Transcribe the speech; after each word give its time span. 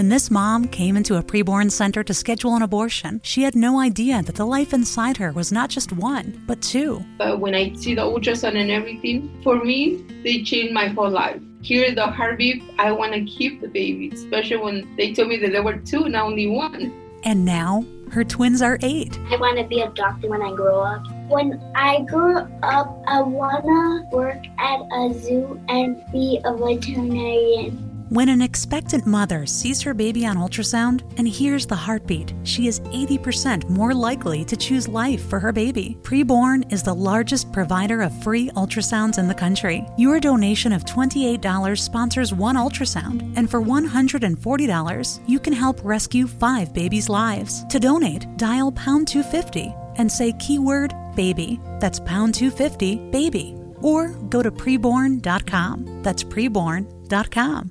When 0.00 0.08
this 0.08 0.30
mom 0.30 0.66
came 0.68 0.96
into 0.96 1.18
a 1.18 1.22
preborn 1.22 1.70
center 1.70 2.02
to 2.02 2.14
schedule 2.14 2.56
an 2.56 2.62
abortion, 2.62 3.20
she 3.22 3.42
had 3.42 3.54
no 3.54 3.78
idea 3.78 4.22
that 4.22 4.34
the 4.34 4.46
life 4.46 4.72
inside 4.72 5.18
her 5.18 5.30
was 5.30 5.52
not 5.52 5.68
just 5.68 5.92
one, 5.92 6.42
but 6.46 6.62
two. 6.62 7.04
But 7.18 7.38
when 7.38 7.54
I 7.54 7.74
see 7.74 7.94
the 7.94 8.00
ultrasound 8.00 8.56
and 8.58 8.70
everything, 8.70 9.30
for 9.44 9.62
me, 9.62 10.02
they 10.24 10.42
changed 10.42 10.72
my 10.72 10.86
whole 10.86 11.10
life. 11.10 11.42
Hear 11.60 11.94
the 11.94 12.06
heartbeat, 12.06 12.62
I 12.78 12.92
want 12.92 13.12
to 13.12 13.26
keep 13.26 13.60
the 13.60 13.68
baby, 13.68 14.10
especially 14.14 14.56
when 14.56 14.96
they 14.96 15.12
told 15.12 15.28
me 15.28 15.36
that 15.36 15.52
there 15.52 15.62
were 15.62 15.76
two, 15.76 16.08
not 16.08 16.24
only 16.24 16.46
one. 16.46 16.94
And 17.24 17.44
now, 17.44 17.84
her 18.10 18.24
twins 18.24 18.62
are 18.62 18.78
eight. 18.80 19.18
I 19.30 19.36
want 19.36 19.58
to 19.58 19.64
be 19.64 19.82
a 19.82 19.90
doctor 19.90 20.30
when 20.30 20.40
I 20.40 20.54
grow 20.54 20.80
up. 20.80 21.04
When 21.28 21.60
I 21.74 22.00
grow 22.08 22.38
up, 22.62 23.02
I 23.06 23.20
want 23.20 23.64
to 23.64 24.16
work 24.16 24.42
at 24.58 24.80
a 24.80 25.12
zoo 25.12 25.60
and 25.68 26.02
be 26.10 26.40
a 26.42 26.56
veterinarian. 26.56 27.89
When 28.10 28.28
an 28.28 28.42
expectant 28.42 29.06
mother 29.06 29.46
sees 29.46 29.80
her 29.82 29.94
baby 29.94 30.26
on 30.26 30.36
ultrasound 30.36 31.02
and 31.16 31.28
hears 31.28 31.64
the 31.64 31.76
heartbeat, 31.76 32.34
she 32.42 32.66
is 32.66 32.80
80% 32.80 33.70
more 33.70 33.94
likely 33.94 34.44
to 34.46 34.56
choose 34.56 34.88
life 34.88 35.24
for 35.26 35.38
her 35.38 35.52
baby. 35.52 35.96
Preborn 36.02 36.72
is 36.72 36.82
the 36.82 36.92
largest 36.92 37.52
provider 37.52 38.02
of 38.02 38.22
free 38.24 38.50
ultrasounds 38.56 39.18
in 39.18 39.28
the 39.28 39.34
country. 39.34 39.86
Your 39.96 40.18
donation 40.18 40.72
of 40.72 40.84
$28 40.84 41.78
sponsors 41.78 42.34
one 42.34 42.56
ultrasound, 42.56 43.32
and 43.36 43.48
for 43.48 43.62
$140, 43.62 45.28
you 45.28 45.38
can 45.38 45.52
help 45.52 45.80
rescue 45.84 46.26
five 46.26 46.74
babies' 46.74 47.08
lives. 47.08 47.64
To 47.66 47.78
donate, 47.78 48.26
dial 48.36 48.72
pound 48.72 49.06
250 49.06 49.72
and 49.98 50.10
say 50.10 50.32
keyword 50.40 50.92
baby. 51.14 51.60
That's 51.78 52.00
pound 52.00 52.34
250 52.34 53.10
baby. 53.12 53.54
Or 53.80 54.08
go 54.28 54.42
to 54.42 54.50
preborn.com. 54.50 56.02
That's 56.02 56.24
preborn.com. 56.24 57.70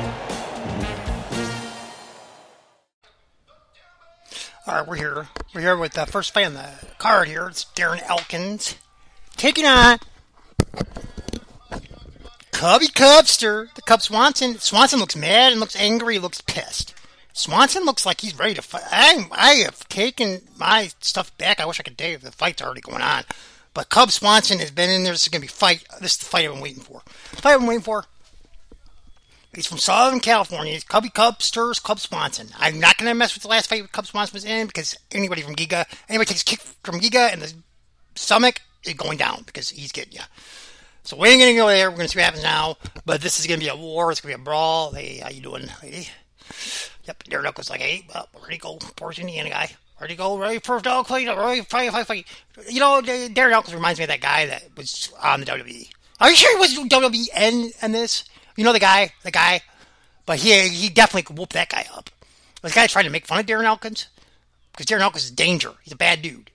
right, 4.81 4.89
we're 4.89 4.95
here. 4.95 5.27
We're 5.53 5.61
here 5.61 5.77
with 5.77 5.93
the 5.93 6.05
first 6.05 6.33
fan, 6.33 6.53
the 6.53 6.69
card 6.97 7.27
here. 7.27 7.47
It's 7.47 7.65
Darren 7.75 8.01
Elkins 8.09 8.75
taking 9.37 9.65
on 9.65 9.99
Cubby 12.51 12.87
Cubster, 12.87 13.73
the 13.75 13.81
Cub 13.81 14.01
Swanson. 14.01 14.57
Swanson 14.59 14.99
looks 14.99 15.15
mad 15.15 15.51
and 15.51 15.59
looks 15.59 15.75
angry, 15.75 16.19
looks 16.19 16.41
pissed. 16.41 16.95
Swanson 17.33 17.85
looks 17.85 18.05
like 18.05 18.21
he's 18.21 18.37
ready 18.37 18.55
to 18.55 18.61
fight. 18.61 18.83
I, 18.91 19.25
I 19.31 19.51
have 19.65 19.87
taken 19.87 20.41
my 20.57 20.89
stuff 20.99 21.35
back. 21.37 21.59
I 21.59 21.65
wish 21.65 21.79
I 21.79 21.83
could 21.83 21.99
you 22.01 22.17
the 22.17 22.31
fight's 22.31 22.61
already 22.61 22.81
going 22.81 23.01
on. 23.01 23.23
But 23.73 23.89
Cub 23.89 24.11
Swanson 24.11 24.59
has 24.59 24.71
been 24.71 24.89
in 24.89 25.03
there. 25.03 25.13
This 25.13 25.23
is 25.23 25.29
going 25.29 25.41
to 25.41 25.47
be 25.47 25.51
fight. 25.51 25.85
This 26.01 26.13
is 26.13 26.17
the 26.17 26.25
fight 26.25 26.45
I've 26.45 26.53
been 26.53 26.61
waiting 26.61 26.83
for. 26.83 27.01
Fight 27.05 27.53
I've 27.53 27.59
been 27.59 27.69
waiting 27.69 27.83
for. 27.83 28.05
He's 29.53 29.67
from 29.67 29.79
Southern 29.79 30.21
California. 30.21 30.73
He's 30.73 30.83
Cubby 30.85 31.09
Cub 31.09 31.41
stirs 31.41 31.79
Cub 31.79 31.99
Swanson. 31.99 32.49
I'm 32.57 32.79
not 32.79 32.97
going 32.97 33.09
to 33.09 33.13
mess 33.13 33.33
with 33.33 33.43
the 33.43 33.49
last 33.49 33.69
fight 33.69 33.91
Cub 33.91 34.07
Swanson 34.07 34.33
was 34.33 34.45
in 34.45 34.67
because 34.67 34.97
anybody 35.11 35.41
from 35.41 35.55
Giga, 35.55 35.85
anybody 36.07 36.29
takes 36.29 36.41
a 36.41 36.45
kick 36.45 36.61
from 36.61 36.99
Giga 37.01 37.33
and 37.33 37.41
the 37.41 37.53
stomach 38.15 38.61
is 38.85 38.93
going 38.93 39.17
down 39.17 39.43
because 39.45 39.69
he's 39.69 39.91
getting 39.91 40.13
you. 40.13 40.21
So 41.03 41.17
we 41.17 41.29
ain't 41.29 41.41
going 41.41 41.53
to 41.53 41.59
go 41.59 41.67
there. 41.67 41.89
We're 41.89 41.97
going 41.97 42.07
to 42.07 42.13
see 42.13 42.19
what 42.19 42.25
happens 42.25 42.43
now. 42.43 42.77
But 43.05 43.21
this 43.21 43.39
is 43.39 43.47
going 43.47 43.59
to 43.59 43.65
be 43.65 43.69
a 43.69 43.75
war. 43.75 44.11
It's 44.11 44.21
going 44.21 44.33
to 44.33 44.37
be 44.37 44.41
a 44.41 44.45
brawl. 44.45 44.93
Hey, 44.93 45.17
how 45.17 45.29
you 45.29 45.41
doing, 45.41 45.67
lady? 45.83 46.07
Yep, 47.05 47.23
Darren 47.23 47.43
Knuckles 47.43 47.69
like, 47.69 47.81
hey, 47.81 48.05
well, 48.13 48.29
where'd 48.33 48.53
he 48.53 48.57
go? 48.57 48.77
Poor 48.95 49.11
Indiana 49.11 49.49
guy. 49.49 49.71
Where'd 49.97 50.11
he 50.11 50.17
go? 50.17 50.37
Ready 50.37 50.59
for 50.59 50.77
a 50.77 50.81
dog 50.81 51.07
fight? 51.07 51.27
Ready 51.27 51.61
fight, 51.61 51.91
fight, 51.91 52.07
fight. 52.07 52.25
You 52.69 52.79
know, 52.79 53.01
Darren 53.01 53.51
Knuckles 53.51 53.73
reminds 53.73 53.99
me 53.99 54.05
of 54.05 54.09
that 54.09 54.21
guy 54.21 54.45
that 54.45 54.77
was 54.77 55.11
on 55.21 55.41
the 55.41 55.45
WWE. 55.45 55.89
Are 56.19 56.29
you 56.29 56.35
sure 56.35 56.55
he 56.55 56.59
was 56.59 56.89
WWE 56.89 57.83
in 57.83 57.91
this? 57.91 58.23
You 58.55 58.63
know 58.63 58.73
the 58.73 58.79
guy, 58.79 59.13
the 59.23 59.31
guy, 59.31 59.61
but 60.25 60.39
he 60.39 60.67
he 60.69 60.89
definitely 60.89 61.23
could 61.23 61.37
whoop 61.37 61.53
that 61.53 61.69
guy 61.69 61.85
up. 61.95 62.09
This 62.61 62.75
guy 62.75 62.87
trying 62.87 63.05
to 63.05 63.11
make 63.11 63.25
fun 63.25 63.39
of 63.39 63.45
Darren 63.45 63.63
Elkins 63.63 64.07
because 64.71 64.85
Darren 64.85 65.01
Elkins 65.01 65.25
is 65.25 65.31
danger. 65.31 65.71
He's 65.83 65.93
a 65.93 65.97
bad 65.97 66.21
dude. 66.21 66.51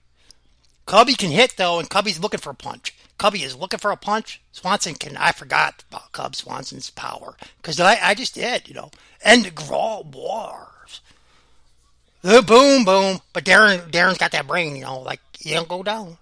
Cubby 0.85 1.15
can 1.15 1.31
hit 1.31 1.55
though, 1.57 1.79
and 1.79 1.89
Cubby's 1.89 2.19
looking 2.19 2.39
for 2.39 2.51
a 2.51 2.55
punch. 2.55 2.95
Cubby 3.17 3.43
is 3.43 3.55
looking 3.55 3.79
for 3.79 3.91
a 3.91 3.97
punch. 3.97 4.41
Swanson 4.51 4.95
can. 4.95 5.17
I 5.17 5.31
forgot 5.31 5.83
about 5.89 6.11
Cub 6.11 6.35
Swanson's 6.35 6.89
power 6.91 7.35
because 7.57 7.79
I 7.79 7.97
I 8.01 8.13
just 8.13 8.35
did, 8.35 8.67
you 8.67 8.73
know. 8.73 8.91
And 9.23 9.45
the 9.45 9.51
Graw 9.51 10.01
Wars. 10.01 11.01
The 12.21 12.41
boom 12.41 12.85
boom, 12.85 13.21
but 13.33 13.43
Darren 13.43 13.89
Darren's 13.91 14.17
got 14.17 14.31
that 14.31 14.47
brain, 14.47 14.75
you 14.75 14.83
know, 14.83 14.99
like 14.99 15.19
he 15.37 15.53
don't 15.53 15.67
go 15.67 15.83
down. 15.83 16.17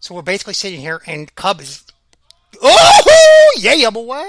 So 0.00 0.14
we're 0.14 0.22
basically 0.22 0.54
sitting 0.54 0.80
here, 0.80 1.00
and 1.06 1.34
Cub 1.34 1.60
is 1.60 1.83
Oh, 2.66 3.56
yeah, 3.58 3.90
boy. 3.90 4.24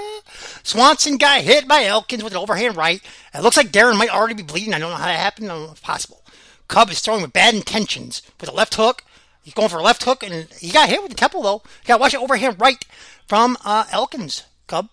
Swanson 0.62 1.16
got 1.16 1.40
hit 1.40 1.66
by 1.66 1.84
Elkins 1.84 2.22
with 2.22 2.34
an 2.34 2.38
overhand 2.38 2.76
right. 2.76 3.00
It 3.34 3.42
looks 3.42 3.56
like 3.56 3.72
Darren 3.72 3.96
might 3.96 4.14
already 4.14 4.34
be 4.34 4.42
bleeding. 4.42 4.74
I 4.74 4.78
don't 4.78 4.90
know 4.90 4.96
how 4.96 5.06
that 5.06 5.18
happened. 5.18 5.50
I 5.50 5.54
don't 5.54 5.66
know 5.66 5.72
if 5.72 5.82
possible. 5.82 6.22
Cub 6.68 6.90
is 6.90 7.00
throwing 7.00 7.22
with 7.22 7.32
bad 7.32 7.54
intentions 7.54 8.22
with 8.40 8.50
a 8.50 8.54
left 8.54 8.74
hook. 8.74 9.04
He's 9.42 9.54
going 9.54 9.68
for 9.68 9.78
a 9.78 9.82
left 9.82 10.02
hook, 10.02 10.22
and 10.22 10.48
he 10.58 10.70
got 10.70 10.88
hit 10.88 11.00
with 11.00 11.10
the 11.10 11.16
temple, 11.16 11.42
though. 11.42 11.62
You 11.64 11.86
got 11.86 11.96
to 11.96 12.00
watch 12.00 12.14
it 12.14 12.20
overhand 12.20 12.60
right 12.60 12.84
from 13.26 13.56
uh, 13.64 13.84
Elkins, 13.92 14.42
Cub. 14.66 14.88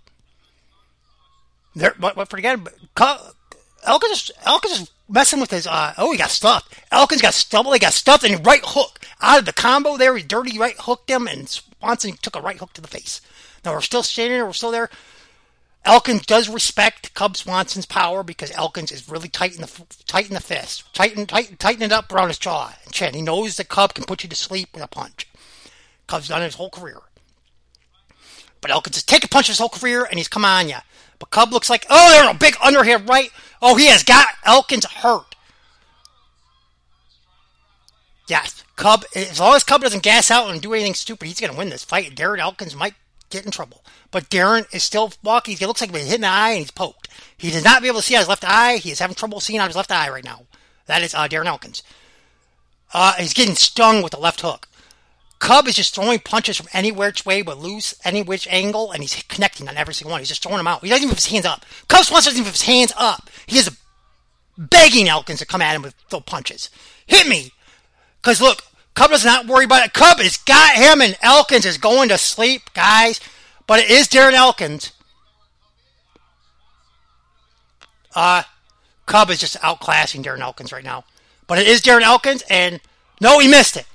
There, 1.76 1.96
but, 2.00 2.16
but 2.16 2.30
forget. 2.30 2.60
Cub, 2.96 3.20
Elkins, 3.84 4.32
Elkins 4.46 4.82
is 4.82 4.92
messing 5.10 5.40
with 5.40 5.52
his. 5.52 5.68
Uh, 5.68 5.94
oh, 5.98 6.12
he 6.12 6.18
got 6.18 6.30
stuffed. 6.30 6.80
Elkins 6.92 7.22
got 7.22 7.34
stuffed. 7.34 7.74
He 7.74 7.80
got 7.80 7.94
stuffed, 7.94 8.24
and 8.24 8.46
right 8.46 8.62
hook 8.64 9.00
out 9.22 9.40
of 9.40 9.46
the 9.46 9.54
combo 9.54 9.98
there. 9.98 10.16
He 10.16 10.24
dirty 10.24 10.58
right 10.60 10.76
hooked 10.78 11.10
him, 11.10 11.28
and 11.28 11.50
Swanson 11.50 12.14
took 12.22 12.36
a 12.36 12.42
right 12.42 12.58
hook 12.58 12.74
to 12.74 12.82
the 12.82 12.88
face. 12.88 13.22
Now 13.64 13.74
we're 13.74 13.82
still 13.82 14.04
standing 14.04 14.38
there. 14.38 14.46
We're 14.46 14.54
still 14.54 14.72
there. 14.72 14.90
Elkins 15.86 16.26
does 16.26 16.48
respect 16.48 17.14
Cub 17.14 17.36
Swanson's 17.36 17.86
power 17.86 18.24
because 18.24 18.52
Elkins 18.52 18.92
is 18.92 19.10
really 19.10 19.28
tight 19.28 19.56
in 19.56 19.62
the 19.62 19.86
tight 20.08 20.30
in 20.30 20.34
the 20.34 20.40
fist, 20.40 20.94
tighten 20.94 21.26
tighten 21.26 21.58
tighten 21.58 21.84
it 21.84 21.92
up 21.92 22.12
around 22.12 22.30
his 22.30 22.38
jaw 22.38 22.74
and 22.86 22.94
chin. 22.94 23.14
He 23.14 23.22
knows 23.22 23.58
the 23.58 23.66
Cub 23.66 23.94
can 23.94 24.06
put 24.06 24.24
you 24.24 24.30
to 24.30 24.36
sleep 24.36 24.70
with 24.74 24.84
a 24.84 24.88
punch. 24.88 25.28
Cub's 26.08 26.30
done 26.30 26.42
his 26.42 26.56
whole 26.56 26.70
career, 26.70 27.02
but 28.62 28.72
Elkins 28.72 28.96
has 28.96 29.04
taken 29.04 29.28
punches 29.28 29.50
his 29.50 29.60
whole 29.60 29.70
career 29.70 30.06
and 30.06 30.18
he's 30.18 30.30
come 30.30 30.46
on 30.46 30.70
ya. 30.70 30.80
But 31.20 31.32
Cub 31.32 31.52
looks 31.52 31.70
like 31.70 31.86
oh, 31.90 32.12
there's 32.12 32.34
a 32.34 32.40
big 32.40 32.56
underhand 32.64 33.10
right. 33.10 33.32
Oh, 33.62 33.76
he 33.76 33.88
has 33.88 34.04
got 34.04 34.28
Elkins 34.46 34.86
hurt. 34.86 35.36
Yes, 38.30 38.64
Cub. 38.78 39.04
As 39.16 39.40
long 39.40 39.56
as 39.56 39.66
Cub 39.66 39.82
doesn't 39.82 40.04
gas 40.04 40.32
out 40.32 40.50
and 40.50 40.62
do 40.62 40.74
anything 40.74 40.94
stupid, 40.94 41.28
he's 41.28 41.40
to 41.40 41.52
win 41.52 41.70
this 41.70 41.84
fight. 41.84 42.16
Darren 42.16 42.40
Elkins 42.40 42.74
might 42.74 42.96
get 43.34 43.46
in 43.46 43.52
trouble. 43.52 43.84
But 44.12 44.30
Darren 44.30 44.74
is 44.74 44.84
still 44.84 45.12
walking. 45.24 45.58
He 45.58 45.66
looks 45.66 45.82
like 45.82 45.94
he's 45.94 46.06
hitting 46.06 46.22
the 46.22 46.28
eye 46.28 46.52
and 46.52 46.60
he's 46.60 46.72
poked. 46.72 47.10
He 47.38 47.52
does 47.52 47.64
not 47.64 47.82
be 47.82 47.88
able 47.88 48.00
to 48.00 48.06
see 48.06 48.16
out 48.16 48.20
his 48.20 48.28
left 48.30 48.46
eye. 48.48 48.78
He 48.78 48.92
is 48.92 49.00
having 49.00 49.16
trouble 49.16 49.40
seeing 49.40 49.60
out 49.60 49.68
his 49.68 49.76
left 49.76 49.92
eye 49.92 50.10
right 50.10 50.24
now. 50.24 50.44
That 50.86 51.02
is 51.02 51.14
uh, 51.14 51.28
Darren 51.28 51.46
Elkins. 51.46 51.84
Uh, 52.94 53.14
he's 53.14 53.34
getting 53.34 53.56
stung 53.56 54.02
with 54.02 54.12
the 54.12 54.20
left 54.20 54.42
hook. 54.42 54.68
Cub 55.40 55.68
is 55.68 55.76
just 55.76 55.94
throwing 55.94 56.20
punches 56.20 56.56
from 56.56 56.68
any 56.72 56.92
which 56.92 57.26
way 57.26 57.42
but 57.42 57.58
loose, 57.60 57.94
any 58.06 58.22
which 58.22 58.48
angle, 58.50 58.92
and 58.92 59.02
he's 59.02 59.22
connecting 59.24 59.68
on 59.68 59.76
every 59.76 59.94
single 59.94 60.12
one. 60.12 60.22
He's 60.22 60.30
just 60.30 60.42
throwing 60.42 60.58
them 60.58 60.68
out. 60.68 60.82
He 60.82 60.90
doesn't 60.90 61.04
even 61.04 61.10
have 61.10 61.18
his 61.18 61.26
hands 61.26 61.46
up. 61.46 61.66
Cub 61.90 62.06
Swanson 62.06 62.30
doesn't 62.30 62.40
even 62.40 62.46
have 62.46 62.54
his 62.54 62.62
hands 62.62 62.94
up. 62.98 63.30
He 63.46 63.58
is 63.58 63.78
begging 64.58 65.10
Elkins 65.10 65.40
to 65.40 65.46
come 65.46 65.62
at 65.62 65.76
him 65.76 65.82
with 65.82 65.96
the 66.10 66.22
punches. 66.22 66.70
Hit 67.08 67.28
me! 67.28 67.52
Because 68.22 68.40
look, 68.40 68.62
Cub 68.96 69.12
does 69.12 69.26
not 69.26 69.48
worry 69.48 69.66
about 69.66 69.86
it. 69.86 69.94
Cub 69.94 70.20
has 70.20 70.38
got 70.38 70.76
him, 70.76 71.02
and 71.02 71.18
Elkins 71.22 71.66
is 71.66 71.78
going 71.78 72.10
to 72.10 72.18
sleep, 72.18 72.62
guys. 72.74 73.20
But 73.68 73.80
it 73.80 73.90
is 73.90 74.08
Darren 74.08 74.34
Elkins. 74.34 74.92
Uh, 78.16 78.44
Cub 79.06 79.30
is 79.30 79.40
just 79.40 79.60
outclassing 79.62 80.24
Darren 80.24 80.40
Elkins 80.40 80.72
right 80.72 80.84
now. 80.84 81.04
But 81.48 81.60
it 81.60 81.68
is 81.68 81.82
Darren 81.82 82.02
Elkins, 82.02 82.44
and 82.50 82.80
no, 83.20 83.40
he 83.40 83.48
missed 83.48 83.78
it. 83.78 83.86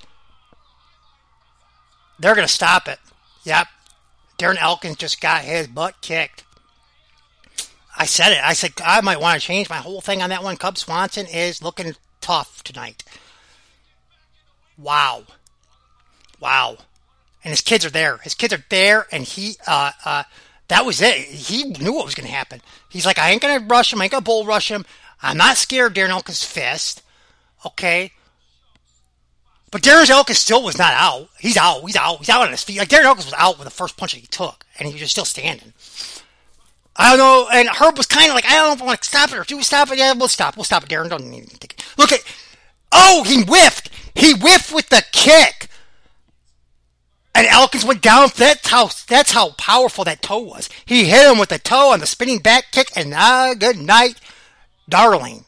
They're 2.19 2.35
going 2.35 2.47
to 2.47 2.53
stop 2.53 2.87
it. 2.87 2.99
Yep. 3.43 3.67
Darren 4.37 4.57
Elkins 4.57 4.97
just 4.97 5.21
got 5.21 5.43
his 5.43 5.67
butt 5.67 6.01
kicked. 6.01 6.43
I 7.97 8.05
said 8.05 8.31
it. 8.31 8.39
I 8.41 8.53
said 8.53 8.73
I 8.83 9.01
might 9.01 9.19
want 9.19 9.39
to 9.39 9.45
change 9.45 9.69
my 9.69 9.77
whole 9.77 9.99
thing 9.99 10.21
on 10.21 10.29
that 10.29 10.43
one. 10.43 10.55
Cub 10.55 10.77
Swanson 10.77 11.25
is 11.25 11.61
looking 11.61 11.95
tough 12.21 12.63
tonight. 12.63 13.03
Wow. 14.77 15.23
Wow. 16.39 16.77
And 17.43 17.51
his 17.51 17.61
kids 17.61 17.85
are 17.85 17.89
there. 17.89 18.17
His 18.17 18.35
kids 18.35 18.53
are 18.53 18.63
there, 18.69 19.07
and 19.11 19.23
he, 19.23 19.55
uh, 19.65 19.91
uh, 20.03 20.23
that 20.67 20.85
was 20.85 21.01
it. 21.01 21.15
He 21.15 21.63
knew 21.63 21.93
what 21.93 22.05
was 22.05 22.15
going 22.15 22.27
to 22.27 22.33
happen. 22.33 22.61
He's 22.89 23.05
like, 23.05 23.17
I 23.17 23.31
ain't 23.31 23.41
going 23.41 23.59
to 23.59 23.65
rush 23.65 23.93
him. 23.93 24.01
I 24.01 24.05
ain't 24.05 24.11
going 24.11 24.21
to 24.21 24.25
bull 24.25 24.45
rush 24.45 24.69
him. 24.69 24.85
I'm 25.21 25.37
not 25.37 25.57
scared 25.57 25.91
of 25.91 25.93
Darren 25.97 26.09
Elkins' 26.09 26.43
fist. 26.43 27.01
Okay. 27.65 28.11
But 29.71 29.83
Darren 29.83 30.09
Elkins 30.09 30.39
still 30.39 30.63
was 30.63 30.77
not 30.77 30.93
out. 30.93 31.29
He's 31.39 31.57
out. 31.57 31.81
He's 31.81 31.95
out. 31.95 32.19
He's 32.19 32.29
out 32.29 32.41
on 32.41 32.51
his 32.51 32.63
feet. 32.63 32.79
Like 32.79 32.89
Darren 32.89 33.03
Elkins 33.03 33.25
was 33.25 33.35
out 33.37 33.57
with 33.57 33.65
the 33.65 33.73
first 33.73 33.97
punch 33.97 34.13
that 34.13 34.19
he 34.19 34.27
took, 34.27 34.65
and 34.77 34.87
he 34.87 34.93
was 34.93 35.01
just 35.01 35.11
still 35.11 35.25
standing. 35.25 35.73
I 36.95 37.09
don't 37.09 37.19
know. 37.19 37.47
And 37.53 37.69
Herb 37.69 37.97
was 37.97 38.07
kind 38.07 38.29
of 38.29 38.35
like, 38.35 38.45
I 38.45 38.55
don't 38.55 38.67
know 38.67 38.73
if 38.73 38.81
I 38.81 38.85
want 38.85 39.01
to 39.01 39.07
stop 39.07 39.31
it 39.31 39.37
or 39.37 39.43
do 39.43 39.57
we 39.57 39.63
stop 39.63 39.91
it? 39.91 39.97
Yeah, 39.97 40.13
we'll 40.13 40.27
stop. 40.27 40.57
We'll 40.57 40.65
stop 40.65 40.83
it. 40.83 40.89
Darren, 40.89 41.09
don't 41.09 41.21
even 41.23 41.43
it. 41.43 41.83
Look 41.97 42.11
at. 42.11 42.21
Oh, 42.91 43.23
he 43.23 43.43
whiffed. 43.43 43.89
He 44.15 44.33
whiffed 44.33 44.73
with 44.73 44.89
the 44.89 45.03
kick. 45.11 45.68
And 47.39 47.47
Elkins 47.47 47.85
went 47.85 48.01
down. 48.01 48.27
That's 48.35 48.67
how 48.67 48.89
that's 49.07 49.31
how 49.31 49.51
powerful 49.51 50.03
that 50.03 50.21
toe 50.21 50.39
was. 50.39 50.67
He 50.85 51.05
hit 51.05 51.31
him 51.31 51.39
with 51.39 51.47
the 51.47 51.57
toe 51.57 51.93
on 51.93 52.01
the 52.01 52.05
spinning 52.05 52.39
back 52.39 52.65
kick, 52.73 52.89
and 52.97 53.13
ah, 53.15 53.53
good 53.57 53.77
night, 53.77 54.19
darling. 54.89 55.45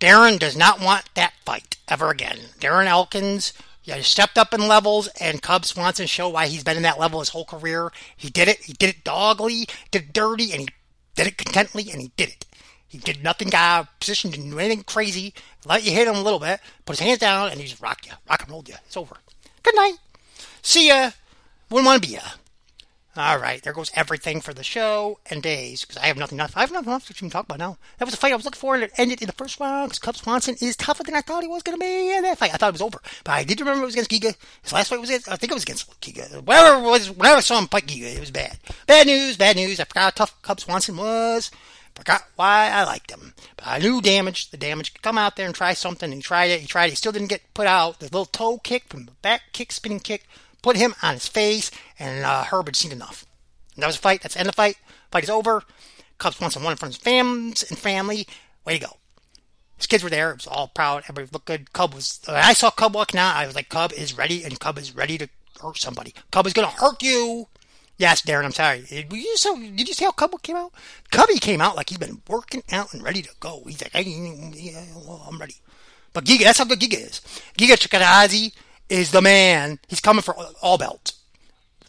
Darren 0.00 0.38
does 0.38 0.56
not 0.56 0.80
want 0.80 1.10
that 1.16 1.34
fight 1.44 1.76
ever 1.88 2.08
again. 2.08 2.38
Darren 2.58 2.86
Elkins, 2.86 3.52
stepped 4.00 4.38
up 4.38 4.54
in 4.54 4.66
levels, 4.66 5.08
and 5.20 5.42
Cub 5.42 5.66
Swanson 5.66 6.06
show 6.06 6.30
why 6.30 6.46
he's 6.46 6.64
been 6.64 6.78
in 6.78 6.84
that 6.84 6.98
level 6.98 7.20
his 7.20 7.28
whole 7.28 7.44
career. 7.44 7.92
He 8.16 8.30
did 8.30 8.48
it. 8.48 8.60
He 8.60 8.72
did 8.72 8.88
it 8.88 9.04
dogly, 9.04 9.66
did 9.90 10.04
it 10.04 10.12
dirty, 10.14 10.52
and 10.52 10.62
he 10.62 10.68
did 11.16 11.26
it 11.26 11.36
contently, 11.36 11.92
and 11.92 12.00
he 12.00 12.12
did 12.16 12.30
it. 12.30 12.46
He 12.88 12.96
did 12.96 13.22
nothing, 13.22 13.54
out 13.54 13.80
of 13.80 14.00
position, 14.00 14.30
didn't 14.30 14.48
do 14.48 14.58
anything 14.58 14.84
crazy. 14.84 15.34
Let 15.66 15.84
you 15.84 15.92
hit 15.92 16.08
him 16.08 16.16
a 16.16 16.22
little 16.22 16.40
bit, 16.40 16.60
put 16.86 16.96
his 16.96 17.06
hands 17.06 17.18
down, 17.18 17.50
and 17.50 17.60
he 17.60 17.66
just 17.66 17.82
rocked 17.82 18.06
you, 18.06 18.12
rock 18.26 18.40
and 18.40 18.50
rolled 18.50 18.70
you. 18.70 18.76
It's 18.86 18.96
over. 18.96 19.18
Good 19.62 19.76
night. 19.76 19.98
See 20.62 20.88
ya. 20.88 21.10
Wouldn't 21.70 21.86
want 21.86 22.02
to 22.02 22.08
be 22.08 22.14
ya. 22.14 22.20
All 23.16 23.38
right, 23.38 23.60
there 23.62 23.72
goes 23.72 23.90
everything 23.94 24.40
for 24.40 24.54
the 24.54 24.62
show 24.62 25.18
and 25.26 25.42
days 25.42 25.84
because 25.84 25.96
I 25.96 26.06
have 26.06 26.16
nothing 26.16 26.38
left. 26.38 26.56
I 26.56 26.60
have 26.60 26.70
nothing 26.70 26.92
else 26.92 27.06
to 27.06 27.28
talk 27.28 27.44
about 27.44 27.58
now. 27.58 27.76
That 27.98 28.04
was 28.04 28.14
a 28.14 28.16
fight 28.16 28.32
I 28.32 28.36
was 28.36 28.44
looking 28.44 28.60
for, 28.60 28.76
and 28.76 28.84
it 28.84 28.92
ended 28.96 29.20
in 29.20 29.26
the 29.26 29.32
first 29.32 29.58
round 29.58 29.90
because 29.90 29.98
Cub 29.98 30.16
Swanson 30.16 30.54
is 30.60 30.76
tougher 30.76 31.02
than 31.02 31.16
I 31.16 31.20
thought 31.20 31.42
he 31.42 31.48
was 31.48 31.64
going 31.64 31.76
to 31.76 31.84
be 31.84 32.14
in 32.14 32.22
that 32.22 32.38
fight. 32.38 32.54
I 32.54 32.56
thought 32.56 32.68
it 32.68 32.74
was 32.74 32.82
over, 32.82 33.00
but 33.24 33.32
I 33.32 33.42
did 33.42 33.58
remember 33.58 33.82
it 33.82 33.86
was 33.86 33.94
against 33.94 34.12
Giga. 34.12 34.36
His 34.62 34.72
last 34.72 34.90
fight 34.90 35.00
was 35.00 35.10
against, 35.10 35.28
I 35.28 35.34
think 35.34 35.50
it 35.50 35.54
was 35.54 35.64
against 35.64 36.00
Giga. 36.00 36.40
Whatever 36.44 36.78
it 36.78 36.88
was, 36.88 37.10
whenever 37.10 37.38
I 37.38 37.40
saw 37.40 37.58
him 37.58 37.66
fight 37.66 37.86
Giga, 37.86 38.14
it 38.14 38.20
was 38.20 38.30
bad. 38.30 38.58
Bad 38.86 39.08
news, 39.08 39.36
bad 39.36 39.56
news. 39.56 39.80
I 39.80 39.84
forgot 39.84 40.04
how 40.04 40.10
tough 40.10 40.42
Cub 40.42 40.60
Swanson 40.60 40.96
was. 40.96 41.50
Forgot 41.96 42.22
why 42.36 42.70
I 42.70 42.84
liked 42.84 43.10
him. 43.10 43.34
But 43.56 43.66
I 43.66 43.78
knew 43.78 44.00
damage. 44.00 44.50
The 44.50 44.56
damage 44.56 44.94
could 44.94 45.02
come 45.02 45.18
out 45.18 45.34
there 45.34 45.46
and 45.46 45.54
try 45.54 45.74
something. 45.74 46.06
And 46.10 46.18
he 46.18 46.22
tried 46.22 46.46
it. 46.46 46.60
He 46.60 46.66
tried 46.68 46.86
it. 46.86 46.90
He 46.90 46.96
still 46.96 47.12
didn't 47.12 47.28
get 47.28 47.52
put 47.52 47.66
out. 47.66 47.98
The 47.98 48.06
little 48.06 48.24
toe 48.24 48.58
kick 48.58 48.84
from 48.88 49.06
the 49.06 49.12
back 49.22 49.42
kick, 49.52 49.72
spinning 49.72 50.00
kick, 50.00 50.26
put 50.62 50.76
him 50.76 50.94
on 51.02 51.14
his 51.14 51.28
face. 51.28 51.70
And 51.98 52.24
uh, 52.24 52.44
seen 52.72 52.92
enough. 52.92 53.26
And 53.74 53.82
that 53.82 53.86
was 53.88 53.96
a 53.96 54.00
fight. 54.00 54.22
That's 54.22 54.34
the 54.34 54.40
end 54.40 54.48
of 54.48 54.54
the 54.54 54.56
fight. 54.56 54.76
Fight 55.10 55.24
is 55.24 55.30
over. 55.30 55.62
Cubs 56.18 56.40
won 56.40 56.50
some 56.50 56.62
one 56.62 56.76
from 56.76 56.88
his 56.88 56.98
fams 56.98 57.68
and 57.68 57.78
family. 57.78 58.26
Way 58.64 58.78
to 58.78 58.86
go. 58.86 58.96
His 59.76 59.86
kids 59.86 60.04
were 60.04 60.10
there. 60.10 60.30
It 60.30 60.36
was 60.36 60.46
all 60.46 60.68
proud. 60.68 61.04
Everybody 61.04 61.28
looked 61.32 61.46
good. 61.46 61.72
Cub 61.72 61.94
was. 61.94 62.20
When 62.26 62.36
I 62.36 62.52
saw 62.52 62.70
Cub 62.70 62.94
walking 62.94 63.18
out, 63.18 63.36
I 63.36 63.46
was 63.46 63.54
like, 63.54 63.70
Cub 63.70 63.92
is 63.94 64.16
ready, 64.16 64.44
and 64.44 64.60
Cub 64.60 64.76
is 64.78 64.94
ready 64.94 65.16
to 65.16 65.28
hurt 65.62 65.78
somebody. 65.78 66.14
Cub 66.30 66.46
is 66.46 66.52
going 66.52 66.68
to 66.68 66.74
hurt 66.74 67.02
you. 67.02 67.48
Yes, 67.96 68.22
Darren, 68.22 68.44
I'm 68.44 68.52
sorry. 68.52 68.82
Did 68.88 69.12
you, 69.12 69.36
so, 69.36 69.56
did 69.56 69.86
you 69.86 69.92
see 69.94 70.06
how 70.06 70.12
Cub 70.12 70.40
came 70.42 70.56
out? 70.56 70.72
Cubby 71.10 71.38
came 71.38 71.60
out 71.60 71.76
like 71.76 71.90
he's 71.90 71.98
been 71.98 72.22
working 72.28 72.62
out 72.72 72.94
and 72.94 73.02
ready 73.02 73.20
to 73.20 73.28
go. 73.40 73.62
He's 73.66 73.82
like, 73.82 73.92
hey, 73.92 74.04
yeah, 74.54 74.84
well, 74.96 75.26
I'm 75.28 75.38
ready. 75.38 75.56
But 76.14 76.24
Giga, 76.24 76.44
that's 76.44 76.58
how 76.58 76.64
good 76.64 76.80
Giga 76.80 76.98
is. 76.98 77.20
Giga 77.58 77.76
Chikadze 77.76 78.54
is 78.90 79.12
the 79.12 79.22
man. 79.22 79.78
He's 79.88 80.00
coming 80.00 80.22
for 80.22 80.34
all 80.60 80.76
belts. 80.76 81.14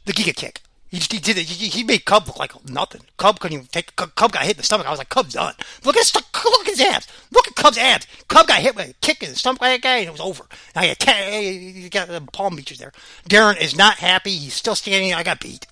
The 0.06 0.14
Giga 0.14 0.36
kick. 0.36 0.62
He, 0.90 0.98
he 0.98 1.20
did 1.20 1.38
it. 1.38 1.44
He, 1.44 1.70
he 1.70 1.84
made 1.84 2.04
Cub 2.04 2.28
look 2.28 2.38
like 2.38 2.70
nothing. 2.70 3.02
Cub 3.18 3.40
couldn't 3.40 3.58
even 3.58 3.68
take. 3.68 3.96
Cub, 3.96 4.14
got 4.16 4.44
hit 4.44 4.52
in 4.52 4.58
the 4.58 4.64
stomach. 4.64 4.86
I 4.86 4.90
was 4.90 5.00
like, 5.00 5.10
Cub's 5.10 5.34
done. 5.34 5.54
Look 5.86 5.96
at 5.96 6.00
his, 6.00 6.14
look 6.16 6.62
at 6.62 6.68
his 6.68 6.82
abs. 6.82 7.08
Look 7.32 7.48
at 7.48 7.56
Cub's 7.56 7.78
abs. 7.78 8.08
Cub 8.28 8.46
got 8.46 8.60
hit 8.60 8.76
with 8.76 8.90
a 8.90 8.94
kick 9.02 9.24
in 9.24 9.30
the 9.30 9.36
stomach 9.36 9.62
like 9.62 9.82
that 9.82 9.88
guy, 9.88 9.98
and 9.98 10.08
it 10.08 10.12
was 10.12 10.20
over. 10.20 10.46
Now 10.76 10.84
you 10.84 10.94
he 11.00 11.90
got 11.90 12.10
the 12.10 12.22
palm 12.34 12.58
beaches 12.58 12.78
there. 12.78 12.92
Darren 13.30 13.60
is 13.62 13.78
not 13.78 13.98
happy. 13.98 14.32
He's 14.32 14.54
still 14.54 14.76
standing. 14.76 15.14
I 15.14 15.24
got 15.24 15.40
beat. 15.40 15.66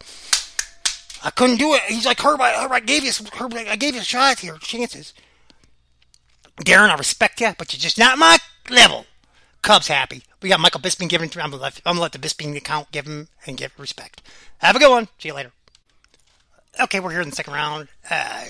I 1.24 1.31
couldn't 1.31 1.58
do 1.58 1.74
it. 1.74 1.81
He's 1.81 2.06
like, 2.06 2.22
Herb, 2.22 2.40
I, 2.40 2.54
Herb, 2.54 2.72
I 2.72 2.80
gave 2.80 3.04
you 3.04 3.12
some, 3.12 3.28
Herb, 3.28 3.54
I 3.54 3.76
gave 3.76 3.96
you 3.96 4.02
a 4.02 4.06
shot 4.06 4.40
here, 4.40 4.58
chances. 4.58 5.14
Darren, 6.62 6.90
I 6.90 6.96
respect 6.96 7.42
you, 7.42 7.54
but 7.58 7.74
you're 7.74 7.80
just 7.80 7.98
not 7.98 8.18
my 8.18 8.38
level. 8.70 9.06
Cubs 9.61 9.88
happy. 9.88 10.23
We 10.41 10.50
got 10.50 10.59
Michael 10.59 10.79
Bisping 10.81 11.09
giving. 11.09 11.29
I'm 11.35 11.51
gonna, 11.51 11.61
let, 11.61 11.81
I'm 11.85 11.94
gonna 11.94 12.01
let 12.01 12.13
the 12.13 12.19
Bisping 12.19 12.56
account 12.56 12.91
give 12.91 13.06
him 13.06 13.27
and 13.45 13.57
give 13.57 13.77
respect. 13.77 14.21
Have 14.59 14.75
a 14.75 14.79
good 14.79 14.89
one. 14.89 15.07
See 15.17 15.29
you 15.29 15.33
later. 15.33 15.51
Okay, 16.79 17.00
we're 17.00 17.11
here 17.11 17.21
in 17.21 17.29
the 17.29 17.35
second 17.35 17.53
round. 17.53 17.89
Uh, 18.09 18.45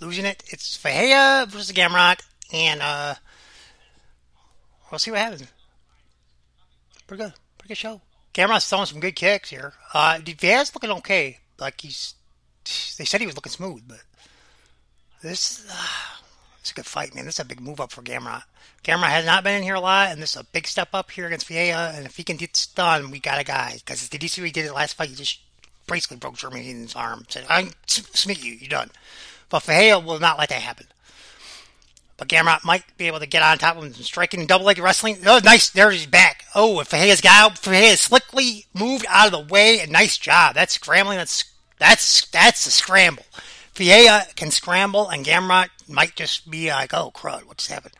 losing 0.00 0.24
it. 0.24 0.42
It's 0.46 0.76
Ferreira 0.76 1.46
versus 1.48 1.72
Gamrot, 1.72 2.20
and 2.52 2.80
uh, 2.80 3.14
we'll 4.90 4.98
see 4.98 5.10
what 5.10 5.20
happens. 5.20 5.44
Pretty 7.06 7.24
good. 7.24 7.32
Pretty 7.58 7.68
good 7.68 7.78
show. 7.78 8.00
Gamrot's 8.32 8.68
throwing 8.68 8.86
some 8.86 9.00
good 9.00 9.16
kicks 9.16 9.50
here. 9.50 9.74
Uh, 9.92 10.18
Ferreira's 10.20 10.74
looking 10.74 10.90
okay. 10.90 11.38
Like 11.58 11.80
he's. 11.80 12.14
They 12.96 13.04
said 13.04 13.20
he 13.20 13.26
was 13.26 13.34
looking 13.34 13.52
smooth, 13.52 13.82
but 13.86 14.02
this. 15.22 15.58
Is 15.58 15.70
uh, 15.70 15.86
it's 16.62 16.70
a 16.70 16.74
good 16.74 16.86
fight, 16.86 17.12
man. 17.12 17.24
This 17.24 17.34
is 17.34 17.40
a 17.40 17.44
big 17.44 17.60
move 17.60 17.80
up 17.80 17.90
for 17.90 18.02
Gamrot. 18.02 18.44
Gamrot 18.84 19.08
has 19.08 19.26
not 19.26 19.42
been 19.42 19.56
in 19.56 19.64
here 19.64 19.74
a 19.74 19.80
lot, 19.80 20.12
and 20.12 20.22
this 20.22 20.36
is 20.36 20.40
a 20.40 20.44
big 20.44 20.68
step 20.68 20.90
up 20.92 21.10
here 21.10 21.26
against 21.26 21.46
Ferreira. 21.46 21.92
And 21.92 22.06
if 22.06 22.16
he 22.16 22.22
can 22.22 22.36
get 22.36 22.52
this 22.52 22.66
done, 22.66 23.10
we 23.10 23.18
got 23.18 23.40
a 23.40 23.44
guy. 23.44 23.74
Because 23.84 24.08
did 24.08 24.22
you 24.22 24.28
see 24.28 24.42
what 24.42 24.46
he 24.46 24.52
did 24.52 24.68
the 24.68 24.72
last 24.72 24.94
fight? 24.94 25.08
He 25.08 25.16
just 25.16 25.40
basically 25.88 26.18
broke 26.18 26.38
his 26.38 26.94
arm. 26.94 27.26
Said, 27.28 27.46
"I'm 27.48 27.72
submit 27.86 28.44
you. 28.44 28.52
You're 28.52 28.68
done." 28.68 28.92
But 29.48 29.64
Ferreira 29.64 29.98
will 29.98 30.20
not 30.20 30.38
let 30.38 30.50
that 30.50 30.62
happen. 30.62 30.86
But 32.16 32.28
Gamrot 32.28 32.64
might 32.64 32.84
be 32.96 33.08
able 33.08 33.18
to 33.18 33.26
get 33.26 33.42
on 33.42 33.58
top 33.58 33.76
of 33.76 33.82
him, 33.82 33.92
striking 33.94 34.46
double 34.46 34.66
leg 34.66 34.78
wrestling. 34.78 35.18
Oh, 35.26 35.40
nice! 35.42 35.68
There's 35.68 35.94
his 35.94 36.06
back. 36.06 36.44
Oh, 36.54 36.78
if 36.78 36.86
Ferreira's 36.86 37.20
got 37.20 37.52
out, 37.52 37.58
Ferreira 37.58 37.96
slickly 37.96 38.66
moved 38.72 39.04
out 39.08 39.26
of 39.26 39.32
the 39.32 39.52
way, 39.52 39.80
and 39.80 39.90
nice 39.90 40.16
job. 40.16 40.54
That's 40.54 40.74
scrambling. 40.74 41.18
That's 41.18 41.42
that's 41.80 42.26
that's 42.26 42.66
a 42.66 42.70
scramble. 42.70 43.24
Ferreira 43.72 44.22
can 44.36 44.50
scramble, 44.50 45.08
and 45.08 45.24
Gamrot 45.24 45.68
might 45.88 46.14
just 46.14 46.50
be 46.50 46.70
like, 46.70 46.92
oh, 46.92 47.10
crud, 47.14 47.44
what's 47.44 47.68
happened? 47.68 47.94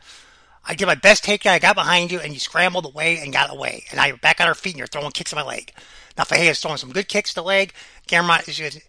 I 0.64 0.74
did 0.74 0.86
my 0.86 0.94
best 0.94 1.24
takedown. 1.24 1.52
I 1.52 1.58
got 1.58 1.74
behind 1.74 2.12
you, 2.12 2.20
and 2.20 2.32
you 2.32 2.38
scrambled 2.38 2.86
away 2.86 3.18
and 3.18 3.32
got 3.32 3.50
away. 3.50 3.84
And 3.90 3.96
now 3.96 4.04
you're 4.04 4.16
back 4.18 4.40
on 4.40 4.46
our 4.46 4.54
feet, 4.54 4.74
and 4.74 4.78
you're 4.78 4.86
throwing 4.86 5.10
kicks 5.10 5.32
at 5.32 5.36
my 5.36 5.42
leg. 5.42 5.72
Now 6.16 6.24
Ferreira's 6.24 6.60
throwing 6.60 6.76
some 6.76 6.92
good 6.92 7.08
kicks 7.08 7.30
to 7.30 7.36
the 7.36 7.42
leg. 7.42 7.72
Gamrot 8.06 8.48
is 8.48 8.56
just 8.56 8.80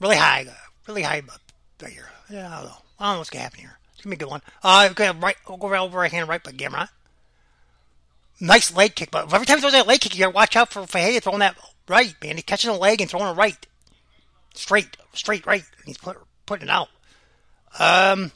really 0.00 0.16
high, 0.16 0.46
really 0.86 1.02
high 1.02 1.22
right 1.82 1.92
here. 1.92 2.08
Yeah, 2.28 2.48
I 2.48 2.56
don't 2.56 2.66
know. 2.66 2.76
I 2.98 3.04
don't 3.04 3.14
know 3.14 3.18
what's 3.18 3.30
going 3.30 3.40
to 3.40 3.44
happen 3.44 3.60
here. 3.60 3.78
It's 3.94 4.02
going 4.02 4.10
to 4.10 4.18
be 4.18 4.24
a 4.24 4.26
good 4.26 4.30
one. 4.30 4.42
Uh, 4.62 4.88
okay, 4.90 5.10
right, 5.12 5.36
go 5.44 5.58
over 5.60 5.98
right 5.98 6.10
hand 6.10 6.28
right 6.28 6.42
by 6.42 6.50
Gamrot. 6.50 6.88
Nice 8.40 8.74
leg 8.74 8.94
kick, 8.94 9.10
but 9.10 9.32
every 9.32 9.46
time 9.46 9.58
he 9.58 9.60
throws 9.62 9.72
that 9.72 9.86
leg 9.86 10.00
kick, 10.00 10.14
you 10.14 10.20
got 10.20 10.30
to 10.30 10.34
watch 10.34 10.56
out 10.56 10.70
for 10.70 10.86
Ferreira 10.86 11.20
throwing 11.20 11.38
that 11.38 11.56
right, 11.88 12.14
man. 12.22 12.34
He's 12.34 12.44
catching 12.44 12.70
the 12.70 12.76
leg 12.76 13.00
and 13.00 13.08
throwing 13.08 13.28
a 13.28 13.32
right. 13.32 13.66
Straight, 14.56 14.96
straight 15.12 15.46
right. 15.46 15.64
He's 15.84 15.98
put, 15.98 16.16
putting 16.46 16.68
it 16.68 16.70
out. 16.70 16.88
Um, 17.78 18.32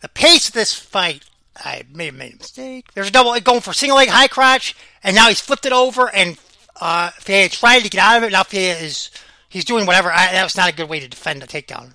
the 0.00 0.08
pace 0.08 0.48
of 0.48 0.54
this 0.54 0.74
fight, 0.74 1.24
I 1.56 1.82
may 1.92 2.06
have 2.06 2.14
made 2.14 2.34
a 2.34 2.36
mistake. 2.38 2.92
There's 2.94 3.08
a 3.08 3.12
double 3.12 3.38
going 3.40 3.60
for 3.60 3.72
single 3.72 3.96
leg 3.96 4.08
high 4.08 4.28
crotch, 4.28 4.76
and 5.02 5.16
now 5.16 5.28
he's 5.28 5.40
flipped 5.40 5.66
it 5.66 5.72
over, 5.72 6.08
and 6.14 6.38
uh, 6.80 7.10
Ferreira 7.10 7.48
tried 7.48 7.80
to 7.80 7.90
get 7.90 8.00
out 8.00 8.18
of 8.18 8.22
it. 8.24 8.32
Now 8.32 8.42
Ferreira 8.42 8.78
is 8.78 9.10
he's 9.54 9.64
doing 9.64 9.86
whatever. 9.86 10.10
I, 10.10 10.32
that 10.32 10.42
was 10.42 10.56
not 10.56 10.68
a 10.68 10.74
good 10.74 10.88
way 10.88 10.98
to 10.98 11.08
defend 11.08 11.42
a 11.42 11.46
takedown. 11.46 11.94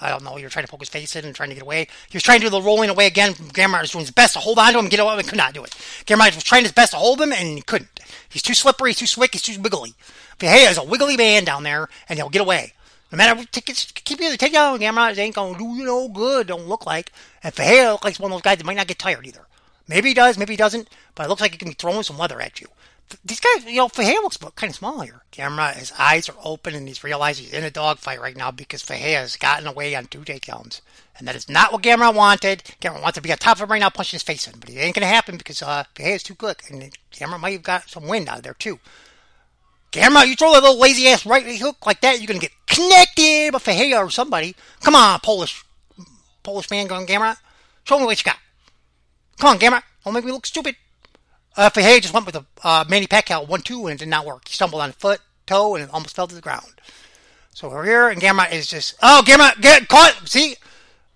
I 0.00 0.10
don't 0.10 0.22
know. 0.22 0.36
You're 0.36 0.50
trying 0.50 0.66
to 0.66 0.70
poke 0.70 0.80
his 0.80 0.90
face 0.90 1.16
in 1.16 1.24
and 1.24 1.34
trying 1.34 1.48
to 1.48 1.54
get 1.54 1.62
away. 1.62 1.88
He 2.10 2.16
was 2.16 2.22
trying 2.22 2.40
to 2.40 2.46
do 2.46 2.50
the 2.50 2.62
rolling 2.62 2.90
away 2.90 3.06
again. 3.06 3.32
Gamrot 3.32 3.80
was 3.80 3.90
doing 3.90 4.04
his 4.04 4.10
best 4.10 4.34
to 4.34 4.38
hold 4.38 4.58
on 4.58 4.72
to 4.72 4.78
him 4.78 4.84
and 4.84 4.90
get 4.90 5.00
away, 5.00 5.14
and 5.14 5.26
could 5.26 5.38
not 5.38 5.54
do 5.54 5.64
it. 5.64 5.70
Gamrot 6.06 6.34
was 6.34 6.44
trying 6.44 6.62
his 6.62 6.72
best 6.72 6.92
to 6.92 6.98
hold 6.98 7.20
him, 7.20 7.32
and 7.32 7.48
he 7.56 7.62
couldn't. 7.62 8.00
He's 8.28 8.42
too 8.42 8.54
slippery. 8.54 8.90
He's 8.90 8.98
too 8.98 9.06
slick. 9.06 9.32
He's 9.32 9.42
too 9.42 9.60
wiggly. 9.60 9.94
Ferreira 10.38 10.70
is 10.70 10.78
a 10.78 10.84
wiggly 10.84 11.16
man 11.16 11.44
down 11.44 11.62
there, 11.62 11.88
and 12.08 12.18
he'll 12.18 12.28
get 12.28 12.42
away. 12.42 12.74
No 13.10 13.16
matter 13.16 13.34
what 13.34 13.50
tickets, 13.50 13.90
keep 13.90 14.20
you 14.20 14.30
the 14.30 14.38
takedown. 14.38 14.78
Gamrot 14.78 15.18
ain't 15.18 15.34
gonna 15.34 15.58
do 15.58 15.64
you 15.64 15.84
no 15.84 16.08
good. 16.08 16.46
Don't 16.46 16.68
look 16.68 16.86
like. 16.86 17.10
And 17.42 17.52
Ferreira 17.52 17.92
looks 17.92 18.04
like 18.04 18.20
one 18.20 18.30
of 18.30 18.36
those 18.36 18.42
guys 18.42 18.58
that 18.58 18.66
might 18.66 18.76
not 18.76 18.86
get 18.86 18.98
tired 18.98 19.26
either. 19.26 19.46
Maybe 19.88 20.10
he 20.10 20.14
does, 20.14 20.38
maybe 20.38 20.52
he 20.52 20.58
doesn't. 20.58 20.88
But 21.14 21.26
it 21.26 21.28
looks 21.28 21.40
like 21.40 21.52
he 21.52 21.58
can 21.58 21.68
be 21.68 21.74
throwing 21.74 22.04
some 22.04 22.18
leather 22.18 22.40
at 22.40 22.60
you. 22.60 22.68
These 23.24 23.40
guys, 23.40 23.64
you 23.64 23.76
know, 23.76 23.88
Ferreira 23.88 24.22
looks 24.22 24.36
kind 24.36 24.70
of 24.70 24.76
small 24.76 25.00
here. 25.00 25.22
Gamrot, 25.32 25.74
his 25.74 25.92
eyes 25.98 26.28
are 26.28 26.36
open 26.44 26.74
and 26.74 26.86
he's 26.86 27.04
realized 27.04 27.40
he's 27.40 27.52
in 27.52 27.64
a 27.64 27.70
dogfight 27.70 28.20
right 28.20 28.36
now 28.36 28.50
because 28.50 28.82
Ferreira 28.82 29.20
has 29.20 29.36
gotten 29.36 29.66
away 29.66 29.94
on 29.94 30.06
two 30.06 30.20
takedowns. 30.20 30.80
And 31.18 31.26
that 31.28 31.36
is 31.36 31.48
not 31.48 31.72
what 31.72 31.82
Gamrot 31.82 32.14
wanted. 32.14 32.62
Gamrot 32.80 33.02
wants 33.02 33.16
to 33.16 33.22
be 33.22 33.32
on 33.32 33.38
top 33.38 33.56
of 33.56 33.62
him 33.62 33.72
right 33.72 33.80
now, 33.80 33.90
punching 33.90 34.16
his 34.16 34.22
face 34.22 34.46
in. 34.46 34.58
But 34.58 34.70
it 34.70 34.76
ain't 34.76 34.94
going 34.94 35.02
to 35.02 35.06
happen 35.06 35.36
because 35.36 35.60
uh, 35.60 35.84
Ferreira 35.94 36.16
is 36.16 36.22
too 36.22 36.34
quick. 36.34 36.62
And 36.70 36.96
Gamrot 37.12 37.40
might 37.40 37.52
have 37.52 37.62
got 37.62 37.90
some 37.90 38.06
wind 38.06 38.28
out 38.28 38.38
of 38.38 38.42
there, 38.42 38.54
too. 38.54 38.78
Gamrot, 39.92 40.28
you 40.28 40.36
throw 40.36 40.52
that 40.52 40.62
little 40.62 40.78
lazy 40.78 41.08
ass 41.08 41.26
right 41.26 41.44
hook 41.58 41.84
like 41.84 42.00
that, 42.02 42.20
you're 42.20 42.28
going 42.28 42.40
to 42.40 42.46
get 42.46 42.56
connected 42.66 43.52
by 43.52 43.58
Ferreira 43.58 44.04
or 44.04 44.10
somebody. 44.10 44.54
Come 44.80 44.94
on, 44.94 45.18
Polish 45.20 45.64
Polish 46.42 46.70
man 46.70 46.86
going 46.86 47.06
Gamrot. 47.06 47.36
Show 47.84 47.98
me 47.98 48.04
what 48.04 48.18
you 48.18 48.24
got. 48.24 48.38
Come 49.38 49.50
on, 49.50 49.58
Gamrot. 49.58 49.82
Don't 50.04 50.14
make 50.14 50.24
me 50.24 50.32
look 50.32 50.46
stupid. 50.46 50.76
Uh, 51.56 51.68
Ferreira 51.68 52.00
just 52.00 52.14
went 52.14 52.26
with 52.26 52.36
a 52.36 52.44
uh, 52.62 52.84
Manny 52.88 53.06
Pacquiao 53.06 53.46
1-2 53.46 53.90
and 53.90 53.92
it 53.92 53.98
did 53.98 54.08
not 54.08 54.24
work. 54.24 54.48
He 54.48 54.54
stumbled 54.54 54.82
on 54.82 54.92
foot, 54.92 55.20
toe, 55.46 55.74
and 55.74 55.84
it 55.84 55.90
almost 55.92 56.14
fell 56.14 56.26
to 56.26 56.34
the 56.34 56.40
ground. 56.40 56.80
So 57.52 57.68
we're 57.68 57.84
here, 57.84 58.08
and 58.08 58.20
Gamrot 58.20 58.52
is 58.52 58.68
just... 58.68 58.94
Oh, 59.02 59.22
Gamrot, 59.26 59.60
get 59.60 59.88
caught! 59.88 60.16
See? 60.24 60.56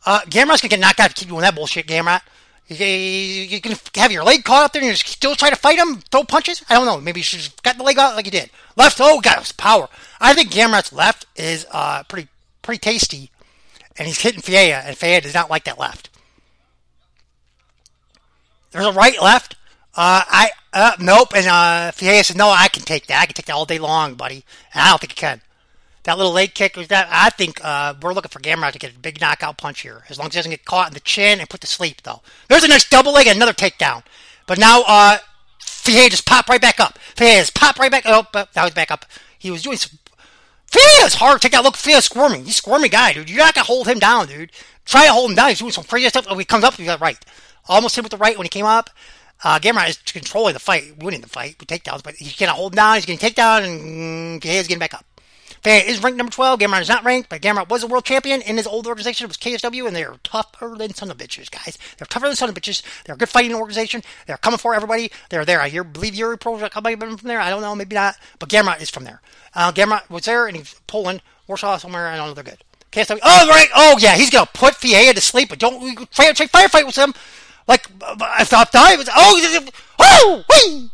Uh, 0.04 0.20
Gamrot's 0.22 0.60
gonna 0.60 0.70
get 0.70 0.80
knocked 0.80 1.00
out 1.00 1.10
if 1.10 1.16
you 1.16 1.20
keep 1.20 1.28
doing 1.28 1.42
that 1.42 1.54
bullshit, 1.54 1.86
Gamrot. 1.86 2.20
You, 2.66 3.60
can 3.60 3.76
have 3.96 4.10
your 4.10 4.24
leg 4.24 4.42
caught 4.42 4.64
up 4.64 4.72
there 4.72 4.80
and 4.80 4.88
you're 4.88 4.96
still 4.96 5.34
try 5.34 5.50
to 5.50 5.56
fight 5.56 5.78
him, 5.78 6.00
throw 6.10 6.24
punches? 6.24 6.64
I 6.68 6.74
don't 6.74 6.86
know. 6.86 6.98
Maybe 6.98 7.20
you 7.20 7.24
should 7.24 7.40
have 7.40 7.62
got 7.62 7.76
the 7.76 7.82
leg 7.82 7.98
out 7.98 8.16
like 8.16 8.24
you 8.24 8.30
did. 8.30 8.50
Left, 8.74 8.98
oh, 9.00 9.20
got 9.20 9.40
his 9.40 9.52
power. 9.52 9.88
I 10.18 10.32
think 10.32 10.50
Gamrot's 10.50 10.92
left 10.92 11.26
is 11.36 11.66
uh, 11.70 12.04
pretty 12.04 12.28
pretty 12.62 12.78
tasty, 12.78 13.30
and 13.98 14.08
he's 14.08 14.20
hitting 14.22 14.40
Ferreira, 14.40 14.78
and 14.78 14.96
Ferreira 14.96 15.20
does 15.20 15.34
not 15.34 15.50
like 15.50 15.64
that 15.64 15.78
left. 15.78 16.08
There's 18.70 18.86
a 18.86 18.92
right, 18.92 19.20
left. 19.20 19.56
Uh, 19.96 20.24
I 20.26 20.50
uh, 20.72 20.92
nope, 20.98 21.28
and 21.36 21.46
uh, 21.46 21.92
said, 21.92 22.36
"No, 22.36 22.50
I 22.50 22.68
can 22.68 22.82
take 22.82 23.06
that. 23.06 23.20
I 23.20 23.26
can 23.26 23.34
take 23.34 23.46
that 23.46 23.54
all 23.54 23.64
day 23.64 23.78
long, 23.78 24.14
buddy." 24.14 24.44
And 24.72 24.82
I 24.82 24.90
don't 24.90 25.00
think 25.00 25.12
he 25.12 25.16
can. 25.16 25.40
That 26.02 26.18
little 26.18 26.32
leg 26.32 26.52
kick 26.52 26.76
was 26.76 26.88
that. 26.88 27.08
I 27.10 27.30
think 27.30 27.64
uh, 27.64 27.94
we're 28.02 28.12
looking 28.12 28.28
for 28.28 28.40
Gamrot 28.40 28.72
to 28.72 28.78
get 28.78 28.94
a 28.94 28.98
big 28.98 29.20
knockout 29.20 29.56
punch 29.56 29.80
here, 29.80 30.04
as 30.08 30.18
long 30.18 30.28
as 30.28 30.34
he 30.34 30.38
doesn't 30.38 30.50
get 30.50 30.64
caught 30.64 30.88
in 30.88 30.94
the 30.94 31.00
chin 31.00 31.38
and 31.40 31.48
put 31.48 31.60
to 31.60 31.66
sleep. 31.66 32.02
Though 32.02 32.22
there's 32.48 32.64
a 32.64 32.68
nice 32.68 32.88
double 32.88 33.12
leg 33.12 33.28
and 33.28 33.36
another 33.36 33.52
takedown, 33.52 34.02
but 34.46 34.58
now 34.58 34.82
uh, 34.86 35.18
just 35.60 36.26
popped 36.26 36.48
right 36.48 36.60
back 36.60 36.80
up. 36.80 36.98
Ferreira 36.98 37.40
just 37.40 37.54
popped 37.54 37.78
right 37.78 37.90
back. 37.90 38.02
Oh, 38.04 38.26
now 38.34 38.64
he's 38.64 38.74
back 38.74 38.90
up. 38.90 39.06
He 39.38 39.50
was 39.50 39.62
doing 39.62 39.76
some. 39.76 39.98
Ferreira's 40.66 41.14
hard 41.14 41.40
take 41.40 41.54
out. 41.54 41.62
Look, 41.62 41.76
Ferreira's 41.76 42.06
squirming. 42.06 42.44
He's 42.44 42.54
a 42.54 42.62
squirmy 42.62 42.88
guy, 42.88 43.12
dude. 43.12 43.30
You're 43.30 43.38
not 43.38 43.54
gonna 43.54 43.64
hold 43.64 43.86
him 43.86 44.00
down, 44.00 44.26
dude. 44.26 44.50
Try 44.84 45.06
to 45.06 45.12
hold 45.12 45.30
him 45.30 45.36
down. 45.36 45.50
He's 45.50 45.60
doing 45.60 45.70
some 45.70 45.84
crazy 45.84 46.08
stuff. 46.08 46.26
Oh, 46.28 46.36
he 46.36 46.44
comes 46.44 46.64
up, 46.64 46.74
he 46.74 46.84
got 46.84 47.00
right. 47.00 47.18
Almost 47.68 47.94
hit 47.94 48.04
with 48.04 48.10
the 48.10 48.18
right 48.18 48.36
when 48.36 48.44
he 48.44 48.50
came 48.50 48.66
up. 48.66 48.90
Uh, 49.42 49.58
Gamrot 49.58 49.88
is 49.88 49.96
controlling 49.98 50.54
the 50.54 50.60
fight, 50.60 50.96
winning 50.98 51.20
the 51.20 51.28
fight 51.28 51.56
with 51.58 51.68
takedowns, 51.68 52.02
but 52.02 52.14
he's 52.14 52.36
gonna 52.36 52.52
hold 52.52 52.74
down. 52.74 52.94
He's 52.94 53.06
getting 53.06 53.30
takedown, 53.30 53.64
and 53.64 54.40
mm, 54.40 54.42
Ferreira's 54.42 54.68
getting 54.68 54.78
back 54.78 54.94
up. 54.94 55.04
Ferreira 55.62 55.84
is 55.84 56.02
ranked 56.02 56.18
number 56.18 56.30
12. 56.30 56.60
Gamrot 56.60 56.82
is 56.82 56.88
not 56.88 57.04
ranked, 57.04 57.30
but 57.30 57.40
Gamrot 57.40 57.70
was 57.70 57.82
a 57.82 57.86
world 57.86 58.04
champion 58.04 58.42
in 58.42 58.58
his 58.58 58.66
old 58.66 58.86
organization. 58.86 59.24
It 59.24 59.28
was 59.28 59.36
KSW, 59.38 59.86
and 59.86 59.96
they're 59.96 60.14
tougher 60.22 60.74
than 60.76 60.94
son 60.94 61.10
of 61.10 61.16
bitches, 61.16 61.50
guys. 61.50 61.78
They're 61.96 62.06
tougher 62.06 62.26
than 62.26 62.36
son 62.36 62.50
of 62.50 62.54
bitches. 62.54 62.82
They're 63.04 63.14
a 63.14 63.18
good 63.18 63.30
fighting 63.30 63.54
organization. 63.54 64.02
They're 64.26 64.36
coming 64.36 64.58
for 64.58 64.74
everybody. 64.74 65.10
They're 65.30 65.46
there. 65.46 65.60
I 65.60 65.70
hear, 65.70 65.82
believe 65.82 66.14
Yuri 66.14 66.36
Pro 66.36 66.56
is 66.58 66.68
coming 66.68 66.98
from 66.98 67.16
there. 67.16 67.40
I 67.40 67.48
don't 67.48 67.62
know, 67.62 67.74
maybe 67.74 67.94
not. 67.94 68.16
But 68.38 68.50
Gamrot 68.50 68.82
is 68.82 68.90
from 68.90 69.04
there. 69.04 69.22
Uh, 69.54 69.72
Gamrot 69.72 70.10
was 70.10 70.26
there, 70.26 70.46
and 70.46 70.56
he's 70.56 70.74
Poland, 70.86 71.22
Warsaw, 71.46 71.78
somewhere. 71.78 72.08
I 72.08 72.16
don't 72.16 72.28
know. 72.28 72.34
They're 72.34 72.44
good. 72.44 72.62
KSW. 72.92 73.18
Oh, 73.22 73.48
right. 73.48 73.68
Oh, 73.74 73.96
yeah. 73.98 74.16
He's 74.16 74.30
going 74.30 74.46
to 74.46 74.52
put 74.52 74.74
Ferreira 74.74 75.14
to 75.14 75.20
sleep, 75.20 75.48
but 75.48 75.58
don't 75.58 75.80
firefight 76.10 76.86
with 76.86 76.96
him. 76.96 77.14
Like, 77.66 77.88
I 78.02 78.44
thought 78.44 78.74
I 78.74 78.96
was. 78.96 79.08
Oh, 79.14 80.44
oh! 80.50 80.90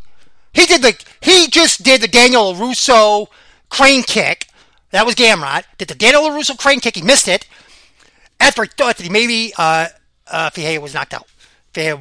He 0.53 0.65
did 0.65 0.81
the. 0.81 0.97
He 1.21 1.47
just 1.47 1.83
did 1.83 2.01
the 2.01 2.07
Daniel 2.07 2.55
Russo 2.55 3.27
crane 3.69 4.03
kick 4.03 4.47
that 4.91 5.05
was 5.05 5.15
Gamrot. 5.15 5.63
Did 5.77 5.87
the 5.87 5.95
Daniel 5.95 6.23
LaRusso 6.23 6.57
crane 6.57 6.79
kick. 6.79 6.95
He 6.95 7.01
missed 7.01 7.27
it. 7.27 7.47
After 8.39 8.63
he 8.63 8.69
thought 8.69 8.97
that 8.97 9.03
he 9.03 9.09
maybe 9.09 9.53
uh, 9.57 9.87
uh, 10.27 10.49
was 10.81 10.93
knocked 10.93 11.13
out. 11.13 11.27
Ferreira 11.73 11.99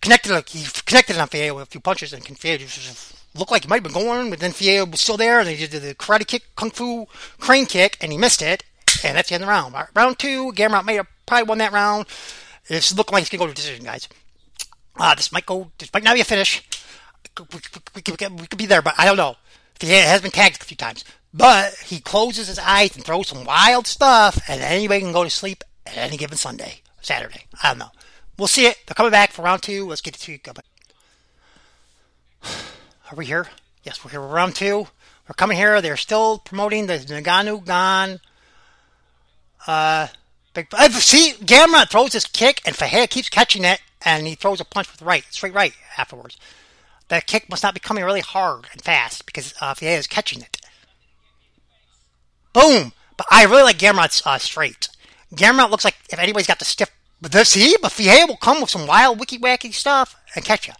connected, 0.00 0.48
he 0.48 0.66
connected 0.84 1.18
on 1.18 1.28
Ferreira 1.28 1.54
with 1.54 1.64
a 1.64 1.66
few 1.66 1.80
punches, 1.80 2.12
and 2.12 2.24
Ferreira 2.38 2.58
just 2.58 3.14
looked 3.34 3.50
like 3.50 3.62
he 3.62 3.68
might 3.68 3.82
have 3.82 3.92
been 3.92 4.04
going, 4.04 4.30
but 4.30 4.38
then 4.38 4.52
Ferreira 4.52 4.84
was 4.84 5.00
still 5.00 5.16
there, 5.16 5.40
and 5.40 5.48
he 5.48 5.66
did 5.66 5.82
the 5.82 5.94
karate 5.94 6.26
kick, 6.26 6.42
kung 6.54 6.70
fu 6.70 7.06
crane 7.38 7.66
kick, 7.66 7.96
and 8.00 8.12
he 8.12 8.18
missed 8.18 8.42
it, 8.42 8.62
and 9.02 9.16
that's 9.16 9.30
the 9.30 9.34
end 9.34 9.42
of 9.42 9.48
the 9.48 9.50
round. 9.50 9.74
Round 9.94 10.18
two, 10.18 10.52
Gamrot 10.52 10.88
have 10.90 11.06
probably 11.26 11.48
won 11.48 11.58
that 11.58 11.72
round. 11.72 12.06
This 12.68 12.94
looked 12.94 13.12
like 13.12 13.22
it's 13.22 13.30
going 13.30 13.40
to 13.40 13.46
go 13.46 13.48
to 13.48 13.54
decision, 13.54 13.84
guys. 13.84 14.08
Uh, 14.96 15.14
this 15.14 15.32
might 15.32 15.46
go, 15.46 15.70
this 15.78 15.92
might 15.92 16.02
not 16.02 16.14
be 16.14 16.20
a 16.20 16.24
finish. 16.24 16.62
We, 17.38 17.46
we, 17.52 17.60
we, 17.94 18.36
we 18.40 18.46
could 18.46 18.58
be 18.58 18.66
there, 18.66 18.82
but 18.82 18.94
I 18.98 19.04
don't 19.04 19.16
know. 19.16 19.36
Ferreira 19.78 20.06
has 20.06 20.22
been 20.22 20.30
tagged 20.30 20.60
a 20.60 20.64
few 20.64 20.76
times. 20.76 21.04
But 21.32 21.74
he 21.74 22.00
closes 22.00 22.48
his 22.48 22.58
eyes 22.58 22.94
and 22.96 23.04
throws 23.04 23.28
some 23.28 23.44
wild 23.44 23.86
stuff, 23.86 24.40
and 24.48 24.60
anybody 24.60 25.00
can 25.00 25.12
go 25.12 25.24
to 25.24 25.30
sleep 25.30 25.62
at 25.86 25.96
any 25.96 26.16
given 26.16 26.38
Sunday, 26.38 26.80
Saturday. 27.00 27.44
I 27.62 27.68
don't 27.68 27.78
know. 27.78 27.90
We'll 28.38 28.48
see 28.48 28.66
it. 28.66 28.78
They're 28.86 28.94
coming 28.94 29.12
back 29.12 29.32
for 29.32 29.42
round 29.42 29.62
two. 29.62 29.86
Let's 29.86 30.00
get 30.00 30.14
to 30.14 30.32
you. 30.32 30.38
Are 32.42 33.16
we 33.16 33.26
here? 33.26 33.48
Yes, 33.84 34.04
we're 34.04 34.10
here. 34.10 34.20
We're 34.20 34.28
round 34.28 34.54
two. 34.54 34.86
We're 35.28 35.34
coming 35.36 35.56
here. 35.56 35.80
They're 35.80 35.96
still 35.96 36.38
promoting 36.38 36.86
the 36.86 36.98
Ngannou 36.98 37.64
Gane. 37.66 38.20
Uh, 39.66 40.08
see, 40.90 41.32
Gamrot 41.44 41.90
throws 41.90 42.12
his 42.12 42.26
kick, 42.26 42.60
and 42.64 42.76
Ferreira 42.76 43.06
keeps 43.06 43.28
catching 43.28 43.64
it, 43.64 43.80
and 44.02 44.26
he 44.26 44.34
throws 44.34 44.60
a 44.60 44.64
punch 44.64 44.90
with 44.90 45.02
right, 45.02 45.24
straight 45.30 45.54
right 45.54 45.74
afterwards. 45.96 46.36
That 47.08 47.26
kick 47.26 47.48
must 47.48 47.62
not 47.62 47.74
be 47.74 47.80
coming 47.80 48.04
really 48.04 48.20
hard 48.20 48.66
and 48.72 48.82
fast 48.82 49.26
because 49.26 49.54
uh, 49.60 49.74
Ferreira 49.74 49.98
is 49.98 50.06
catching 50.06 50.42
it. 50.42 50.58
Boom! 52.52 52.92
But 53.16 53.26
I 53.30 53.44
really 53.44 53.62
like 53.62 53.78
Gamrot's 53.78 54.22
uh, 54.24 54.38
straight. 54.38 54.88
Gamrot 55.34 55.70
looks 55.70 55.84
like 55.84 55.96
if 56.10 56.18
anybody's 56.18 56.46
got 56.46 56.58
the 56.58 56.64
stiff. 56.64 56.90
But 57.20 57.32
this, 57.32 57.50
see, 57.50 57.76
but 57.82 57.92
Ferreira 57.92 58.26
will 58.26 58.36
come 58.36 58.60
with 58.60 58.70
some 58.70 58.86
wild, 58.86 59.18
wicky 59.18 59.38
wacky 59.38 59.72
stuff 59.72 60.16
and 60.34 60.44
catch 60.44 60.68
you. 60.68 60.74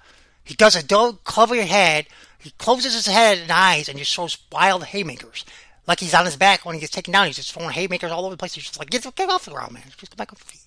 He 0.45 0.55
does 0.55 0.77
a 0.77 0.83
dog 0.83 1.25
cover 1.25 1.55
your 1.55 1.65
head. 1.65 2.07
He 2.39 2.51
closes 2.53 2.95
his 2.95 3.07
head 3.07 3.39
and 3.39 3.51
eyes 3.51 3.89
and 3.89 3.99
just 3.99 4.15
throws 4.15 4.39
wild 4.53 4.85
haymakers. 4.85 5.45
Like 5.88 6.00
he's 6.00 6.14
on 6.14 6.26
his 6.26 6.37
back 6.37 6.66
when 6.66 6.75
he 6.75 6.80
gets 6.80 6.92
taken 6.92 7.12
down. 7.12 7.26
He's 7.26 7.37
just 7.37 7.52
throwing 7.52 7.71
haymakers 7.71 8.12
all 8.12 8.26
over 8.26 8.35
the 8.35 8.38
place. 8.38 8.54
He's 8.54 8.64
just 8.64 8.78
like, 8.78 8.90
get, 8.90 9.02
get 9.16 9.30
off 9.30 9.47
the 9.47 9.52
ground, 9.52 9.73
man. 9.73 9.83
Just 9.97 10.11
come 10.11 10.16
back 10.18 10.30
on 10.30 10.37
the 10.38 10.45
feet. 10.45 10.61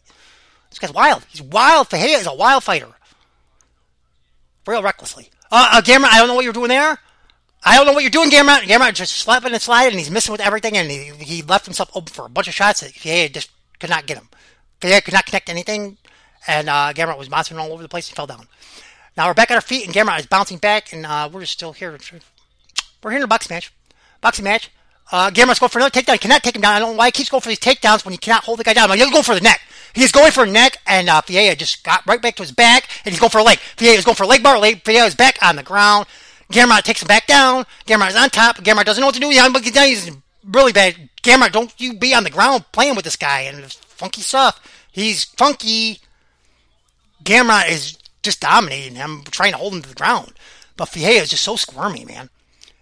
This 0.71 0.79
guy's 0.79 0.91
wild. 0.91 1.25
He's 1.29 1.43
wild. 1.43 1.89
Ferreira 1.89 2.19
is 2.19 2.25
a 2.25 2.33
wild 2.33 2.63
fighter. 2.63 2.87
Real 4.65 4.81
recklessly. 4.81 5.29
Uh, 5.51 5.69
uh 5.73 5.81
Gamrot, 5.81 6.09
I 6.11 6.17
don't 6.17 6.27
know 6.27 6.33
what 6.33 6.43
you're 6.43 6.53
doing 6.53 6.69
there. 6.69 6.97
I 7.63 7.77
don't 7.77 7.85
know 7.85 7.93
what 7.93 8.01
you're 8.01 8.09
doing, 8.09 8.31
Gamrot. 8.31 8.61
Gamrot 8.61 8.95
just 8.95 9.15
slapping 9.15 9.53
and 9.53 9.61
sliding, 9.61 9.91
and 9.91 9.99
he's 9.99 10.09
missing 10.09 10.31
with 10.31 10.41
everything, 10.41 10.75
and 10.75 10.89
he, 10.89 11.11
he 11.23 11.41
left 11.43 11.65
himself 11.65 11.91
open 11.93 12.11
for 12.11 12.25
a 12.25 12.29
bunch 12.29 12.47
of 12.47 12.55
shots 12.55 12.79
that 12.79 12.93
Ferreira 12.93 13.29
just 13.29 13.51
could 13.79 13.91
not 13.91 14.07
get 14.07 14.17
him. 14.17 14.29
Ferreira 14.79 15.01
could 15.01 15.13
not 15.13 15.27
connect 15.27 15.49
anything, 15.49 15.97
and 16.47 16.67
uh, 16.67 16.93
Gamrot 16.95 17.19
was 17.19 17.29
bouncing 17.29 17.59
all 17.59 17.71
over 17.71 17.83
the 17.83 17.89
place 17.89 18.09
and 18.09 18.15
fell 18.15 18.25
down. 18.25 18.47
Now 19.15 19.27
we're 19.27 19.35
back 19.35 19.51
at 19.51 19.55
our 19.55 19.61
feet, 19.61 19.85
and 19.85 19.93
Gamrot 19.93 20.19
is 20.19 20.25
bouncing 20.25 20.57
back, 20.57 20.91
and 20.91 21.05
uh, 21.05 21.29
we're 21.31 21.41
just 21.41 21.53
still 21.53 21.73
here. 21.73 21.95
We're 23.03 23.11
here 23.11 23.17
in 23.17 23.23
a 23.23 23.27
boxing 23.27 23.53
match. 23.53 23.71
Boxing 24.21 24.45
match. 24.45 24.71
Uh, 25.11 25.29
Gamrot's 25.29 25.59
going 25.59 25.69
for 25.69 25.79
another 25.79 25.91
takedown. 25.91 26.13
He 26.13 26.19
cannot 26.19 26.41
take 26.41 26.55
him 26.55 26.61
down. 26.61 26.73
I 26.73 26.79
don't 26.79 26.93
know 26.93 26.97
why 26.97 27.07
he 27.07 27.11
keeps 27.11 27.29
going 27.29 27.41
for 27.41 27.49
these 27.49 27.59
takedowns 27.59 28.05
when 28.05 28.13
he 28.13 28.17
cannot 28.17 28.45
hold 28.45 28.59
the 28.59 28.63
guy 28.63 28.73
down. 28.73 28.89
Like, 28.89 28.99
he's 28.99 29.11
going 29.11 29.23
for 29.23 29.35
the 29.35 29.41
neck. 29.41 29.61
He's 29.93 30.11
going 30.13 30.31
for 30.31 30.45
a 30.45 30.49
neck, 30.49 30.77
and 30.87 31.09
uh, 31.09 31.19
Ferreira 31.19 31.53
just 31.53 31.83
got 31.83 32.05
right 32.07 32.21
back 32.21 32.37
to 32.37 32.43
his 32.43 32.53
back, 32.53 32.87
and 33.03 33.11
he's 33.11 33.19
going 33.19 33.29
for 33.29 33.39
a 33.39 33.43
leg. 33.43 33.59
Ferreira 33.75 33.97
is 33.97 34.05
going 34.05 34.15
for 34.15 34.23
a 34.23 34.27
leg 34.27 34.41
bar. 34.41 34.57
Ferreira 34.57 35.05
is 35.05 35.15
back 35.15 35.37
on 35.43 35.57
the 35.57 35.63
ground. 35.63 36.05
Gamrot 36.49 36.83
takes 36.83 37.01
him 37.01 37.07
back 37.07 37.27
down. 37.27 37.65
Gamrot's 37.85 38.15
on 38.15 38.29
top. 38.29 38.57
Gamrot 38.57 38.85
doesn't 38.85 39.01
know 39.01 39.07
what 39.07 39.15
to 39.15 39.21
do. 39.21 39.29
He's 39.29 40.11
really 40.45 40.71
bad. 40.71 41.09
Gamrot, 41.23 41.51
don't 41.51 41.73
you 41.79 41.93
be 41.93 42.13
on 42.13 42.23
the 42.23 42.29
ground 42.29 42.65
playing 42.71 42.95
with 42.95 43.03
this 43.03 43.17
guy 43.17 43.41
and 43.41 43.71
funky 43.73 44.21
stuff. 44.21 44.61
He's 44.91 45.25
funky. 45.25 45.99
Gamrot 47.23 47.69
is 47.69 47.97
just 48.23 48.39
dominating 48.39 48.95
him, 48.95 49.23
trying 49.29 49.51
to 49.51 49.57
hold 49.57 49.73
him 49.73 49.81
to 49.81 49.89
the 49.89 49.95
ground. 49.95 50.33
But 50.77 50.85
Ferreira 50.87 51.23
is 51.23 51.29
just 51.29 51.43
so 51.43 51.57
squirmy, 51.57 52.05
man. 52.05 52.29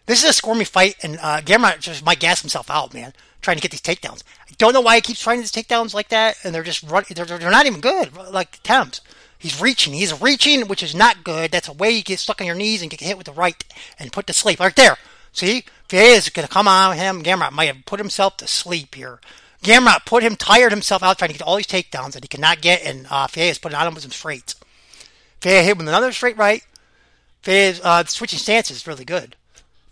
This 0.10 0.24
is 0.24 0.32
a 0.32 0.34
squirmy 0.34 0.64
fight, 0.64 0.96
and 1.04 1.20
uh, 1.22 1.40
just 1.42 2.04
might 2.04 2.20
gas 2.20 2.42
himself 2.42 2.72
out, 2.72 2.96
man, 2.96 3.14
trying 3.44 3.58
to 3.58 3.62
get 3.62 3.70
these 3.70 3.80
takedowns. 3.80 4.24
I 4.42 4.56
don't 4.58 4.74
know 4.74 4.82
why 4.82 4.96
he 4.96 5.02
keeps 5.02 5.22
trying 5.22 5.38
these 5.38 5.52
takedowns 5.52 5.94
like 5.94 6.10
that, 6.10 6.36
and 6.44 6.54
they're 6.54 6.64
just 6.64 6.82
run, 6.82 7.04
they're, 7.12 7.26
they're 7.26 7.52
not 7.52 7.68
even 7.68 7.80
good, 7.80 8.18
like 8.32 8.56
attempts. 8.56 9.02
He's 9.38 9.62
reaching. 9.62 9.94
He's 9.94 10.20
reaching, 10.20 10.68
which 10.68 10.82
is 10.82 10.96
not 10.96 11.24
good. 11.24 11.52
That's 11.52 11.68
a 11.68 11.74
way 11.74 11.92
you 11.92 12.02
get 12.02 12.18
stuck 12.18 12.42
on 12.42 12.48
your 12.48 12.56
knees 12.56 12.82
and 12.82 12.90
get 12.90 13.02
hit 13.02 13.18
with 13.18 13.28
the 13.28 13.34
right 13.34 13.64
and 14.00 14.12
put 14.12 14.26
to 14.26 14.34
sleep. 14.34 14.60
Right 14.60 14.76
there. 14.76 14.98
See? 15.32 15.64
Ferreira 15.88 16.16
is 16.16 16.30
going 16.30 16.48
to 16.48 16.52
come 16.52 16.68
on 16.68 16.98
him. 16.98 17.22
Gamrot 17.22 17.52
might 17.52 17.66
have 17.66 17.86
put 17.86 18.00
himself 18.00 18.36
to 18.38 18.48
sleep 18.48 18.96
here. 18.96 19.20
Gamrot 19.62 20.08
put 20.08 20.24
him, 20.24 20.36
tired 20.36 20.72
himself 20.72 21.04
out 21.04 21.20
trying 21.20 21.30
to 21.32 21.38
get 21.38 21.46
all 21.46 21.56
these 21.56 21.68
takedowns 21.68 22.14
that 22.14 22.24
he 22.24 22.28
cannot 22.28 22.62
get, 22.62 22.84
and 22.84 23.06
uh, 23.12 23.28
Ferreira 23.28 23.52
is 23.52 23.60
putting 23.60 23.78
on 23.78 23.86
him 23.86 23.94
with 23.94 24.02
some 24.02 24.12
straights. 24.12 24.56
Ferreira 25.40 25.62
hit 25.62 25.78
with 25.78 25.88
another 25.88 26.12
straight 26.12 26.38
right. 26.38 26.66
Ferreira's 27.44 27.80
uh, 27.82 28.04
switching 28.06 28.40
stances 28.40 28.78
is 28.78 28.88
really 28.88 29.06
good. 29.06 29.36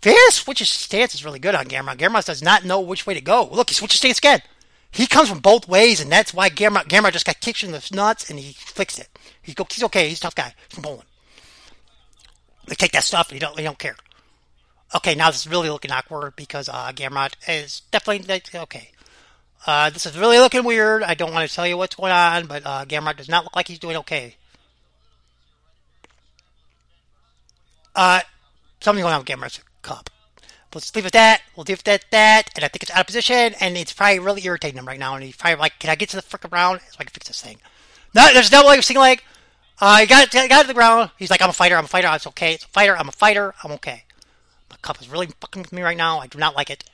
Ferreira 0.00 0.30
switches 0.30 0.70
stance 0.70 1.14
is 1.14 1.24
really 1.24 1.38
good 1.38 1.54
on 1.54 1.66
Gamrot. 1.66 1.96
Gamrot 1.96 2.24
does 2.24 2.42
not 2.42 2.64
know 2.64 2.80
which 2.80 3.06
way 3.06 3.14
to 3.14 3.20
go. 3.20 3.48
Look, 3.50 3.70
he 3.70 3.74
switches 3.74 3.98
stance 3.98 4.18
again. 4.18 4.40
He 4.90 5.06
comes 5.06 5.28
from 5.28 5.40
both 5.40 5.68
ways, 5.68 6.00
and 6.00 6.10
that's 6.10 6.32
why 6.32 6.48
Gamrot, 6.48 6.88
Gamrot 6.88 7.12
just 7.12 7.26
got 7.26 7.40
kicked 7.40 7.62
in 7.62 7.72
the 7.72 7.86
nuts, 7.92 8.30
and 8.30 8.38
he 8.38 8.52
fixed 8.52 8.98
it. 8.98 9.08
He's, 9.42 9.54
he's 9.70 9.84
okay. 9.84 10.08
He's 10.08 10.18
a 10.18 10.22
tough 10.22 10.34
guy. 10.34 10.54
He's 10.68 10.74
from 10.74 10.84
Poland. 10.84 11.04
They 12.66 12.74
take 12.74 12.92
that 12.92 13.04
stuff, 13.04 13.28
and 13.28 13.34
he 13.34 13.40
don't, 13.40 13.58
he 13.58 13.64
don't 13.64 13.78
care. 13.78 13.96
Okay, 14.94 15.14
now 15.14 15.30
this 15.30 15.40
is 15.40 15.48
really 15.48 15.68
looking 15.68 15.90
awkward 15.90 16.36
because 16.36 16.68
uh, 16.68 16.92
Gamrot 16.94 17.34
is 17.46 17.82
definitely 17.90 18.40
okay. 18.54 18.90
Uh, 19.66 19.90
this 19.90 20.06
is 20.06 20.16
really 20.16 20.38
looking 20.38 20.64
weird. 20.64 21.02
I 21.02 21.14
don't 21.14 21.32
want 21.34 21.48
to 21.48 21.54
tell 21.54 21.66
you 21.66 21.76
what's 21.76 21.94
going 21.94 22.12
on, 22.12 22.46
but 22.46 22.62
uh, 22.64 22.84
Gamrot 22.86 23.16
does 23.16 23.28
not 23.28 23.44
look 23.44 23.56
like 23.56 23.68
he's 23.68 23.78
doing 23.78 23.96
okay. 23.96 24.36
Uh, 27.94 28.20
something 28.80 29.02
going 29.02 29.12
on 29.12 29.20
with 29.20 29.28
Gamrot's 29.28 29.60
cup. 29.88 30.10
Let's 30.74 30.94
leave 30.94 31.06
it 31.06 31.08
at 31.08 31.12
that. 31.14 31.42
We'll 31.56 31.64
leave 31.66 31.80
it 31.80 31.88
at 31.88 32.04
that. 32.10 32.50
And 32.54 32.64
I 32.64 32.68
think 32.68 32.82
it's 32.82 32.92
out 32.92 33.00
of 33.00 33.06
position, 33.06 33.54
and 33.58 33.76
it's 33.76 33.92
probably 33.92 34.18
really 34.18 34.44
irritating 34.44 34.78
him 34.78 34.86
right 34.86 34.98
now. 34.98 35.14
And 35.14 35.24
he's 35.24 35.36
probably 35.36 35.56
like, 35.56 35.78
"Can 35.78 35.88
I 35.88 35.94
get 35.94 36.10
to 36.10 36.16
the 36.16 36.22
frickin' 36.22 36.52
round 36.52 36.80
so 36.90 36.96
I 37.00 37.04
can 37.04 37.12
fix 37.12 37.26
this 37.28 37.40
thing?" 37.40 37.58
No, 38.14 38.28
there's 38.32 38.50
double 38.50 38.68
leg, 38.68 38.82
single 38.82 39.02
leg. 39.02 39.22
Uh, 39.80 39.98
he 39.98 40.06
got 40.06 40.30
got 40.30 40.62
to 40.62 40.66
the 40.66 40.74
ground. 40.74 41.10
He's 41.18 41.30
like, 41.30 41.40
"I'm 41.40 41.50
a 41.50 41.54
fighter. 41.54 41.76
I'm 41.76 41.86
a 41.86 41.88
fighter. 41.88 42.08
It's 42.12 42.26
okay. 42.26 42.52
It's 42.54 42.64
a 42.64 42.68
fighter. 42.68 42.96
I'm 42.96 43.08
a 43.08 43.12
fighter. 43.12 43.54
I'm 43.64 43.72
okay." 43.72 44.04
My 44.68 44.76
cup 44.82 45.00
is 45.00 45.08
really 45.08 45.28
fucking 45.40 45.62
with 45.62 45.72
me 45.72 45.82
right 45.82 45.96
now. 45.96 46.18
I 46.18 46.26
do 46.26 46.38
not 46.38 46.54
like 46.54 46.68
it. 46.68 46.84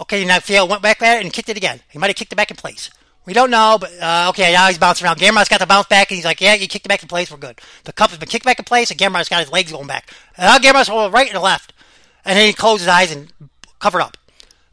Okay, 0.00 0.24
now 0.24 0.40
Ferreira 0.40 0.64
went 0.64 0.82
back 0.82 1.00
at 1.02 1.18
it 1.18 1.24
and 1.24 1.32
kicked 1.32 1.48
it 1.48 1.56
again. 1.56 1.80
He 1.88 1.98
might 1.98 2.08
have 2.08 2.16
kicked 2.16 2.32
it 2.32 2.36
back 2.36 2.50
in 2.50 2.56
place. 2.56 2.90
We 3.26 3.34
don't 3.34 3.50
know, 3.50 3.76
but 3.78 3.92
uh, 4.00 4.30
okay, 4.30 4.52
now 4.52 4.66
he's 4.66 4.78
bouncing 4.78 5.06
around. 5.06 5.18
Gamrot's 5.18 5.50
got 5.50 5.60
the 5.60 5.66
bounce 5.66 5.86
back, 5.86 6.10
and 6.10 6.16
he's 6.16 6.24
like, 6.24 6.40
yeah, 6.40 6.54
you 6.54 6.66
kicked 6.66 6.86
it 6.86 6.88
back 6.88 7.02
in 7.02 7.08
place, 7.08 7.30
we're 7.30 7.36
good. 7.36 7.60
The 7.84 7.92
cup 7.92 8.10
has 8.10 8.18
been 8.18 8.28
kicked 8.28 8.46
back 8.46 8.58
in 8.58 8.64
place, 8.64 8.90
and 8.90 8.98
Gamrot's 8.98 9.28
got 9.28 9.40
his 9.40 9.52
legs 9.52 9.70
going 9.70 9.86
back. 9.86 10.10
And 10.38 10.46
now 10.46 10.58
Gamrot's 10.58 10.88
going 10.88 11.12
right 11.12 11.30
and 11.30 11.40
left. 11.40 11.74
And 12.24 12.38
then 12.38 12.46
he 12.46 12.52
closed 12.52 12.80
his 12.80 12.88
eyes 12.88 13.10
and 13.10 13.32
covered 13.78 14.02
up. 14.02 14.16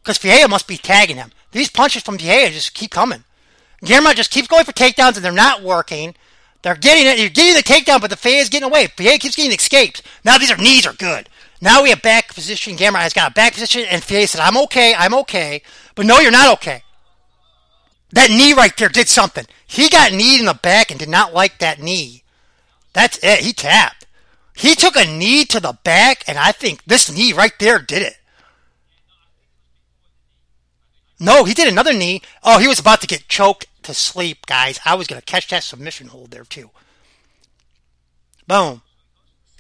Because 0.02 0.18
Ferreira 0.18 0.48
must 0.48 0.68
be 0.68 0.78
tagging 0.78 1.18
him. 1.18 1.32
These 1.52 1.70
punches 1.70 2.04
from 2.04 2.18
Ferreira 2.18 2.50
just 2.50 2.74
keep 2.74 2.92
coming. 2.92 3.24
Gamrot 3.84 4.16
just 4.16 4.32
keeps 4.32 4.48
going 4.48 4.66
for 4.66 4.72
takedowns, 4.72 5.16
and 5.16 5.26
they're 5.26 5.32
not 5.32 5.62
working. 5.62 6.16
They're 6.62 6.76
getting 6.76 7.06
it. 7.06 7.20
You're 7.20 7.30
getting 7.30 7.56
the 7.56 7.64
takedown, 7.64 8.02
but 8.02 8.10
the 8.10 8.18
Ferreira 8.18 8.42
is 8.42 8.50
getting 8.50 8.68
away. 8.68 8.88
Ferreira 8.88 9.18
keeps 9.18 9.36
getting 9.36 9.52
escaped. 9.52 10.02
Now 10.24 10.38
these 10.38 10.52
are 10.52 10.58
knees 10.58 10.86
are 10.86 10.94
good. 10.94 11.30
Now 11.62 11.84
we 11.84 11.90
have 11.90 12.02
back 12.02 12.34
position. 12.34 12.76
Gamrot 12.76 13.00
has 13.00 13.14
got 13.14 13.32
a 13.32 13.34
back 13.34 13.54
position, 13.54 13.86
and 13.90 14.04
Ferreira 14.04 14.28
said, 14.28 14.42
I'm 14.42 14.58
okay, 14.64 14.94
I'm 14.96 15.14
okay. 15.16 15.62
But 15.96 16.06
no, 16.06 16.20
you're 16.20 16.32
not 16.32 16.54
okay. 16.54 16.84
That 18.12 18.30
knee 18.30 18.54
right 18.54 18.76
there 18.78 18.90
did 18.90 19.08
something. 19.08 19.46
He 19.66 19.90
got 19.90 20.14
kneed 20.14 20.40
in 20.40 20.46
the 20.46 20.54
back 20.54 20.92
and 20.92 21.00
did 21.00 21.10
not 21.10 21.34
like 21.34 21.60
that 21.60 21.82
knee. 21.82 22.24
That's 22.94 23.20
it. 23.22 23.40
He 23.40 23.54
tapped. 23.54 24.07
He 24.58 24.74
took 24.74 24.96
a 24.96 25.06
knee 25.06 25.46
to 25.46 25.60
the 25.60 25.78
back, 25.84 26.24
and 26.28 26.38
I 26.38 26.52
think 26.52 26.84
this 26.86 27.12
knee 27.12 27.32
right 27.32 27.54
there 27.60 27.78
did 27.78 28.02
it. 28.02 28.16
No, 31.20 31.44
he 31.44 31.54
did 31.54 31.68
another 31.68 31.94
knee. 31.94 32.22
Oh, 32.44 32.58
he 32.58 32.68
was 32.68 32.80
about 32.80 33.02
to 33.02 33.08
get 33.08 33.28
choked 33.28 33.68
to 33.84 33.94
sleep, 33.94 34.48
guys. 34.48 34.80
I 34.84 34.96
was 34.96 35.06
going 35.08 35.22
to 35.22 35.26
catch 35.26 35.48
that 35.50 35.64
submission 35.64 36.08
hold 36.08 36.32
there, 36.32 36.44
too. 36.44 36.72
Boom. 38.48 38.82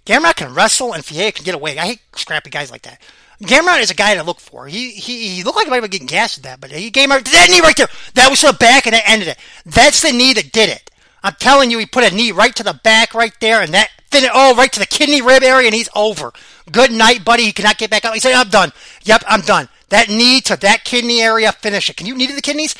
Gamrot 0.05 0.35
can 0.35 0.53
wrestle, 0.55 0.93
and 0.93 1.05
Ferreira 1.05 1.31
can 1.31 1.45
get 1.45 1.55
away. 1.55 1.77
I 1.77 1.85
hate 1.85 2.01
scrappy 2.15 2.49
guys 2.49 2.71
like 2.71 2.83
that. 2.83 2.99
Gamrot 3.43 3.81
is 3.81 3.91
a 3.91 3.95
guy 3.95 4.15
to 4.15 4.23
look 4.23 4.39
for. 4.39 4.67
He 4.67 4.91
he, 4.91 5.29
he 5.29 5.43
looked 5.43 5.57
like 5.57 5.65
he 5.65 5.69
might 5.69 5.81
be 5.81 5.89
getting 5.89 6.07
gassed 6.07 6.39
at 6.39 6.43
that, 6.45 6.59
but 6.59 6.71
he 6.71 6.89
came 6.89 7.11
out 7.11 7.23
that 7.23 7.47
knee 7.51 7.61
right 7.61 7.75
there. 7.77 7.87
That 8.15 8.31
was 8.31 8.41
to 8.41 8.47
the 8.47 8.53
back 8.53 8.87
and 8.87 8.95
that 8.95 9.07
ended 9.07 9.27
it. 9.27 9.37
That's 9.63 10.01
the 10.01 10.11
knee 10.11 10.33
that 10.33 10.51
did 10.51 10.69
it. 10.69 10.89
I'm 11.21 11.35
telling 11.39 11.69
you, 11.69 11.77
he 11.77 11.85
put 11.85 12.11
a 12.11 12.15
knee 12.15 12.31
right 12.31 12.55
to 12.55 12.63
the 12.63 12.79
back 12.83 13.13
right 13.13 13.33
there, 13.39 13.61
and 13.61 13.73
that 13.75 13.91
fit 14.11 14.23
it 14.23 14.31
oh 14.33 14.55
right 14.55 14.71
to 14.71 14.79
the 14.79 14.85
kidney 14.85 15.21
rib 15.21 15.43
area, 15.43 15.67
and 15.67 15.75
he's 15.75 15.89
over. 15.95 16.33
Good 16.71 16.91
night, 16.91 17.23
buddy. 17.23 17.43
He 17.43 17.53
cannot 17.53 17.77
get 17.77 17.89
back 17.89 18.05
up. 18.05 18.13
He 18.13 18.19
said, 18.19 18.33
"I'm 18.33 18.49
done." 18.49 18.71
Yep, 19.03 19.23
I'm 19.27 19.41
done. 19.41 19.69
That 19.89 20.09
knee 20.09 20.41
to 20.41 20.57
that 20.57 20.83
kidney 20.83 21.21
area, 21.21 21.51
finish 21.51 21.89
it. 21.89 21.95
Can 21.97 22.07
you 22.07 22.15
knee 22.15 22.27
to 22.27 22.35
the 22.35 22.41
kidneys? 22.41 22.75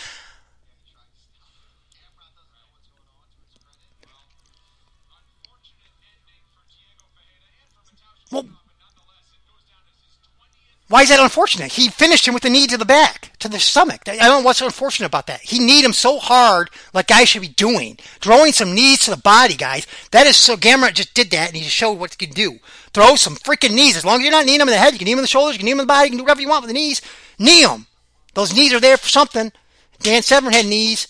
Why 10.90 11.02
is 11.02 11.10
that 11.10 11.20
unfortunate? 11.20 11.74
He 11.74 11.90
finished 11.90 12.26
him 12.26 12.34
with 12.34 12.44
the 12.44 12.50
knee 12.50 12.66
to 12.68 12.78
the 12.78 12.86
back, 12.86 13.32
to 13.40 13.50
the 13.50 13.60
stomach. 13.60 14.08
I 14.08 14.16
don't 14.16 14.42
know 14.42 14.46
what's 14.46 14.62
unfortunate 14.62 15.08
about 15.08 15.28
that. 15.28 15.42
He 15.42 15.60
kneed 15.60 15.84
him 15.84 15.92
so 15.92 16.18
hard, 16.18 16.70
like 16.94 17.08
guys 17.08 17.28
should 17.28 17.42
be 17.42 17.50
doing. 17.50 17.98
Throwing 18.22 18.54
some 18.54 18.74
knees 18.74 19.00
to 19.00 19.12
the 19.12 19.18
body, 19.18 19.56
guys. 19.56 19.86
That 20.12 20.28
is 20.28 20.38
so 20.38 20.56
Gamrot 20.56 20.94
just 20.94 21.14
did 21.14 21.30
that, 21.32 21.50
and 21.50 21.58
he 21.58 21.64
just 21.64 21.76
showed 21.76 22.00
what 22.00 22.16
he 22.18 22.26
can 22.26 22.34
do. 22.34 22.60
Throw 22.94 23.16
some 23.16 23.36
freaking 23.36 23.74
knees. 23.74 23.98
As 23.98 24.06
long 24.06 24.20
as 24.20 24.24
you're 24.24 24.32
not 24.32 24.46
kneeing 24.46 24.62
him 24.62 24.70
in 24.70 24.74
the 24.74 24.80
head, 24.80 24.94
you 24.94 25.00
can 25.00 25.06
knee 25.06 25.12
him 25.12 25.20
in 25.20 25.24
the 25.24 25.28
shoulders, 25.28 25.56
you 25.56 25.60
can 25.60 25.66
knee 25.66 25.72
him 25.72 25.80
in 25.80 25.88
the 25.88 25.92
body, 25.92 26.08
you 26.08 26.12
can 26.12 26.20
do 26.20 26.24
whatever 26.24 26.42
you 26.42 26.48
want 26.48 26.64
with 26.64 26.70
the 26.70 26.74
knees. 26.74 27.02
Knee 27.38 27.64
him. 27.64 27.88
Those 28.34 28.56
knees 28.56 28.74
are 28.74 28.80
there 28.80 28.98
for 28.98 29.10
something. 29.10 29.52
Dan 30.00 30.22
Severn 30.22 30.54
had 30.54 30.66
knees. 30.66 31.08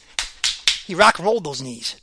He 0.87 0.95
rock 0.95 1.19
and 1.19 1.25
rolled 1.25 1.43
those 1.43 1.61
knees. 1.61 1.97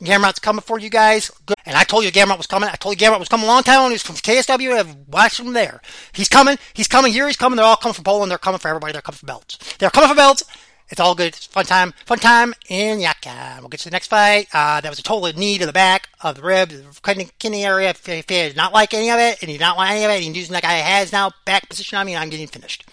Gamrot's 0.00 0.38
coming 0.38 0.60
for 0.60 0.78
you 0.78 0.90
guys. 0.90 1.30
Good. 1.46 1.56
And 1.66 1.76
I 1.76 1.84
told 1.84 2.04
you 2.04 2.12
Gamrot 2.12 2.36
was 2.36 2.46
coming. 2.46 2.68
I 2.68 2.76
told 2.76 3.00
you 3.00 3.06
Gamrot 3.06 3.18
was 3.20 3.28
coming 3.28 3.44
a 3.44 3.48
long 3.48 3.62
time 3.62 3.82
when 3.82 3.90
he 3.90 3.94
was 3.94 4.02
from 4.02 4.16
KSW. 4.16 4.78
I've 4.78 4.96
watched 5.08 5.40
him 5.40 5.52
there. 5.52 5.80
He's 6.12 6.28
coming. 6.28 6.58
He's 6.74 6.88
coming 6.88 7.12
here. 7.12 7.26
He's 7.26 7.36
coming. 7.36 7.56
They're 7.56 7.64
all 7.64 7.76
coming 7.76 7.94
from 7.94 8.04
Poland. 8.04 8.30
They're 8.30 8.38
coming 8.38 8.58
for 8.58 8.68
everybody. 8.68 8.92
They're 8.92 9.02
coming 9.02 9.18
for 9.18 9.26
belts. 9.26 9.58
They're 9.78 9.90
coming 9.90 10.08
for 10.08 10.16
belts. 10.16 10.44
It's 10.90 11.00
all 11.00 11.14
good. 11.14 11.28
It's 11.28 11.46
fun 11.46 11.64
time. 11.64 11.94
Fun 12.04 12.18
time 12.18 12.54
in 12.68 13.00
Yaka. 13.00 13.56
We'll 13.60 13.68
get 13.68 13.80
to 13.80 13.86
the 13.86 13.92
next 13.92 14.08
fight. 14.08 14.48
Uh, 14.52 14.80
that 14.80 14.90
was 14.90 14.98
a 14.98 15.02
total 15.02 15.32
knee 15.38 15.56
to 15.58 15.64
the 15.66 15.72
back 15.72 16.08
of 16.20 16.36
the 16.36 16.42
rib, 16.42 16.68
the 16.68 17.30
kidney 17.38 17.64
area. 17.64 17.90
If 17.90 18.04
he 18.04 18.20
did 18.20 18.56
not 18.56 18.72
like 18.72 18.92
any 18.92 19.10
of 19.10 19.18
it, 19.18 19.40
and 19.40 19.50
he 19.50 19.56
did 19.56 19.64
not 19.64 19.76
want 19.76 19.90
any 19.90 20.04
of 20.04 20.10
it, 20.10 20.16
and 20.16 20.24
he's 20.24 20.36
using 20.36 20.52
that 20.52 20.62
guy 20.62 20.74
has 20.74 21.10
now 21.10 21.30
back 21.46 21.68
position 21.68 21.98
on 21.98 22.04
me, 22.04 22.14
and 22.14 22.22
I'm 22.22 22.28
getting 22.28 22.46
finished. 22.46 22.84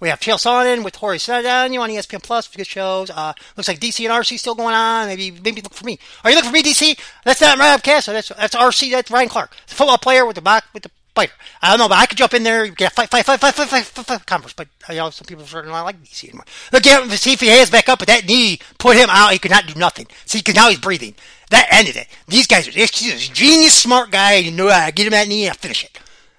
We 0.00 0.08
have 0.08 0.20
Chael 0.20 0.36
Sonnen 0.36 0.84
with 0.84 0.94
Tori 0.94 1.18
You 1.18 1.80
on 1.80 1.90
ESPN 1.90 2.22
Plus 2.22 2.48
good 2.48 2.66
shows. 2.66 3.10
Uh, 3.10 3.32
looks 3.56 3.68
like 3.68 3.80
DC 3.80 4.04
and 4.04 4.12
RC 4.12 4.38
still 4.38 4.54
going 4.54 4.74
on. 4.74 5.06
Maybe 5.06 5.30
maybe 5.30 5.60
look 5.60 5.74
for 5.74 5.84
me. 5.84 5.98
Are 6.24 6.30
you 6.30 6.36
looking 6.36 6.50
for 6.50 6.54
me, 6.54 6.62
DC? 6.62 6.98
That's 7.24 7.40
not 7.40 7.58
Rob 7.58 7.82
Casto. 7.82 8.12
That's 8.12 8.28
that's 8.28 8.54
RC. 8.54 8.90
That's 8.90 9.10
Ryan 9.10 9.28
Clark, 9.28 9.56
the 9.66 9.74
football 9.74 9.98
player 9.98 10.26
with 10.26 10.36
the 10.36 10.42
back 10.42 10.64
with 10.72 10.82
the 10.82 10.90
fighter. 11.14 11.32
I 11.62 11.70
don't 11.70 11.78
know, 11.78 11.88
but 11.88 11.98
I 11.98 12.06
could 12.06 12.18
jump 12.18 12.34
in 12.34 12.42
there, 12.42 12.68
get 12.68 12.92
fight, 12.92 13.10
fight, 13.10 13.24
fight, 13.24 13.40
fight, 13.40 13.54
fight, 13.54 13.68
fight, 13.68 13.84
fight, 13.84 14.06
fight 14.06 14.26
converse. 14.26 14.52
But 14.52 14.68
you 14.88 14.96
know, 14.96 15.10
some 15.10 15.26
people 15.26 15.44
are 15.52 15.62
not 15.64 15.84
like 15.84 16.02
DC 16.02 16.28
anymore. 16.28 16.44
Look 16.72 16.86
at 16.86 17.02
him. 17.02 17.10
See 17.10 17.32
if 17.32 17.40
he 17.40 17.48
has 17.48 17.70
back 17.70 17.88
up, 17.88 17.98
but 17.98 18.08
that 18.08 18.26
knee 18.26 18.60
put 18.78 18.96
him 18.96 19.08
out. 19.10 19.32
He 19.32 19.38
could 19.38 19.50
not 19.50 19.66
do 19.66 19.78
nothing. 19.78 20.06
See, 20.26 20.38
because 20.38 20.54
now 20.54 20.68
he's 20.68 20.78
breathing. 20.78 21.14
That 21.50 21.68
ended 21.70 21.96
it. 21.96 22.08
These 22.28 22.46
guys 22.46 22.68
are 22.68 22.72
he's 22.72 23.28
genius, 23.28 23.74
smart 23.74 24.10
guy. 24.10 24.34
You 24.36 24.52
know, 24.52 24.68
I 24.68 24.90
get 24.90 25.06
him 25.06 25.12
that 25.12 25.28
knee 25.28 25.46
and 25.46 25.52
I 25.52 25.56
finish 25.56 25.84
it. 25.84 25.98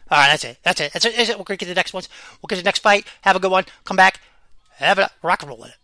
All 0.09 0.17
right, 0.17 0.27
that's 0.27 0.43
it. 0.43 0.57
That's 0.63 0.79
it. 0.79 0.93
That's 0.93 1.05
it. 1.05 1.15
That's 1.15 1.29
it. 1.29 1.37
To 1.37 1.43
get 1.43 1.59
to 1.59 1.65
the 1.65 1.73
next 1.73 1.93
ones. 1.93 2.09
We'll 2.41 2.47
get 2.47 2.55
to 2.55 2.61
the 2.61 2.67
next 2.67 2.79
fight. 2.79 3.05
Have 3.21 3.35
a 3.35 3.39
good 3.39 3.51
one. 3.51 3.65
Come 3.83 3.97
back. 3.97 4.19
Have 4.75 4.99
a 4.99 5.09
rock 5.21 5.41
and 5.41 5.49
roll 5.49 5.63
in 5.63 5.69
it. 5.69 5.77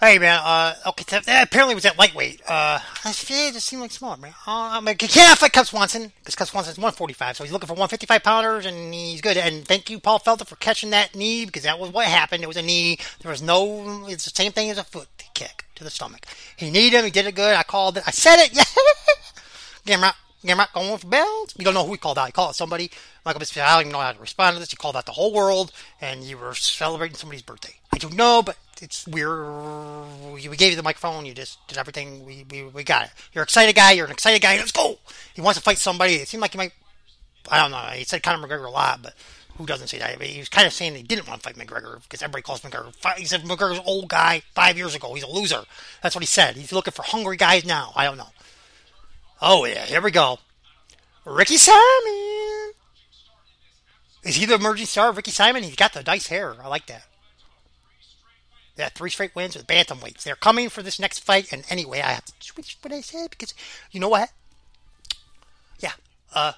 Hey 0.00 0.18
man, 0.18 0.40
uh, 0.42 0.72
okay, 0.86 1.04
that 1.26 1.42
apparently 1.42 1.74
was 1.74 1.84
at 1.84 1.98
lightweight. 1.98 2.40
Uh, 2.48 2.78
it 3.04 3.52
just 3.52 3.66
seemed 3.66 3.82
like 3.82 3.90
small, 3.90 4.16
man. 4.16 4.32
Uh, 4.46 4.70
I 4.72 4.80
mean, 4.80 4.96
can't 4.96 5.38
fight 5.38 5.52
Cub 5.52 5.66
Swanson 5.66 6.10
because 6.20 6.34
Cub 6.34 6.48
Swanson's 6.48 6.78
145, 6.78 7.36
so 7.36 7.44
he's 7.44 7.52
looking 7.52 7.66
for 7.66 7.74
155 7.74 8.22
pounders, 8.22 8.64
and 8.64 8.94
he's 8.94 9.20
good. 9.20 9.36
And 9.36 9.68
thank 9.68 9.90
you, 9.90 10.00
Paul 10.00 10.18
Felder, 10.18 10.46
for 10.46 10.56
catching 10.56 10.88
that 10.88 11.14
knee 11.14 11.44
because 11.44 11.64
that 11.64 11.78
was 11.78 11.92
what 11.92 12.06
happened. 12.06 12.42
It 12.42 12.46
was 12.46 12.56
a 12.56 12.62
knee. 12.62 12.96
There 13.20 13.30
was 13.30 13.42
no. 13.42 14.06
It's 14.08 14.24
the 14.24 14.30
same 14.30 14.52
thing 14.52 14.70
as 14.70 14.78
a 14.78 14.84
foot 14.84 15.08
kick 15.34 15.66
to 15.74 15.84
the 15.84 15.90
stomach. 15.90 16.24
He 16.56 16.70
needed 16.70 16.96
him. 16.96 17.04
He 17.04 17.10
did 17.10 17.26
it 17.26 17.34
good. 17.34 17.54
I 17.54 17.62
called 17.62 17.98
it. 17.98 18.04
I 18.06 18.10
said 18.10 18.42
it. 18.42 18.58
Yeah. 19.86 20.12
Gamrot. 20.44 20.56
not 20.56 20.72
going 20.72 20.98
for 20.98 21.06
bells. 21.06 21.54
We 21.56 21.64
don't 21.64 21.74
know 21.74 21.84
who 21.84 21.92
he 21.92 21.98
called 21.98 22.18
out. 22.18 22.26
He 22.26 22.32
called 22.32 22.50
out 22.50 22.56
somebody. 22.56 22.90
Michael 23.24 23.40
Bisping, 23.40 23.62
I 23.62 23.74
don't 23.74 23.82
even 23.82 23.92
know 23.92 24.00
how 24.00 24.12
to 24.12 24.20
respond 24.20 24.56
to 24.56 24.60
this. 24.60 24.72
You 24.72 24.78
called 24.78 24.96
out 24.96 25.06
the 25.06 25.12
whole 25.12 25.32
world, 25.32 25.72
and 26.00 26.24
you 26.24 26.38
were 26.38 26.54
celebrating 26.54 27.16
somebody's 27.16 27.42
birthday. 27.42 27.74
I 27.92 27.98
don't 27.98 28.16
know, 28.16 28.42
but 28.42 28.56
it's 28.80 29.06
weird. 29.06 29.46
We 30.32 30.56
gave 30.56 30.70
you 30.70 30.76
the 30.76 30.82
microphone. 30.82 31.26
You 31.26 31.34
just 31.34 31.66
did 31.68 31.76
everything. 31.76 32.24
We, 32.24 32.46
we, 32.50 32.64
we 32.64 32.84
got 32.84 33.04
it. 33.04 33.10
You're 33.32 33.42
an 33.42 33.46
excited 33.46 33.74
guy. 33.74 33.92
You're 33.92 34.06
an 34.06 34.12
excited 34.12 34.40
guy. 34.40 34.56
Let's 34.56 34.72
go. 34.72 34.98
He 35.34 35.40
wants 35.42 35.58
to 35.58 35.62
fight 35.62 35.78
somebody. 35.78 36.14
It 36.14 36.28
seemed 36.28 36.40
like 36.40 36.52
he 36.52 36.58
might. 36.58 36.72
I 37.50 37.60
don't 37.60 37.70
know. 37.70 37.78
He 37.94 38.04
said 38.04 38.22
Conor 38.22 38.46
McGregor 38.46 38.66
a 38.66 38.70
lot, 38.70 39.02
but 39.02 39.14
who 39.60 39.66
doesn't 39.66 39.88
say 39.88 39.98
that? 39.98 40.20
he 40.22 40.38
was 40.38 40.48
kind 40.48 40.66
of 40.66 40.72
saying 40.72 40.94
he 40.94 41.02
didn't 41.02 41.28
want 41.28 41.42
to 41.42 41.48
fight 41.48 41.58
McGregor 41.58 42.02
because 42.02 42.22
everybody 42.22 42.42
calls 42.42 42.62
McGregor. 42.62 42.94
He 43.18 43.26
said 43.26 43.42
McGregor's 43.42 43.80
old 43.84 44.08
guy 44.08 44.42
five 44.54 44.78
years 44.78 44.94
ago. 44.94 45.12
He's 45.12 45.24
a 45.24 45.28
loser. 45.28 45.64
That's 46.02 46.14
what 46.14 46.22
he 46.22 46.26
said. 46.26 46.56
He's 46.56 46.72
looking 46.72 46.92
for 46.92 47.02
hungry 47.02 47.36
guys 47.36 47.66
now. 47.66 47.92
I 47.94 48.04
don't 48.04 48.16
know. 48.16 48.28
Oh 49.40 49.64
yeah, 49.64 49.84
here 49.84 50.00
we 50.00 50.10
go. 50.10 50.38
Ricky 51.24 51.56
Simon. 51.56 52.72
Is 54.22 54.36
he 54.36 54.44
the 54.44 54.54
emerging 54.54 54.86
star 54.86 55.12
Ricky 55.12 55.30
Simon? 55.30 55.62
He's 55.62 55.76
got 55.76 55.92
the 55.92 56.02
nice 56.02 56.26
hair. 56.26 56.54
I 56.62 56.68
like 56.68 56.86
that. 56.86 57.04
Yeah, 58.76 58.88
three 58.88 59.10
straight 59.10 59.34
wins 59.34 59.56
with 59.56 59.66
bantamweights. 59.66 60.22
They're 60.22 60.36
coming 60.36 60.68
for 60.68 60.82
this 60.82 60.98
next 60.98 61.20
fight, 61.20 61.52
and 61.52 61.64
anyway, 61.68 62.00
I 62.00 62.12
have 62.12 62.24
to 62.24 62.32
switch 62.40 62.78
what 62.82 62.92
I 62.92 63.00
said 63.00 63.30
because 63.30 63.54
you 63.90 64.00
know 64.00 64.08
what? 64.08 64.30
Yeah, 65.80 65.92
uh, 66.34 66.52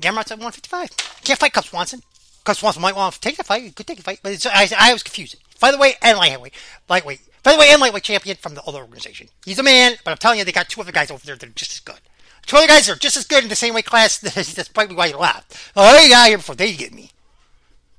Gamrot's 0.00 0.30
at 0.30 0.38
155. 0.38 0.90
Can't 1.24 1.38
fight 1.38 1.52
Cub 1.52 1.64
Swanson. 1.64 2.02
Cub 2.44 2.56
Swanson 2.56 2.82
might 2.82 2.96
want 2.96 3.14
to 3.14 3.20
take 3.20 3.36
the 3.36 3.44
fight. 3.44 3.62
He 3.62 3.70
could 3.70 3.86
take 3.86 3.98
the 3.98 4.02
fight, 4.02 4.20
but 4.22 4.46
I, 4.46 4.68
I 4.78 4.92
was 4.92 5.02
confused. 5.02 5.36
By 5.60 5.70
the 5.70 5.78
way, 5.78 5.94
and 6.02 6.18
lightweight, 6.18 6.54
lightweight. 6.88 7.20
By 7.42 7.52
the 7.52 7.58
way, 7.58 7.70
and 7.70 7.80
lightweight 7.80 8.02
champion 8.02 8.36
from 8.36 8.54
the 8.54 8.62
other 8.62 8.80
organization. 8.80 9.28
He's 9.44 9.58
a 9.58 9.62
man, 9.62 9.94
but 10.04 10.10
I'm 10.10 10.18
telling 10.18 10.38
you, 10.38 10.44
they 10.44 10.52
got 10.52 10.68
two 10.68 10.80
other 10.80 10.92
guys 10.92 11.10
over 11.10 11.24
there 11.24 11.36
that 11.36 11.48
are 11.48 11.52
just 11.52 11.72
as 11.72 11.80
good. 11.80 12.00
Two 12.46 12.56
other 12.56 12.66
guys 12.66 12.88
are 12.88 12.96
just 12.96 13.16
as 13.16 13.26
good 13.26 13.42
in 13.42 13.48
the 13.48 13.56
same 13.56 13.74
weight 13.74 13.86
class. 13.86 14.18
That's 14.54 14.68
probably 14.68 14.96
why 14.96 15.06
you 15.06 15.16
laughed. 15.16 15.56
Oh, 15.76 15.92
they 15.96 16.08
got 16.08 16.28
here 16.28 16.38
before 16.38 16.54
they 16.54 16.74
get 16.74 16.92
me. 16.92 17.10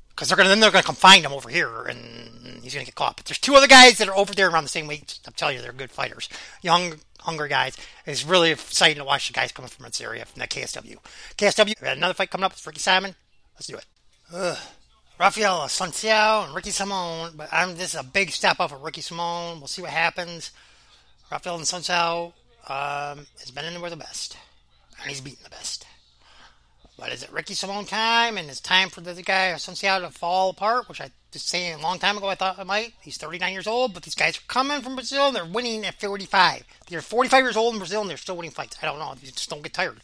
Because 0.10 0.28
they're 0.28 0.38
gonna 0.38 0.50
then 0.50 0.60
they're 0.60 0.72
gonna 0.72 0.84
come 0.84 0.96
find 0.96 1.26
him 1.26 1.34
over 1.34 1.50
here, 1.50 1.86
and 1.86 2.62
he's 2.62 2.74
gonna 2.74 2.86
get 2.86 2.96
caught. 2.96 3.18
But 3.18 3.26
there's 3.26 3.40
two 3.40 3.56
other 3.56 3.68
guys 3.68 3.98
that 3.98 4.08
are 4.08 4.16
over 4.16 4.34
there 4.34 4.50
around 4.50 4.64
the 4.64 4.70
same 4.70 4.88
weight. 4.88 5.20
I'm 5.26 5.34
telling 5.34 5.56
you, 5.56 5.62
they're 5.62 5.72
good 5.72 5.90
fighters. 5.90 6.30
Young, 6.62 6.96
hungry 7.22 7.50
guys. 7.50 7.78
It's 8.06 8.26
really 8.26 8.52
exciting 8.52 8.98
to 8.98 9.06
watch 9.06 9.28
the 9.28 9.34
guys 9.34 9.52
coming 9.52 9.70
from 9.70 9.86
this 9.86 10.02
area 10.02 10.26
from 10.26 10.40
that 10.40 10.50
KSW. 10.50 10.98
KSW. 11.38 11.82
Another 11.82 12.14
fight 12.14 12.30
coming 12.30 12.44
up 12.44 12.52
with 12.52 12.68
Ricky 12.68 12.80
Simon. 12.80 13.16
Let's 13.56 13.68
do 13.68 13.78
it. 13.78 13.86
Ugh. 14.34 14.58
Rafael 15.22 15.60
Assunção 15.60 16.46
and 16.46 16.56
Ricky 16.56 16.72
Simon. 16.72 17.34
But 17.36 17.50
I'm 17.52 17.76
this 17.76 17.94
is 17.94 18.00
a 18.00 18.04
big 18.04 18.32
step 18.32 18.60
up 18.60 18.72
for 18.72 18.78
Ricky 18.78 19.02
Simon. 19.02 19.60
We'll 19.60 19.68
see 19.68 19.84
what 19.84 19.92
happens. 19.92 20.50
Rafael 21.32 21.60
Assunção 21.60 22.34
um, 22.68 23.28
has 23.40 23.52
been 23.54 23.66
in 23.66 23.80
with 23.82 23.92
the 23.92 23.98
best, 23.98 24.36
and 25.00 25.12
he's 25.12 25.22
beaten 25.22 25.44
the 25.44 25.52
best. 25.52 25.86
But 26.98 27.12
is 27.12 27.22
it 27.22 27.32
Ricky 27.32 27.54
Simon 27.54 27.86
time, 27.86 28.36
and 28.36 28.50
it's 28.50 28.60
time 28.60 28.90
for 28.90 29.02
the 29.02 29.14
guy 29.22 29.54
Assunção 29.54 30.02
to 30.02 30.10
fall 30.10 30.50
apart, 30.50 30.90
which 30.90 31.00
I 31.00 31.12
was 31.32 31.44
saying 31.44 31.76
a 31.76 31.84
long 31.84 32.00
time 32.00 32.18
ago 32.18 32.28
I 32.28 32.34
thought 32.34 32.58
it 32.58 32.66
might. 32.66 32.94
He's 33.02 33.18
39 33.18 33.54
years 33.54 33.68
old, 33.68 33.94
but 33.94 34.02
these 34.02 34.16
guys 34.16 34.40
are 34.40 34.48
coming 34.48 34.82
from 34.82 34.96
Brazil, 34.96 35.28
and 35.28 35.36
they're 35.36 35.46
winning 35.46 35.86
at 35.86 36.02
45. 36.02 36.64
They're 36.90 37.00
45 37.00 37.44
years 37.44 37.58
old 37.58 37.76
in 37.76 37.80
Brazil, 37.80 38.02
and 38.02 38.10
they're 38.10 38.18
still 38.18 38.38
winning 38.38 38.50
fights. 38.50 38.76
I 38.82 38.88
don't 38.88 38.98
know. 38.98 39.14
They 39.14 39.28
just 39.28 39.52
don't 39.52 39.62
get 39.62 39.74
tired. 39.74 40.02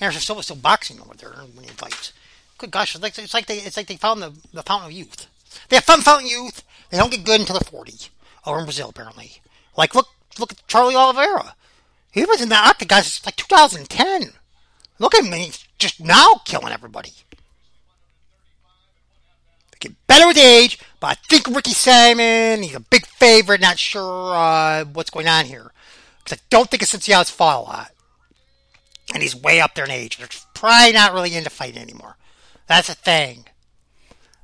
Anderson 0.00 0.20
Silva's 0.20 0.46
still 0.46 0.56
boxing 0.56 1.00
over 1.00 1.14
there 1.14 1.34
and 1.38 1.54
winning 1.54 1.70
fights. 1.70 2.12
Good 2.58 2.72
gosh, 2.72 2.94
it's 2.94 3.02
like, 3.02 3.16
it's 3.16 3.34
like 3.34 3.46
they 3.46 3.58
it's 3.58 3.76
like 3.76 3.86
they 3.86 3.96
found 3.96 4.20
the, 4.20 4.34
the 4.52 4.62
fountain 4.62 4.88
of 4.88 4.92
youth. 4.92 5.28
They 5.68 5.76
have 5.76 5.84
fun 5.84 6.00
fountain 6.00 6.28
youth. 6.28 6.64
They 6.90 6.98
don't 6.98 7.10
get 7.10 7.24
good 7.24 7.40
until 7.40 7.54
they're 7.54 7.70
40. 7.70 7.94
Over 8.46 8.58
in 8.60 8.64
Brazil, 8.64 8.88
apparently 8.88 9.40
Like 9.76 9.94
look 9.94 10.08
look 10.38 10.52
at 10.52 10.66
Charlie 10.66 10.96
Oliveira. 10.96 11.54
He 12.10 12.24
was 12.24 12.40
in 12.40 12.48
the 12.48 12.56
octagon 12.56 13.02
since 13.02 13.24
like 13.24 13.36
2010. 13.36 14.32
Look 14.98 15.14
at 15.14 15.24
him, 15.24 15.32
he's 15.32 15.64
just 15.78 16.00
now 16.00 16.40
killing 16.44 16.72
everybody. 16.72 17.12
They 19.70 19.78
get 19.78 20.06
better 20.08 20.26
with 20.26 20.36
age, 20.36 20.80
but 20.98 21.06
I 21.06 21.14
think 21.28 21.46
Ricky 21.46 21.72
Simon, 21.72 22.62
he's 22.62 22.74
a 22.74 22.80
big 22.80 23.06
favorite. 23.06 23.60
Not 23.60 23.78
sure 23.78 24.34
uh, 24.34 24.84
what's 24.84 25.10
going 25.10 25.28
on 25.28 25.44
here. 25.44 25.70
Because 26.24 26.38
I 26.38 26.42
don't 26.50 26.68
think 26.68 26.82
Assunção's 26.82 27.30
fought 27.30 27.58
a 27.58 27.60
lot. 27.60 27.90
And 29.14 29.22
he's 29.22 29.36
way 29.36 29.60
up 29.60 29.74
there 29.74 29.84
in 29.84 29.90
age. 29.90 30.18
They're 30.18 30.28
probably 30.54 30.92
not 30.92 31.14
really 31.14 31.34
into 31.34 31.50
fighting 31.50 31.80
anymore. 31.80 32.16
That's 32.68 32.88
a 32.88 32.94
thing. 32.94 33.46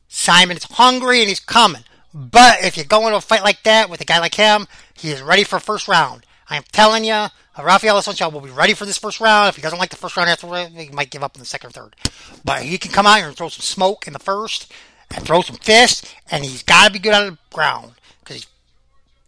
Simon 0.08 0.56
is 0.56 0.64
hungry 0.64 1.20
and 1.20 1.28
he's 1.28 1.40
coming. 1.40 1.84
But 2.12 2.64
if 2.64 2.76
you 2.76 2.84
go 2.84 3.04
into 3.06 3.16
a 3.16 3.20
fight 3.20 3.42
like 3.42 3.62
that 3.64 3.90
with 3.90 4.00
a 4.00 4.04
guy 4.04 4.18
like 4.18 4.34
him, 4.34 4.66
he 4.94 5.10
is 5.10 5.20
ready 5.20 5.44
for 5.44 5.60
first 5.60 5.88
round. 5.88 6.24
I 6.48 6.56
am 6.56 6.62
telling 6.72 7.04
you, 7.04 7.26
Rafael 7.62 7.98
Assunção 7.98 8.32
will 8.32 8.40
be 8.40 8.50
ready 8.50 8.74
for 8.74 8.84
this 8.84 8.98
first 8.98 9.20
round. 9.20 9.48
If 9.48 9.56
he 9.56 9.62
doesn't 9.62 9.78
like 9.78 9.90
the 9.90 9.96
first 9.96 10.16
round 10.16 10.30
after, 10.30 10.46
he 10.68 10.90
might 10.90 11.10
give 11.10 11.22
up 11.22 11.36
in 11.36 11.40
the 11.40 11.46
second 11.46 11.68
or 11.68 11.72
third. 11.72 11.96
But 12.44 12.62
he 12.62 12.78
can 12.78 12.92
come 12.92 13.06
out 13.06 13.18
here 13.18 13.28
and 13.28 13.36
throw 13.36 13.48
some 13.48 13.62
smoke 13.62 14.06
in 14.06 14.12
the 14.12 14.18
first 14.18 14.72
and 15.14 15.24
throw 15.24 15.42
some 15.42 15.56
fists, 15.56 16.12
and 16.30 16.44
he's 16.44 16.62
got 16.62 16.86
to 16.86 16.92
be 16.92 16.98
good 16.98 17.14
on 17.14 17.26
the 17.26 17.38
ground 17.52 17.92
because 18.20 18.46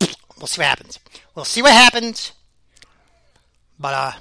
we'll 0.38 0.46
see 0.46 0.60
what 0.60 0.68
happens. 0.68 0.98
We'll 1.34 1.44
see 1.44 1.62
what 1.62 1.72
happens. 1.72 2.32
But 3.78 3.94
uh, 3.94 4.12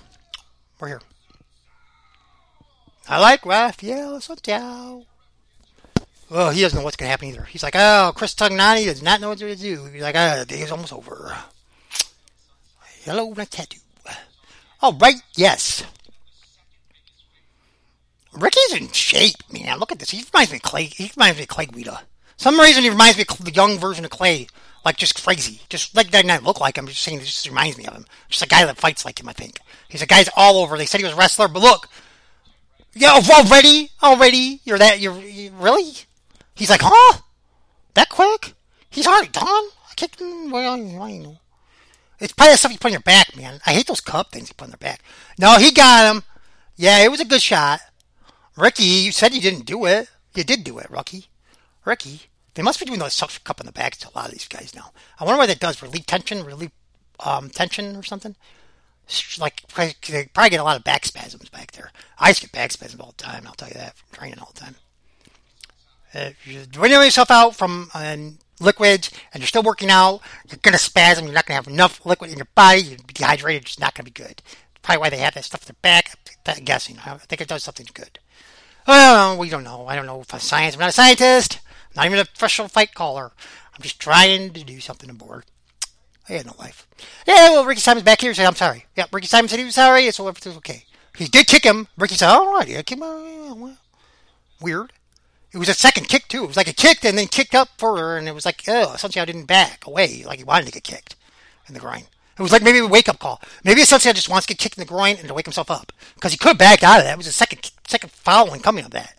we're 0.80 0.88
here. 0.88 1.02
I 3.08 3.20
like 3.20 3.46
Rafael 3.46 4.18
Assunção. 4.18 5.06
Well, 6.30 6.50
he 6.50 6.62
doesn't 6.62 6.78
know 6.78 6.84
what's 6.84 6.98
going 6.98 7.08
to 7.08 7.12
happen 7.12 7.28
either. 7.28 7.44
He's 7.44 7.62
like, 7.62 7.76
oh, 7.76 8.12
Chris 8.16 8.34
Tognoni 8.34 8.86
does 8.86 9.04
not 9.04 9.22
know 9.22 9.30
what 9.30 9.38
to 9.38 9.56
do. 9.56 9.86
He's 9.86 10.02
like, 10.02 10.16
ah, 10.16 10.38
the 10.40 10.46
day 10.46 10.62
is 10.62 10.72
almost 10.72 10.92
over. 10.92 11.36
Hello, 13.04 13.32
tattoo. 13.36 13.80
All 14.82 14.94
right, 14.94 15.16
yes. 15.36 15.84
Ricky's 18.34 18.74
in 18.74 18.92
shape, 18.92 19.36
man. 19.52 19.78
Look 19.78 19.92
at 19.92 20.00
this. 20.00 20.10
He 20.10 20.24
reminds 20.34 20.52
me 20.52 20.58
of 20.58 20.64
Clay. 20.64 20.86
He 20.86 21.12
reminds 21.16 21.38
me 21.38 21.44
of 21.44 21.50
Clay 21.50 21.68
Guida. 21.68 22.02
Some 22.38 22.60
reason 22.60 22.84
he 22.84 22.90
reminds 22.90 23.18
me 23.18 23.26
of 23.30 23.46
the 23.46 23.52
young 23.52 23.78
version 23.78 24.04
of 24.04 24.12
Clay. 24.12 24.48
Like 24.84 24.98
just 24.98 25.24
crazy. 25.24 25.62
Just 25.70 25.96
like 25.96 26.12
doesn't 26.12 26.44
look 26.44 26.60
like 26.60 26.78
him. 26.78 26.88
Just 26.88 27.02
saying, 27.02 27.20
it 27.20 27.26
just 27.26 27.48
reminds 27.48 27.78
me 27.78 27.86
of 27.86 27.94
him. 27.94 28.06
Just 28.30 28.44
a 28.44 28.48
guy 28.48 28.66
that 28.66 28.78
fights 28.78 29.06
like 29.06 29.20
him. 29.20 29.30
I 29.30 29.34
think 29.34 29.60
he's 29.88 30.02
a 30.02 30.06
guy's 30.06 30.30
all 30.36 30.58
over. 30.58 30.78
They 30.78 30.86
said 30.86 31.00
he 31.00 31.06
was 31.06 31.14
a 31.14 31.18
wrestler, 31.18 31.48
but 31.48 31.62
look, 31.62 31.88
yeah, 32.96 33.20
already, 33.30 33.92
already, 34.02 34.62
you're 34.64 34.78
that. 34.78 35.00
You're 35.00 35.20
you, 35.20 35.52
really. 35.52 35.94
He's 36.56 36.70
like, 36.70 36.82
huh? 36.84 37.20
That 37.94 38.10
quick? 38.10 38.54
He's 38.90 39.06
already 39.06 39.28
done. 39.28 39.46
I 39.46 39.94
kicked 39.96 40.22
him. 40.22 40.50
Well, 40.50 40.74
I 40.74 41.12
know. 41.18 41.38
It's 42.20 42.32
probably 42.32 42.54
the 42.54 42.58
stuff 42.58 42.72
you 42.72 42.78
put 42.78 42.88
on 42.88 42.94
your 42.94 43.02
back, 43.02 43.36
man. 43.36 43.60
I 43.66 43.74
hate 43.74 43.88
those 43.88 44.00
cup 44.00 44.32
things 44.32 44.48
you 44.50 44.56
put 44.56 44.66
on 44.66 44.72
their 44.72 44.78
back. 44.78 45.02
No, 45.38 45.58
he 45.58 45.72
got 45.72 46.16
him. 46.16 46.24
Yeah, 46.78 47.00
it 47.00 47.12
was 47.12 47.20
a 47.20 47.26
good 47.26 47.42
shot. 47.42 47.82
Ricky, 48.56 48.84
you 48.84 49.12
said 49.12 49.34
you 49.34 49.42
didn't 49.42 49.66
do 49.66 49.86
it. 49.86 50.10
You 50.34 50.46
did 50.46 50.64
do 50.64 50.78
it, 50.80 50.90
Ricky. 50.90 51.26
Ricky. 51.84 52.22
They 52.54 52.64
must 52.64 52.80
be 52.80 52.86
doing 52.86 53.00
those 53.00 53.14
suction 53.14 53.42
cup 53.44 53.60
on 53.60 53.66
the 53.66 53.74
back 53.74 53.98
to 53.98 54.08
a 54.08 54.16
lot 54.16 54.28
of 54.28 54.32
these 54.32 54.48
guys 54.48 54.74
now. 54.74 54.92
I 55.20 55.26
wonder 55.26 55.38
what 55.38 55.48
that 55.48 55.60
does. 55.60 55.82
Relieve 55.82 56.06
tension, 56.06 56.46
relieve 56.46 56.72
um, 57.20 57.50
tension 57.50 57.98
or 57.98 58.04
something. 58.04 58.36
Like 59.40 59.62
they 59.68 60.26
probably 60.34 60.50
get 60.50 60.60
a 60.60 60.64
lot 60.64 60.78
of 60.78 60.84
back 60.84 61.06
spasms 61.06 61.50
back 61.50 61.72
there. 61.74 61.92
I 62.18 62.34
get 62.34 62.52
back 62.52 62.72
spasms 62.72 63.00
all 63.00 63.14
the 63.18 63.24
time. 63.24 63.44
I'll 63.46 63.54
tell 63.54 63.68
you 63.68 63.76
that 63.76 63.96
from 63.98 64.18
training 64.18 64.40
all 64.40 64.52
the 64.54 64.62
time. 64.62 64.76
If 66.14 66.48
you're 66.48 66.66
doing 66.66 66.92
yourself 66.92 67.30
out 67.30 67.56
from 67.56 67.90
uh, 67.94 68.16
liquids 68.60 69.12
and 69.34 69.42
you're 69.42 69.48
still 69.48 69.64
working 69.64 69.90
out, 69.90 70.22
you're 70.50 70.60
to 70.72 70.78
spasm. 70.78 71.26
You're 71.26 71.34
not 71.34 71.46
to 71.48 71.54
have 71.54 71.68
enough 71.68 72.06
liquid 72.06 72.32
in 72.32 72.38
your 72.38 72.48
body. 72.56 72.82
You're 72.82 72.98
dehydrated. 73.14 73.64
It's 73.64 73.80
not 73.80 73.96
to 73.96 74.04
be 74.04 74.12
good. 74.12 74.42
Probably 74.82 75.02
why 75.02 75.10
they 75.10 75.18
have 75.18 75.34
that 75.34 75.44
stuff 75.44 75.64
in 75.64 75.74
their 75.74 75.80
back. 75.82 76.18
I'm 76.48 76.64
guessing. 76.64 77.00
I 77.06 77.18
think 77.18 77.42
it 77.42 77.48
does 77.48 77.64
something 77.64 77.88
good. 77.94 78.20
Well, 78.88 79.38
we 79.38 79.50
don't 79.50 79.64
know. 79.64 79.88
I 79.88 79.96
don't 79.96 80.06
know 80.06 80.22
if 80.22 80.42
science. 80.42 80.76
I'm 80.76 80.80
not 80.80 80.90
a 80.90 80.94
scientist. 80.94 81.60
I'm 81.90 81.96
not 81.96 82.06
even 82.06 82.20
a 82.20 82.26
professional 82.26 82.68
fight 82.68 82.94
caller. 82.94 83.32
I'm 83.74 83.82
just 83.82 84.00
trying 84.00 84.54
to 84.54 84.64
do 84.64 84.80
something 84.80 85.10
on 85.10 85.18
board. 85.18 85.46
I 86.28 86.34
had 86.34 86.46
no 86.46 86.54
life. 86.58 86.88
Yeah, 87.28 87.52
well, 87.52 87.66
Ricky 87.66 87.82
Simon's 87.82 88.04
back 88.04 88.22
here. 88.22 88.34
Say, 88.34 88.46
I'm 88.46 88.56
sorry. 88.56 88.86
Yeah, 88.96 89.06
Ricky 89.12 89.28
Simon 89.28 89.48
said 89.48 89.60
he 89.60 89.66
was 89.66 89.76
sorry, 89.76 90.10
so 90.12 90.28
everything's 90.28 90.58
okay. 90.58 90.86
He 91.18 91.28
did 91.28 91.48
kick 91.48 91.64
him. 91.64 91.88
Ricky 91.98 92.16
said, 92.16 92.30
all 92.30 92.54
right, 92.54 92.68
yeah, 92.68 92.82
kick 92.82 92.98
him. 92.98 93.04
Oh, 93.04 93.78
weird. 94.60 94.92
It 95.54 95.58
was 95.58 95.70
a 95.70 95.74
second 95.74 96.10
kick, 96.10 96.28
too. 96.28 96.44
It 96.44 96.48
was 96.48 96.58
like 96.58 96.68
a 96.68 96.74
kick 96.74 97.06
and 97.06 97.18
then 97.18 97.28
kicked 97.28 97.56
up 97.56 97.70
further, 97.78 98.18
and 98.18 98.28
it 98.28 98.34
was 98.34 98.46
like, 98.46 98.64
oh, 98.68 98.94
Assunção 98.96 99.26
didn't 99.26 99.46
back 99.46 99.86
away 99.86 100.24
like 100.26 100.40
he 100.40 100.44
wanted 100.44 100.66
to 100.66 100.72
get 100.72 100.84
kicked 100.84 101.16
in 101.68 101.74
the 101.74 101.80
groin. 101.80 102.04
It 102.38 102.42
was 102.42 102.52
like 102.52 102.64
maybe 102.64 102.80
a 102.80 102.88
wake 102.88 103.08
up 103.08 103.20
call. 103.20 103.40
Maybe 103.64 103.82
Assunção 103.82 104.14
just 104.14 104.28
wants 104.28 104.46
to 104.48 104.54
get 104.54 104.60
kicked 104.60 104.78
in 104.78 104.82
the 104.82 104.88
groin 104.88 105.16
and 105.18 105.28
to 105.30 105.34
wake 105.34 105.46
himself 105.46 105.72
up. 105.72 105.94
Because 106.16 106.34
he 106.34 106.38
could 106.38 106.58
back 106.58 106.84
out 106.84 107.00
of 107.00 107.06
that. 107.06 107.14
It 107.14 107.18
was 107.18 107.28
a 107.28 107.32
second 107.32 107.72
second 107.88 108.12
following 108.12 108.60
coming 108.62 108.84
of 108.84 108.92
that. 108.92 109.16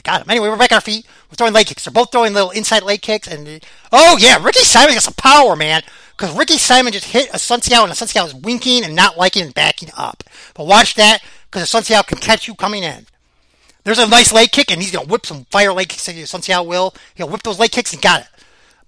They 0.00 0.10
got 0.10 0.22
him. 0.22 0.30
Anyway, 0.30 0.48
we're 0.48 0.56
back 0.56 0.72
on 0.72 0.76
our 0.76 0.80
feet. 0.80 1.06
We're 1.28 1.34
throwing 1.34 1.52
leg 1.52 1.66
kicks. 1.66 1.84
They're 1.84 1.92
both 1.92 2.10
throwing 2.10 2.32
little 2.32 2.50
inside 2.50 2.82
leg 2.82 3.02
kicks. 3.02 3.28
And 3.28 3.62
oh 3.92 4.16
yeah, 4.18 4.42
Ricky 4.42 4.60
Simon 4.60 4.94
got 4.94 5.02
some 5.02 5.14
power, 5.14 5.56
man. 5.56 5.82
Because 6.16 6.34
Ricky 6.36 6.56
Simon 6.56 6.92
just 6.92 7.06
hit 7.06 7.28
a 7.30 7.36
Assunção, 7.36 7.84
and 7.84 7.92
Assunção 7.92 8.24
was 8.24 8.34
winking 8.34 8.84
and 8.84 8.96
not 8.96 9.18
liking 9.18 9.42
and 9.42 9.54
backing 9.54 9.90
up. 9.96 10.24
But 10.54 10.66
watch 10.66 10.94
that, 10.94 11.22
because 11.50 11.68
Assunção 11.68 12.06
can 12.06 12.18
catch 12.18 12.48
you 12.48 12.54
coming 12.54 12.82
in. 12.82 13.06
There's 13.84 13.98
a 13.98 14.06
nice 14.06 14.32
leg 14.32 14.52
kick, 14.52 14.70
and 14.70 14.80
he's 14.80 14.90
gonna 14.90 15.06
whip 15.06 15.26
some 15.26 15.44
fire 15.50 15.72
leg 15.72 15.88
kicks. 15.88 16.08
Assunção 16.08 16.66
will. 16.66 16.94
He'll 17.14 17.28
whip 17.28 17.42
those 17.42 17.58
leg 17.58 17.70
kicks 17.70 17.92
and 17.92 18.00
got 18.00 18.22
it. 18.22 18.28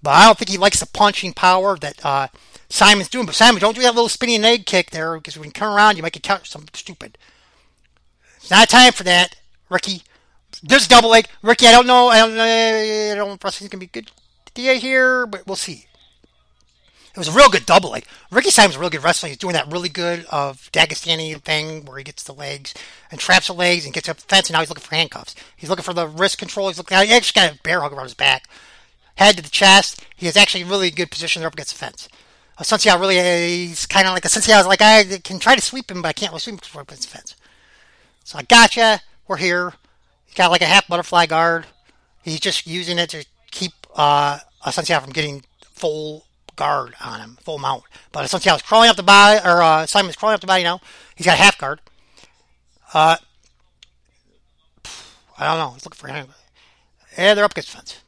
But 0.01 0.11
I 0.11 0.25
don't 0.25 0.37
think 0.37 0.49
he 0.49 0.57
likes 0.57 0.79
the 0.79 0.87
punching 0.87 1.33
power 1.33 1.77
that 1.77 2.03
uh, 2.03 2.27
Simon's 2.69 3.09
doing. 3.09 3.27
But 3.27 3.35
Simon, 3.35 3.61
don't 3.61 3.75
do 3.75 3.81
that 3.83 3.93
little 3.93 4.09
spinning 4.09 4.41
leg 4.41 4.65
kick 4.65 4.89
there, 4.89 5.15
because 5.17 5.37
when 5.37 5.45
you 5.45 5.53
turn 5.53 5.73
around, 5.73 5.95
you 5.97 6.01
might 6.01 6.13
get 6.13 6.23
caught 6.23 6.47
something 6.47 6.69
stupid. 6.73 7.19
It's 8.37 8.49
not 8.49 8.67
time 8.67 8.93
for 8.93 9.03
that, 9.03 9.35
Ricky. 9.69 10.01
There's 10.63 10.85
a 10.85 10.89
double 10.89 11.09
leg. 11.09 11.27
Ricky, 11.41 11.67
I 11.67 11.71
don't 11.71 11.85
know. 11.85 12.07
I 12.07 12.19
don't 12.19 12.35
know. 12.35 12.43
I 12.43 13.15
don't 13.15 13.27
know 13.27 13.33
if 13.33 13.59
going 13.59 13.69
to 13.69 13.77
be 13.77 13.87
good 13.87 14.09
here, 14.55 15.25
but 15.27 15.45
we'll 15.45 15.57
see. 15.57 15.87
It 17.15 17.19
was 17.19 17.27
a 17.27 17.31
real 17.31 17.49
good 17.49 17.67
double 17.67 17.91
leg. 17.91 18.05
Ricky 18.31 18.49
Simon's 18.49 18.75
a 18.75 18.79
real 18.79 18.89
good 18.89 19.03
wrestler. 19.03 19.29
He's 19.29 19.37
doing 19.37 19.53
that 19.53 19.71
really 19.71 19.89
good 19.89 20.25
of 20.31 20.71
Dagestani 20.71 21.39
thing 21.41 21.85
where 21.85 21.97
he 21.97 22.03
gets 22.03 22.23
the 22.23 22.33
legs 22.33 22.73
and 23.11 23.19
traps 23.19 23.47
the 23.47 23.53
legs 23.53 23.85
and 23.85 23.93
gets 23.93 24.09
up 24.09 24.17
the 24.17 24.23
fence, 24.23 24.49
and 24.49 24.55
now 24.55 24.61
he's 24.61 24.69
looking 24.69 24.83
for 24.83 24.95
handcuffs. 24.95 25.35
He's 25.55 25.69
looking 25.69 25.83
for 25.83 25.93
the 25.93 26.07
wrist 26.07 26.39
control. 26.39 26.69
He's 26.69 26.79
looking. 26.79 26.97
He 26.97 27.13
actually 27.13 27.39
got 27.39 27.55
a 27.55 27.61
bear 27.61 27.81
hug 27.81 27.93
around 27.93 28.05
his 28.05 28.15
back, 28.15 28.47
head 29.15 29.37
to 29.37 29.43
the 29.43 29.49
chest. 29.49 30.03
He 30.15 30.25
has 30.25 30.35
actually 30.35 30.63
really 30.63 30.89
good 30.89 31.11
position 31.11 31.41
there 31.41 31.47
up 31.47 31.53
against 31.53 31.73
the 31.73 31.77
fence. 31.77 32.09
Assunção 32.57 32.99
really, 32.99 33.19
uh, 33.19 33.23
he's 33.23 33.85
kind 33.85 34.07
of 34.07 34.13
like 34.13 34.23
Assunção 34.23 34.59
is 34.59 34.65
like 34.65 34.81
I 34.81 35.03
can 35.23 35.37
try 35.37 35.55
to 35.55 35.61
sweep 35.61 35.91
him, 35.91 36.01
but 36.01 36.07
I 36.09 36.13
can't 36.13 36.31
really 36.31 36.39
sweep 36.39 36.53
him 36.53 36.57
because 36.57 36.73
we're 36.73 36.81
against 36.81 37.11
the 37.11 37.15
fence. 37.15 37.35
So 38.23 38.39
I 38.39 38.43
gotcha. 38.43 39.01
We're 39.27 39.37
here. 39.37 39.73
He's 40.25 40.35
got 40.35 40.51
like 40.51 40.61
a 40.61 40.65
half 40.65 40.87
butterfly 40.87 41.25
guard. 41.25 41.65
He's 42.23 42.39
just 42.39 42.65
using 42.65 42.97
it 42.97 43.09
to 43.09 43.25
keep 43.51 43.73
uh, 43.95 44.39
from 44.63 45.11
getting 45.11 45.43
full 45.61 46.25
guard 46.55 46.95
on 47.03 47.19
him, 47.19 47.37
full 47.41 47.59
mount. 47.59 47.83
But 48.11 48.25
Assunção 48.25 48.55
is 48.55 48.61
crawling 48.61 48.89
up 48.89 48.95
the 48.95 49.03
body, 49.03 49.39
or 49.43 49.61
uh, 49.61 49.85
Simon's 49.85 50.15
crawling 50.15 50.35
up 50.35 50.41
the 50.41 50.47
body 50.47 50.63
now. 50.63 50.79
He's 51.15 51.25
got 51.25 51.37
half 51.37 51.57
guard. 51.57 51.81
Uh, 52.93 53.17
I 55.37 55.45
don't 55.45 55.57
know. 55.57 55.71
He's 55.73 55.85
looking 55.85 55.97
for 55.97 56.07
him. 56.07 56.27
Yeah, 57.17 57.33
they're 57.33 57.45
up 57.45 57.51
against 57.51 57.71
the 57.71 57.77
fence. 57.77 57.99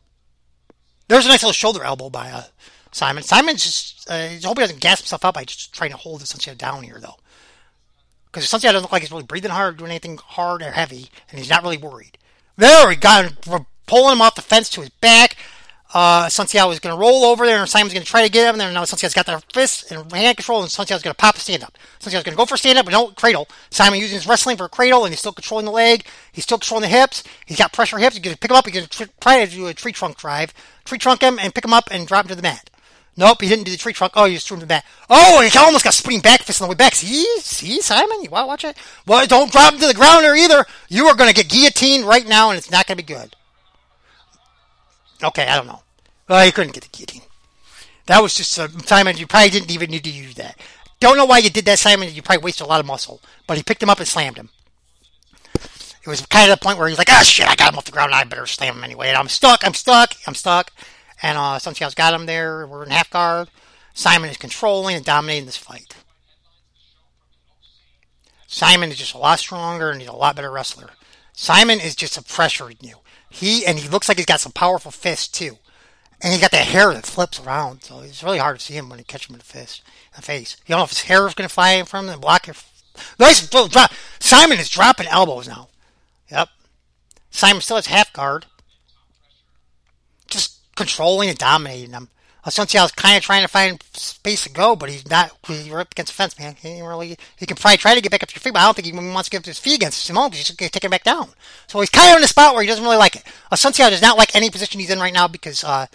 There's 1.08 1.26
a 1.26 1.30
nice 1.30 1.44
little 1.44 1.54
shoulder 1.54 1.84
elbow 1.84 2.10
by 2.10 2.30
uh, 2.32 2.44
Simon. 2.92 3.24
Simon's 3.24 3.64
just, 3.64 4.10
uh, 4.10 4.28
he's 4.28 4.46
hoping 4.46 4.62
he 4.62 4.68
doesn't 4.68 4.82
gas 4.82 5.00
himself 5.00 5.26
up 5.26 5.36
by 5.36 5.44
just 5.44 5.74
trying 5.74 5.92
to 5.92 5.98
hold 5.98 6.22
Assunção 6.22 6.58
down 6.58 6.84
here, 6.84 7.00
though. 7.00 7.18
Because 8.36 8.50
Assunção 8.50 8.64
doesn't 8.64 8.82
look 8.82 8.92
like 8.92 9.02
he's 9.02 9.12
really 9.12 9.24
breathing 9.24 9.52
hard, 9.52 9.78
doing 9.78 9.92
anything 9.92 10.18
hard 10.18 10.62
or 10.62 10.72
heavy, 10.72 11.10
and 11.30 11.40
he's 11.40 11.50
not 11.50 11.64
really 11.64 11.78
worried. 11.78 12.18
There 12.58 12.86
we 12.86 12.96
him. 12.96 13.38
We're 13.48 13.66
pulling 13.88 14.12
him 14.12 14.22
off 14.22 14.36
the 14.36 14.42
fence 14.42 14.70
to 14.72 14.82
his 14.82 14.90
back. 14.90 15.38
Uh, 15.94 16.28
was 16.28 16.80
going 16.82 16.94
to 16.94 17.00
roll 17.00 17.24
over 17.24 17.46
there, 17.46 17.62
and 17.62 17.70
Simon's 17.70 17.94
going 17.94 18.04
to 18.04 18.10
try 18.10 18.24
to 18.24 18.30
get 18.30 18.54
him 18.54 18.58
there. 18.58 18.70
Now 18.74 18.84
Assunção's 18.84 19.14
got 19.14 19.26
their 19.26 19.40
fists 19.54 19.90
and 19.90 20.12
hand 20.12 20.36
control, 20.36 20.60
and 20.60 20.70
Assunção's 20.70 21.02
going 21.02 21.14
to 21.14 21.18
pop 21.18 21.38
a 21.38 21.40
stand 21.40 21.64
up. 21.64 21.78
Assunção's 22.02 22.26
going 22.26 22.36
to 22.36 22.36
go 22.36 22.46
for 22.46 22.56
a 22.56 22.58
stand 22.58 22.78
up, 22.78 22.84
but 22.84 22.92
no 22.92 23.08
cradle. 23.08 23.48
Simon 23.70 24.02
using 24.02 24.18
his 24.18 24.28
wrestling 24.28 24.58
for 24.58 24.66
a 24.66 24.70
cradle, 24.70 25.06
and 25.06 25.14
he's 25.14 25.20
still 25.20 25.32
controlling 25.32 25.66
the 25.66 25.72
leg. 25.72 26.06
He's 26.34 26.44
still 26.44 26.58
controlling 26.58 26.82
the 26.82 26.98
hips. 26.98 27.24
He's 27.46 27.58
got 27.58 27.72
pressure 27.72 28.00
hips. 28.00 28.18
He's 28.18 28.24
going 28.24 28.34
to 28.34 28.40
pick 28.40 28.52
him 28.52 28.58
up. 28.58 28.66
He's 28.66 28.76
going 28.76 28.88
to 28.88 29.10
try 29.22 29.46
to 29.46 29.50
do 29.50 29.68
a 29.68 29.74
tree 29.74 29.94
trunk 29.94 30.18
drive, 30.18 30.54
tree 30.84 30.98
trunk 30.98 31.22
him, 31.22 31.40
and 31.40 31.56
pick 31.56 31.64
him 31.64 31.74
up 31.74 31.88
and 31.90 32.06
drop 32.06 32.26
him 32.26 32.30
to 32.30 32.36
the 32.36 32.42
mat. 32.42 32.70
Nope, 33.18 33.42
he 33.42 33.48
didn't 33.48 33.64
do 33.64 33.72
the 33.72 33.78
tree 33.78 33.94
trunk. 33.94 34.14
Oh, 34.16 34.26
he 34.26 34.34
just 34.34 34.48
threw 34.48 34.58
him 34.58 34.68
back. 34.68 34.86
Oh, 35.10 35.42
he 35.42 35.58
almost 35.58 35.86
got 35.86 35.94
spinning 35.94 36.20
back 36.20 36.42
fist 36.42 36.62
on 36.62 36.68
the 36.68 36.72
way 36.72 36.76
back. 36.76 36.96
See, 36.96 37.26
see, 37.38 37.80
Simon, 37.80 38.24
you 38.24 38.30
want 38.30 38.44
to 38.44 38.48
watch 38.48 38.64
it? 38.66 38.78
Well, 39.08 39.26
don't 39.26 39.52
drop 39.52 39.74
him 39.74 39.80
to 39.80 39.88
the 39.88 39.94
ground 39.94 40.26
there 40.26 40.36
either. 40.36 40.66
You 40.90 41.06
are 41.06 41.16
going 41.16 41.34
to 41.34 41.36
get 41.36 41.50
guillotined 41.50 42.06
right 42.06 42.28
now, 42.28 42.50
and 42.50 42.58
it's 42.58 42.72
not 42.72 42.88
going 42.88 42.98
to 42.98 43.04
be 43.04 43.14
good. 43.14 43.36
Okay, 45.24 45.48
I 45.48 45.56
don't 45.56 45.68
know. 45.68 45.82
Well, 46.28 46.46
he 46.46 46.52
couldn't 46.52 46.74
get 46.74 46.84
the 46.84 46.90
guillotine. 46.90 47.22
That 48.08 48.22
was 48.22 48.36
just 48.36 48.60
uh, 48.60 48.68
Simon. 48.86 49.18
You 49.18 49.28
probably 49.28 49.50
didn't 49.50 49.72
even 49.72 49.92
need 49.92 50.04
to 50.04 50.12
use 50.12 50.36
that. 50.36 50.60
Don't 51.00 51.18
know 51.18 51.26
why 51.26 51.40
you 51.40 51.50
did 51.50 51.66
that, 51.66 51.80
Simon. 51.80 52.14
You 52.14 52.22
probably 52.22 52.44
wasted 52.44 52.66
a 52.66 52.70
lot 52.70 52.80
of 52.80 52.86
muscle. 52.86 53.22
But 53.48 53.58
he 53.58 53.64
picked 53.64 53.82
him 53.82 53.90
up 53.90 54.00
and 54.00 54.08
slammed 54.08 54.38
him. 54.38 54.50
It 55.54 56.08
was 56.08 56.24
kind 56.28 56.52
of 56.52 56.60
the 56.60 56.64
point 56.64 56.78
where 56.78 56.88
he's 56.88 57.00
like, 57.00 57.10
"Ah, 57.10 57.20
oh, 57.22 57.24
shit! 57.24 57.48
I 57.48 57.56
got 57.56 57.74
him 57.74 57.78
off 57.78 57.86
the 57.86 57.92
ground. 57.92 58.14
I 58.14 58.24
better 58.26 58.46
slam 58.46 58.78
him 58.78 58.84
anyway." 58.84 59.08
And 59.08 59.18
I'm 59.18 59.28
stuck. 59.28 59.66
I'm 59.66 59.74
stuck. 59.74 60.14
I'm 60.28 60.36
stuck. 60.36 60.72
And 61.26 61.40
uh, 61.40 61.58
Assunção's 61.58 61.96
got 61.96 62.14
him 62.14 62.28
there. 62.28 62.68
We're 62.68 62.84
in 62.84 62.92
half 62.92 63.10
guard. 63.10 63.50
Simon 63.96 64.30
is 64.30 64.38
controlling 64.38 64.96
and 64.96 65.04
dominating 65.04 65.48
this 65.48 65.58
fight. 65.58 65.96
Simon 68.46 68.92
is 68.92 68.98
just 68.98 69.16
a 69.16 69.18
lot 69.18 69.40
stronger 69.40 69.90
and 69.90 70.00
he's 70.00 70.10
a 70.10 70.14
lot 70.14 70.36
better 70.36 70.52
wrestler. 70.52 70.92
Simon 71.34 71.80
is 71.80 71.96
just 71.96 72.16
a 72.16 72.22
pressuring 72.22 72.78
you. 72.84 72.98
He 73.28 73.66
and 73.66 73.80
he 73.80 73.90
looks 73.90 74.08
like 74.08 74.18
he's 74.18 74.28
got 74.28 74.40
some 74.40 74.52
powerful 74.52 74.92
fists 74.92 75.28
too. 75.28 75.58
And 76.22 76.32
he's 76.32 76.42
got 76.42 76.52
that 76.52 76.68
hair 76.68 76.94
that 76.94 77.08
flips 77.08 77.40
around, 77.40 77.82
so 77.82 78.02
it's 78.02 78.24
really 78.24 78.38
hard 78.38 78.60
to 78.60 78.64
see 78.64 78.76
him 78.76 78.88
when 78.88 79.00
you 79.00 79.06
catch 79.06 79.28
him 79.28 79.34
in 79.34 79.40
the 79.40 79.46
fist, 79.46 79.82
in 80.14 80.18
the 80.18 80.22
face. 80.22 80.56
You 80.68 80.74
don't 80.74 80.80
know 80.80 80.84
if 80.84 80.92
his 80.92 81.02
hair 81.02 81.26
is 81.28 81.34
going 81.34 81.50
to 81.50 81.54
fly 81.54 81.72
in 81.72 81.86
from 81.86 82.06
him 82.06 82.14
and 82.14 82.22
block 82.22 82.46
your. 82.46 82.56
Nice 83.20 83.46
drop. 83.50 83.92
Simon 84.20 84.60
is 84.60 84.70
dropping 84.70 85.08
elbows 85.08 85.48
now. 85.48 85.70
Yep. 86.30 86.50
Simon 87.32 87.62
still 87.62 87.78
has 87.78 87.88
half 87.88 88.14
guard. 88.14 88.46
Controlling 90.76 91.30
and 91.30 91.38
dominating 91.38 91.92
them. 91.92 92.10
Assunção 92.46 92.84
was 92.84 92.92
kind 92.92 93.18
of 93.18 93.24
trying 93.24 93.42
to 93.42 93.48
find 93.48 93.82
space 93.94 94.44
to 94.44 94.52
go, 94.52 94.76
but 94.76 94.90
he's 94.90 95.10
not. 95.10 95.32
He's 95.48 95.72
up 95.74 95.92
against 95.92 96.12
the 96.12 96.16
fence, 96.16 96.38
man. 96.38 96.56
He 96.62 96.80
really. 96.80 97.18
He 97.38 97.48
can 97.48 97.58
probably 97.58 97.78
try 97.78 97.96
to 97.96 98.02
get 98.02 98.12
back 98.12 98.22
up 98.22 98.30
to 98.30 98.36
your 98.36 98.42
feet, 98.42 98.54
but 98.54 98.60
I 98.60 98.66
don't 98.66 98.76
think 98.76 98.86
he 98.86 98.94
wants 98.94 99.30
to 99.30 99.32
get 99.32 99.38
up 99.40 99.44
to 99.46 99.50
his 99.50 99.58
feet 99.58 99.76
against 99.76 100.06
Simone 100.06 100.30
because 100.30 100.48
he's 100.48 100.84
him 100.84 100.92
back 100.92 101.04
down. 101.04 101.30
So 101.66 101.80
he's 101.80 101.90
kind 101.90 102.12
of 102.12 102.18
in 102.18 102.24
a 102.24 102.28
spot 102.28 102.54
where 102.54 102.62
he 102.62 102.68
doesn't 102.68 102.84
really 102.84 102.98
like 102.98 103.16
it. 103.16 103.24
Assunção 103.52 103.90
does 103.90 104.02
not 104.02 104.18
like 104.18 104.36
any 104.36 104.52
position 104.52 104.80
he's 104.80 104.92
in 104.92 105.00
right 105.00 105.14
now 105.14 105.28
because 105.28 105.64
uh, 105.64 105.88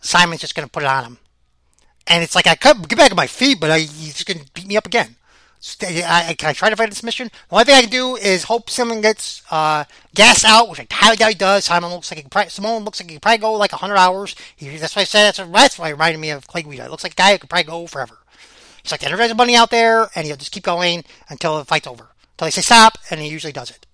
Simon's 0.00 0.40
just 0.40 0.54
going 0.54 0.66
to 0.66 0.72
put 0.72 0.82
it 0.82 0.88
on 0.88 1.04
him. 1.04 1.18
And 2.06 2.24
it's 2.24 2.34
like 2.34 2.46
I 2.46 2.54
could 2.54 2.88
get 2.88 2.98
back 2.98 3.10
on 3.10 3.16
my 3.16 3.26
feet, 3.26 3.60
but 3.60 3.70
I, 3.70 3.80
he's 3.80 4.24
going 4.24 4.40
to 4.40 4.50
beat 4.54 4.66
me 4.66 4.78
up 4.78 4.86
again. 4.86 5.16
I, 5.82 6.34
can 6.38 6.48
I 6.48 6.52
try 6.54 6.70
to 6.70 6.76
fight 6.76 6.90
a 6.90 6.94
submission? 6.94 7.28
The 7.48 7.54
only 7.54 7.64
thing 7.64 7.74
I 7.74 7.80
can 7.82 7.90
do 7.90 8.16
is 8.16 8.44
hope 8.44 8.70
someone 8.70 9.02
gets 9.02 9.42
uh, 9.50 9.84
gas 10.14 10.44
out, 10.44 10.70
which 10.70 10.80
I 10.80 10.86
highly 10.90 11.16
doubt 11.16 11.28
he 11.28 11.34
does. 11.34 11.66
Simon 11.66 11.90
looks 11.90 12.10
like 12.10 12.22
he 12.22 12.28
probably, 12.28 12.48
Simone 12.48 12.84
looks 12.84 13.00
like 13.00 13.10
he 13.10 13.16
could 13.16 13.22
probably 13.22 13.38
go 13.38 13.52
like 13.52 13.72
100 13.72 13.96
hours. 13.96 14.34
He, 14.56 14.76
that's 14.78 14.96
why 14.96 15.02
I 15.02 15.04
said 15.04 15.24
that's, 15.34 15.50
that's 15.50 15.78
why 15.78 15.88
it 15.88 15.92
reminded 15.92 16.18
me 16.18 16.30
of 16.30 16.46
Clay 16.46 16.62
Guida. 16.62 16.86
It 16.86 16.90
looks 16.90 17.04
like 17.04 17.12
a 17.12 17.16
guy 17.16 17.32
who 17.32 17.38
could 17.38 17.50
probably 17.50 17.64
go 17.64 17.86
forever. 17.86 18.18
He's 18.82 18.90
like 18.90 19.00
the 19.00 19.06
Energizer 19.08 19.36
Bunny 19.36 19.54
out 19.54 19.70
there, 19.70 20.08
and 20.14 20.26
he'll 20.26 20.36
just 20.36 20.52
keep 20.52 20.64
going 20.64 21.04
until 21.28 21.58
the 21.58 21.66
fight's 21.66 21.86
over. 21.86 22.08
Until 22.32 22.46
they 22.46 22.50
say 22.50 22.62
stop, 22.62 22.96
and 23.10 23.20
he 23.20 23.28
usually 23.28 23.52
does 23.52 23.70
it. 23.70 23.86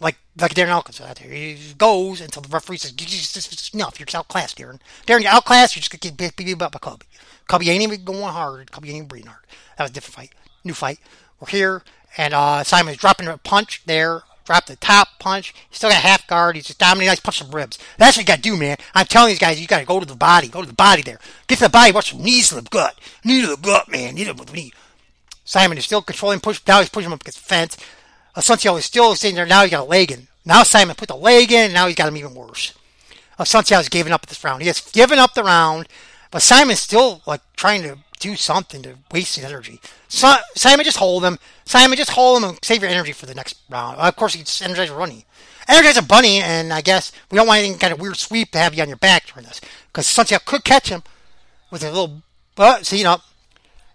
Like 0.00 0.16
like 0.40 0.54
Darren 0.54 0.68
Elkins 0.68 1.02
out 1.02 1.16
there. 1.16 1.30
He 1.30 1.58
goes 1.76 2.22
until 2.22 2.40
the 2.40 2.48
referee 2.48 2.78
says, 2.78 3.70
enough, 3.74 4.00
you're 4.00 4.06
outclassed, 4.14 4.56
Darren. 4.56 4.78
Darren, 5.06 5.20
you're 5.20 5.32
outclassed, 5.32 5.76
you're 5.76 5.82
just 5.82 5.90
going 5.90 6.00
to 6.00 6.24
get 6.24 6.36
beat 6.36 6.62
up 6.62 6.72
by 6.72 6.78
Cubby. 6.78 7.04
Cubby 7.46 7.68
ain't 7.68 7.82
even 7.82 8.04
going 8.04 8.22
hard. 8.22 8.72
Cubby 8.72 8.88
ain't 8.88 8.96
even 8.96 9.08
breathing 9.08 9.28
hard. 9.28 9.44
That 9.76 9.84
was 9.84 9.90
a 9.90 9.94
different 9.94 10.14
fight. 10.14 10.30
New 10.64 10.74
fight. 10.74 10.98
We're 11.40 11.48
here, 11.48 11.82
and 12.16 12.34
uh, 12.34 12.64
Simon's 12.64 12.98
dropping 12.98 13.28
a 13.28 13.38
punch 13.38 13.82
there. 13.86 14.22
Dropped 14.44 14.66
the 14.66 14.76
top 14.76 15.20
punch. 15.20 15.54
He's 15.68 15.76
still 15.76 15.90
got 15.90 16.02
half 16.02 16.26
guard. 16.26 16.56
He's 16.56 16.66
just 16.66 16.80
dominating. 16.80 17.12
He's 17.12 17.20
punching 17.20 17.46
some 17.46 17.54
ribs. 17.54 17.78
That's 17.98 18.16
what 18.16 18.22
you 18.22 18.26
got 18.26 18.36
to 18.36 18.42
do, 18.42 18.56
man. 18.56 18.78
I'm 18.94 19.06
telling 19.06 19.28
these 19.28 19.38
guys, 19.38 19.60
you 19.60 19.68
got 19.68 19.78
to 19.78 19.86
go 19.86 20.00
to 20.00 20.06
the 20.06 20.16
body. 20.16 20.48
Go 20.48 20.60
to 20.60 20.66
the 20.66 20.72
body 20.72 21.02
there. 21.02 21.20
Get 21.46 21.58
to 21.58 21.64
the 21.64 21.70
body. 21.70 21.92
Watch 21.92 22.10
some 22.10 22.22
knees 22.22 22.48
to 22.48 22.56
the 22.56 22.62
gut. 22.62 22.98
Knee 23.22 23.42
to 23.42 23.46
the 23.46 23.56
gut, 23.56 23.88
man. 23.88 24.16
Knee 24.16 24.24
to 24.24 24.32
the 24.32 24.52
knee. 24.52 24.72
Simon 25.44 25.78
is 25.78 25.84
still 25.84 26.02
controlling. 26.02 26.40
Push. 26.40 26.62
Now 26.66 26.80
he's 26.80 26.88
pushing 26.88 27.10
him 27.10 27.12
up 27.12 27.20
against 27.20 27.38
the 27.38 27.44
fence. 27.44 27.76
Assunção 28.36 28.78
is 28.78 28.84
still 28.84 29.14
sitting 29.14 29.36
there. 29.36 29.46
Now 29.46 29.62
he's 29.62 29.70
got 29.70 29.82
a 29.82 29.88
leg 29.88 30.10
in. 30.10 30.26
Now 30.44 30.62
Simon 30.62 30.96
put 30.96 31.08
the 31.08 31.16
leg 31.16 31.52
in, 31.52 31.66
and 31.66 31.74
now 31.74 31.86
he's 31.86 31.96
got 31.96 32.08
him 32.08 32.16
even 32.16 32.34
worse. 32.34 32.74
Assunção 33.38 33.76
has 33.76 33.88
given 33.88 34.12
up 34.12 34.26
this 34.26 34.42
round. 34.42 34.62
He 34.62 34.68
has 34.68 34.80
given 34.80 35.18
up 35.18 35.34
the 35.34 35.44
round, 35.44 35.88
but 36.30 36.42
Simon's 36.42 36.80
still 36.80 37.22
like 37.26 37.40
trying 37.56 37.82
to 37.82 37.98
do 38.20 38.36
something 38.36 38.82
to 38.82 38.96
waste 39.12 39.36
his 39.36 39.44
energy. 39.44 39.80
So, 40.08 40.34
Simon, 40.54 40.84
just 40.84 40.98
hold 40.98 41.24
him. 41.24 41.38
Simon, 41.64 41.96
just 41.96 42.10
hold 42.10 42.42
him 42.42 42.50
and 42.50 42.58
save 42.62 42.82
your 42.82 42.90
energy 42.90 43.12
for 43.12 43.26
the 43.26 43.34
next 43.34 43.58
round. 43.68 43.98
Of 43.98 44.14
course, 44.16 44.34
he 44.34 44.40
just 44.40 44.62
energize 44.62 44.90
a 44.90 44.94
runny. 44.94 45.26
Energize 45.68 45.96
a 45.96 46.02
bunny, 46.02 46.38
and 46.38 46.72
I 46.72 46.80
guess 46.80 47.12
we 47.30 47.36
don't 47.36 47.46
want 47.46 47.64
any 47.64 47.74
kind 47.76 47.92
of 47.92 48.00
weird 48.00 48.16
sweep 48.16 48.52
to 48.52 48.58
have 48.58 48.74
you 48.74 48.82
on 48.82 48.88
your 48.88 48.96
back 48.98 49.26
during 49.26 49.46
this. 49.46 49.60
Because 49.88 50.06
Santiago 50.06 50.42
could 50.46 50.64
catch 50.64 50.88
him 50.88 51.02
with 51.70 51.82
a 51.82 51.90
little, 51.90 52.22
uh, 52.56 52.82
see, 52.82 52.98
you 52.98 53.04
know, 53.04 53.18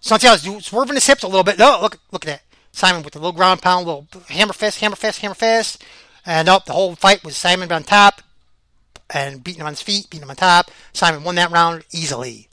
Santiago's 0.01 0.65
swerving 0.65 0.95
his 0.95 1.07
hips 1.07 1.23
a 1.23 1.27
little 1.27 1.43
bit. 1.43 1.57
No, 1.57 1.79
look, 1.81 1.99
look 2.11 2.25
at 2.25 2.27
that. 2.27 2.41
Simon 2.71 3.03
with 3.03 3.13
the 3.13 3.19
little 3.19 3.31
ground 3.31 3.61
pound, 3.61 3.85
little 3.85 4.07
hammer 4.27 4.53
fist, 4.53 4.79
hammer 4.79 4.95
fist, 4.95 5.21
hammer 5.21 5.35
fist. 5.35 5.83
And 6.25 6.49
up, 6.49 6.65
the 6.65 6.73
whole 6.73 6.95
fight 6.95 7.23
was 7.23 7.37
Simon 7.37 7.71
on 7.71 7.83
top 7.83 8.21
and 9.13 9.43
beating 9.43 9.61
him 9.61 9.67
on 9.67 9.73
his 9.73 9.81
feet, 9.81 10.09
beating 10.09 10.23
him 10.23 10.29
on 10.29 10.35
top. 10.35 10.71
Simon 10.93 11.23
won 11.23 11.35
that 11.35 11.51
round 11.51 11.85
easily. 11.91 12.49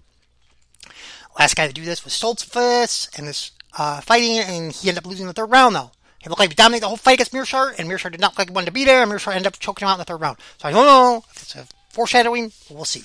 Last 1.39 1.57
guy 1.57 1.67
to 1.67 1.73
do 1.73 1.85
this 1.85 2.05
was 2.05 2.13
Stoltzfus 2.13 3.19
and 3.19 3.27
this 3.27 3.53
uh, 3.79 4.01
fighting, 4.01 4.39
and 4.39 4.73
he 4.73 4.89
ended 4.89 5.05
up 5.05 5.11
losing 5.11 5.27
the 5.27 5.33
third 5.33 5.51
round 5.51 5.75
though. 5.75 5.91
He 6.19 6.29
looked 6.29 6.39
like 6.39 6.51
he 6.51 6.55
dominated 6.55 6.85
the 6.85 6.89
whole 6.89 6.97
fight 6.97 7.15
against 7.15 7.33
Meerschaert, 7.33 7.79
and 7.79 7.89
Meerschaert 7.89 8.13
did 8.13 8.21
not 8.21 8.33
look 8.33 8.39
like 8.39 8.49
he 8.49 8.55
wanted 8.55 8.67
to 8.67 8.73
be 8.73 8.85
there, 8.85 9.03
and 9.03 9.11
Meerschaert 9.11 9.35
ended 9.35 9.49
up 9.49 9.59
choking 9.59 9.87
him 9.87 9.91
out 9.91 9.95
in 9.95 9.99
the 9.99 10.05
third 10.05 10.21
round. 10.21 10.39
So 10.59 10.69
I 10.69 10.71
don't 10.71 10.87
know 10.87 11.25
if 11.31 11.43
it's 11.43 11.57
a 11.57 11.67
foreshadowing. 11.89 12.53
We'll 12.71 12.85
see. 12.85 13.03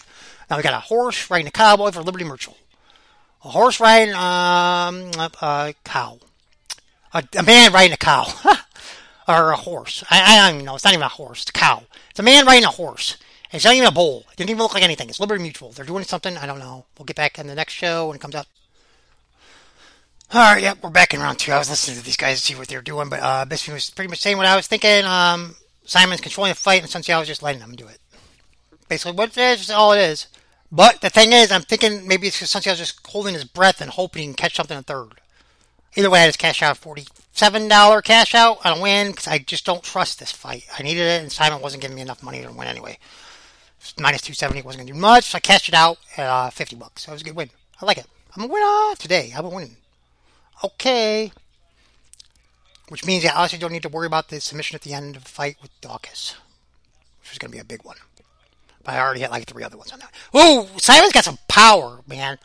Now 0.49 0.57
we 0.57 0.63
got 0.63 0.73
a 0.73 0.79
horse 0.79 1.29
riding 1.31 1.47
a 1.47 1.51
cowboy 1.51 1.91
for 1.91 2.03
Liberty 2.03 2.25
Mutual. 2.25 2.57
A 3.43 3.49
horse 3.49 3.79
riding 3.79 4.13
um, 4.13 5.11
a, 5.41 5.73
cow. 5.83 6.19
A, 7.13 7.23
a, 7.37 7.43
man 7.43 7.73
riding 7.73 7.93
a 7.93 7.97
cow. 7.97 8.25
or 9.27 9.51
a 9.51 9.57
horse. 9.57 10.03
I, 10.09 10.21
I 10.21 10.47
don't 10.47 10.55
even 10.55 10.65
know. 10.65 10.75
It's 10.75 10.83
not 10.83 10.93
even 10.93 11.03
a 11.03 11.09
horse. 11.09 11.41
It's 11.41 11.49
a 11.49 11.53
cow. 11.53 11.83
It's 12.11 12.19
a 12.19 12.23
man 12.23 12.45
riding 12.45 12.65
a 12.65 12.69
horse. 12.69 13.17
It's 13.51 13.63
not 13.63 13.75
even 13.75 13.87
a 13.87 13.91
bowl. 13.91 14.25
It 14.31 14.35
didn't 14.35 14.49
even 14.49 14.61
look 14.61 14.73
like 14.73 14.83
anything. 14.83 15.09
It's 15.09 15.19
Liberty 15.19 15.41
Mutual. 15.41 15.71
They're 15.71 15.85
doing 15.85 16.03
something. 16.03 16.37
I 16.37 16.45
don't 16.45 16.59
know. 16.59 16.85
We'll 16.97 17.05
get 17.05 17.15
back 17.15 17.39
in 17.39 17.47
the 17.47 17.55
next 17.55 17.73
show 17.73 18.07
when 18.07 18.17
it 18.17 18.21
comes 18.21 18.35
out. 18.35 18.47
All 20.33 20.41
right, 20.53 20.61
yep, 20.61 20.79
we're 20.83 20.89
back 20.89 21.13
in 21.13 21.21
round 21.21 21.39
two. 21.39 21.53
I 21.53 21.57
was 21.57 21.69
listening 21.69 21.97
to 21.97 22.03
these 22.03 22.17
guys 22.17 22.39
to 22.39 22.45
see 22.45 22.55
what 22.55 22.67
they 22.67 22.75
were 22.75 22.81
doing, 22.81 23.07
but 23.07 23.21
uh, 23.21 23.45
Bisping 23.45 23.71
was 23.71 23.89
pretty 23.89 24.09
much 24.09 24.19
saying 24.19 24.35
what 24.35 24.45
I 24.45 24.57
was 24.57 24.67
thinking. 24.67 25.05
Um, 25.05 25.55
Simon's 25.85 26.19
controlling 26.19 26.51
the 26.51 26.55
fight, 26.55 26.81
and 26.81 26.89
Santiago 26.89 27.19
was 27.19 27.29
just 27.29 27.41
letting 27.41 27.61
him 27.61 27.77
do 27.77 27.87
it. 27.87 27.99
Basically, 28.89 29.13
what 29.13 29.29
it 29.29 29.37
is, 29.37 29.71
all 29.71 29.93
it 29.93 29.99
is. 29.99 30.27
But 30.69 30.99
the 30.99 31.09
thing 31.09 31.31
is, 31.31 31.49
I'm 31.49 31.61
thinking 31.61 32.05
maybe 32.05 32.27
it's 32.27 32.35
because 32.35 32.49
Santiago's 32.49 32.79
just 32.79 33.07
holding 33.07 33.35
his 33.35 33.45
breath 33.45 33.79
and 33.79 33.89
hoping 33.89 34.21
he 34.21 34.27
can 34.27 34.35
catch 34.35 34.57
something 34.57 34.77
in 34.77 34.83
third. 34.83 35.21
Either 35.95 36.09
way, 36.09 36.23
I 36.23 36.27
just 36.27 36.39
cash 36.39 36.61
out 36.61 36.81
$47 36.81 38.03
cash 38.03 38.35
out 38.35 38.65
on 38.65 38.79
a 38.79 38.81
win 38.81 39.11
because 39.11 39.27
I 39.27 39.37
just 39.37 39.65
don't 39.65 39.81
trust 39.81 40.19
this 40.19 40.33
fight. 40.33 40.65
I 40.77 40.83
needed 40.83 41.03
it, 41.03 41.21
and 41.21 41.31
Simon 41.31 41.61
wasn't 41.61 41.81
giving 41.81 41.95
me 41.95 42.01
enough 42.01 42.21
money 42.21 42.41
to 42.41 42.51
win 42.51 42.67
anyway 42.67 42.97
minus 43.99 44.21
270 44.21 44.61
wasn't 44.61 44.79
going 44.81 44.87
to 44.87 44.93
do 44.93 44.99
much, 44.99 45.25
so 45.25 45.37
I 45.37 45.39
cashed 45.39 45.69
it 45.69 45.75
out 45.75 45.97
at 46.17 46.27
uh, 46.27 46.49
50 46.49 46.75
bucks. 46.75 47.03
So 47.03 47.11
it 47.11 47.15
was 47.15 47.21
a 47.21 47.25
good 47.25 47.35
win. 47.35 47.49
I 47.81 47.85
like 47.85 47.97
it. 47.97 48.07
I'm 48.35 48.43
a 48.43 48.47
winner 48.47 48.95
today. 48.97 49.33
I'm 49.35 49.45
a 49.45 49.49
winning. 49.49 49.77
Okay. 50.63 51.31
Which 52.89 53.05
means 53.05 53.25
I 53.25 53.29
also 53.29 53.57
don't 53.57 53.71
need 53.71 53.83
to 53.83 53.89
worry 53.89 54.07
about 54.07 54.29
the 54.29 54.39
submission 54.39 54.75
at 54.75 54.81
the 54.81 54.93
end 54.93 55.15
of 55.15 55.23
the 55.23 55.29
fight 55.29 55.57
with 55.61 55.79
Dawkins, 55.81 56.35
which 57.21 57.33
is 57.33 57.37
going 57.37 57.51
to 57.51 57.55
be 57.55 57.61
a 57.61 57.65
big 57.65 57.83
one. 57.83 57.97
But 58.83 58.95
I 58.95 58.99
already 58.99 59.21
had 59.21 59.31
like 59.31 59.45
three 59.45 59.63
other 59.63 59.77
ones 59.77 59.91
on 59.91 59.99
that. 59.99 60.13
Oh, 60.33 60.69
Simon's 60.77 61.11
got 61.11 61.25
some 61.25 61.39
power, 61.49 62.01
man. 62.07 62.37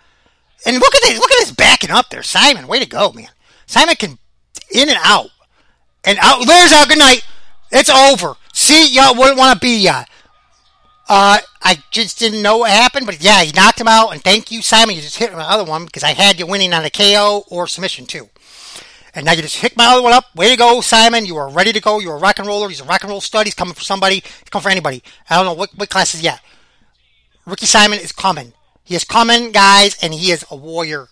And 0.67 0.77
look 0.79 0.95
at 0.95 1.03
this. 1.03 1.19
Look 1.19 1.31
at 1.31 1.39
this 1.39 1.53
backing 1.53 1.91
up 1.91 2.11
there. 2.11 2.23
Simon, 2.23 2.67
way 2.67 2.81
to 2.81 2.87
go, 2.87 3.13
man. 3.13 3.29
Simon 3.67 3.95
can 3.95 4.19
in 4.73 4.89
and 4.89 4.99
out. 5.03 5.31
And 6.05 6.19
out. 6.21 6.45
There's 6.47 6.73
our 6.73 6.87
good 6.87 6.99
night. 6.99 7.25
It's 7.71 7.89
over. 7.89 8.35
See, 8.53 8.93
y'all 8.93 9.15
wouldn't 9.15 9.39
want 9.39 9.55
to 9.55 9.61
be 9.61 9.79
ya. 9.79 10.05
Uh, 11.15 11.39
I 11.61 11.77
just 11.91 12.19
didn't 12.19 12.41
know 12.41 12.57
what 12.57 12.71
happened, 12.71 13.05
but 13.05 13.23
yeah, 13.23 13.43
he 13.43 13.53
knocked 13.53 13.79
him 13.79 13.87
out. 13.87 14.15
And 14.15 14.25
thank 14.25 14.51
you, 14.51 14.63
Simon. 14.63 14.97
You 14.97 15.03
just 15.03 15.19
hit 15.19 15.31
my 15.31 15.43
other 15.43 15.63
one 15.63 15.85
because 15.85 16.03
I 16.03 16.15
had 16.15 16.41
you 16.41 16.47
winning 16.47 16.73
on 16.73 16.87
a 16.87 16.89
KO 16.89 17.45
or 17.51 17.67
submission 17.67 18.07
too. 18.07 18.31
And 19.15 19.27
now 19.27 19.33
you 19.33 19.43
just 19.43 19.59
hit 19.59 19.77
my 19.77 19.89
other 19.89 20.01
one 20.01 20.15
up. 20.15 20.35
Way 20.35 20.49
to 20.49 20.57
go, 20.57 20.81
Simon. 20.81 21.27
You 21.27 21.37
are 21.37 21.51
ready 21.51 21.71
to 21.71 21.83
go. 21.83 21.99
You're 21.99 22.17
a 22.17 22.19
rock 22.19 22.39
and 22.39 22.49
roller. 22.49 22.71
He's 22.71 22.81
a 22.81 22.85
rock 22.85 23.03
and 23.03 23.11
roll 23.11 23.21
stud. 23.21 23.47
He's 23.47 23.55
coming 23.55 23.75
for 23.75 23.83
somebody. 23.83 24.21
He's 24.21 24.49
coming 24.51 24.63
for 24.63 24.71
anybody. 24.71 25.03
I 25.29 25.37
don't 25.37 25.45
know 25.45 25.53
what, 25.53 25.77
what 25.77 25.91
class 25.91 26.15
is 26.15 26.23
yet. 26.23 26.41
Ricky 27.45 27.67
Simon 27.67 27.99
is 27.99 28.13
coming. 28.13 28.55
He 28.83 28.95
is 28.95 29.05
coming, 29.05 29.53
guys, 29.53 29.99
and 30.01 30.15
he 30.15 30.31
is 30.31 30.47
a 30.51 30.57
warrior. 30.57 31.09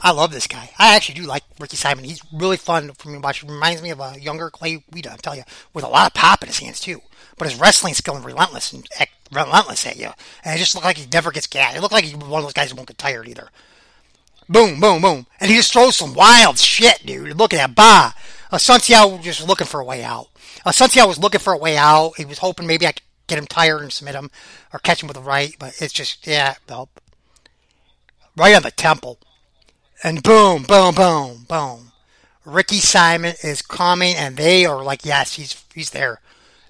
I 0.00 0.12
love 0.12 0.32
this 0.32 0.46
guy. 0.46 0.70
I 0.78 0.96
actually 0.96 1.16
do 1.16 1.26
like 1.26 1.44
Ricky 1.58 1.76
Simon. 1.76 2.04
He's 2.04 2.22
really 2.32 2.56
fun 2.56 2.92
for 2.92 3.08
me 3.08 3.14
to 3.14 3.20
watch. 3.20 3.42
Reminds 3.42 3.82
me 3.82 3.90
of 3.90 4.00
a 4.00 4.18
younger 4.18 4.50
Clay 4.50 4.82
Guida, 4.92 5.12
I 5.12 5.16
tell 5.16 5.36
you, 5.36 5.44
with 5.72 5.84
a 5.84 5.88
lot 5.88 6.06
of 6.06 6.14
pop 6.14 6.42
in 6.42 6.48
his 6.48 6.58
hands 6.58 6.80
too 6.80 7.00
but 7.36 7.48
his 7.48 7.58
wrestling 7.58 7.94
skill 7.94 8.16
is 8.16 8.24
relentless 8.24 8.72
and 8.72 8.86
relentless 9.32 9.86
at 9.86 9.96
you. 9.96 10.10
And 10.44 10.54
it 10.54 10.58
just 10.58 10.74
looked 10.74 10.84
like 10.84 10.98
he 10.98 11.06
never 11.12 11.30
gets 11.30 11.46
gas. 11.46 11.74
It 11.74 11.80
looked 11.80 11.92
like 11.92 12.04
he's 12.04 12.14
one 12.14 12.40
of 12.40 12.44
those 12.44 12.52
guys 12.52 12.70
who 12.70 12.76
won't 12.76 12.88
get 12.88 12.98
tired 12.98 13.28
either. 13.28 13.48
Boom, 14.48 14.78
boom, 14.78 15.00
boom. 15.00 15.26
And 15.40 15.50
he 15.50 15.56
just 15.56 15.72
throws 15.72 15.96
some 15.96 16.14
wild 16.14 16.58
shit, 16.58 17.04
dude. 17.04 17.36
Look 17.36 17.54
at 17.54 17.56
that. 17.56 17.74
Bah. 17.74 18.12
Assunção 18.52 19.16
was 19.16 19.24
just 19.24 19.46
looking 19.46 19.66
for 19.66 19.80
a 19.80 19.84
way 19.84 20.04
out. 20.04 20.28
Assunção 20.66 21.08
was 21.08 21.18
looking 21.18 21.40
for 21.40 21.52
a 21.52 21.58
way 21.58 21.76
out. 21.76 22.12
He 22.16 22.24
was 22.24 22.38
hoping 22.38 22.66
maybe 22.66 22.86
I 22.86 22.92
could 22.92 23.02
get 23.26 23.38
him 23.38 23.46
tired 23.46 23.82
and 23.82 23.92
submit 23.92 24.14
him 24.14 24.30
or 24.72 24.78
catch 24.78 25.02
him 25.02 25.08
with 25.08 25.16
a 25.16 25.20
right, 25.20 25.54
but 25.58 25.74
it's 25.80 25.92
just, 25.92 26.26
yeah, 26.26 26.54
nope. 26.68 27.00
Right 28.36 28.54
on 28.54 28.62
the 28.62 28.70
temple. 28.70 29.18
And 30.04 30.22
boom, 30.22 30.64
boom, 30.64 30.94
boom, 30.94 31.46
boom. 31.48 31.92
Ricky 32.44 32.76
Simon 32.76 33.36
is 33.42 33.62
coming, 33.62 34.14
and 34.14 34.36
they 34.36 34.66
are 34.66 34.84
like, 34.84 35.06
yes, 35.06 35.36
he's 35.36 35.64
he's 35.74 35.90
there. 35.90 36.20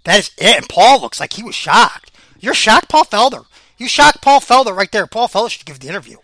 That 0.04 0.20
is 0.20 0.30
it. 0.38 0.56
And 0.56 0.68
Paul 0.68 1.00
looks 1.00 1.18
like 1.18 1.32
he 1.32 1.42
was 1.42 1.56
shocked. 1.56 2.12
You're 2.38 2.54
shocked, 2.54 2.88
Paul 2.88 3.04
Felder. 3.04 3.44
You 3.76 3.88
shocked 3.88 4.22
Paul 4.22 4.38
Felder 4.38 4.74
right 4.74 4.92
there. 4.92 5.08
Paul 5.08 5.26
Felder 5.26 5.50
should 5.50 5.66
give 5.66 5.80
the 5.80 5.88
interview. 5.88 6.18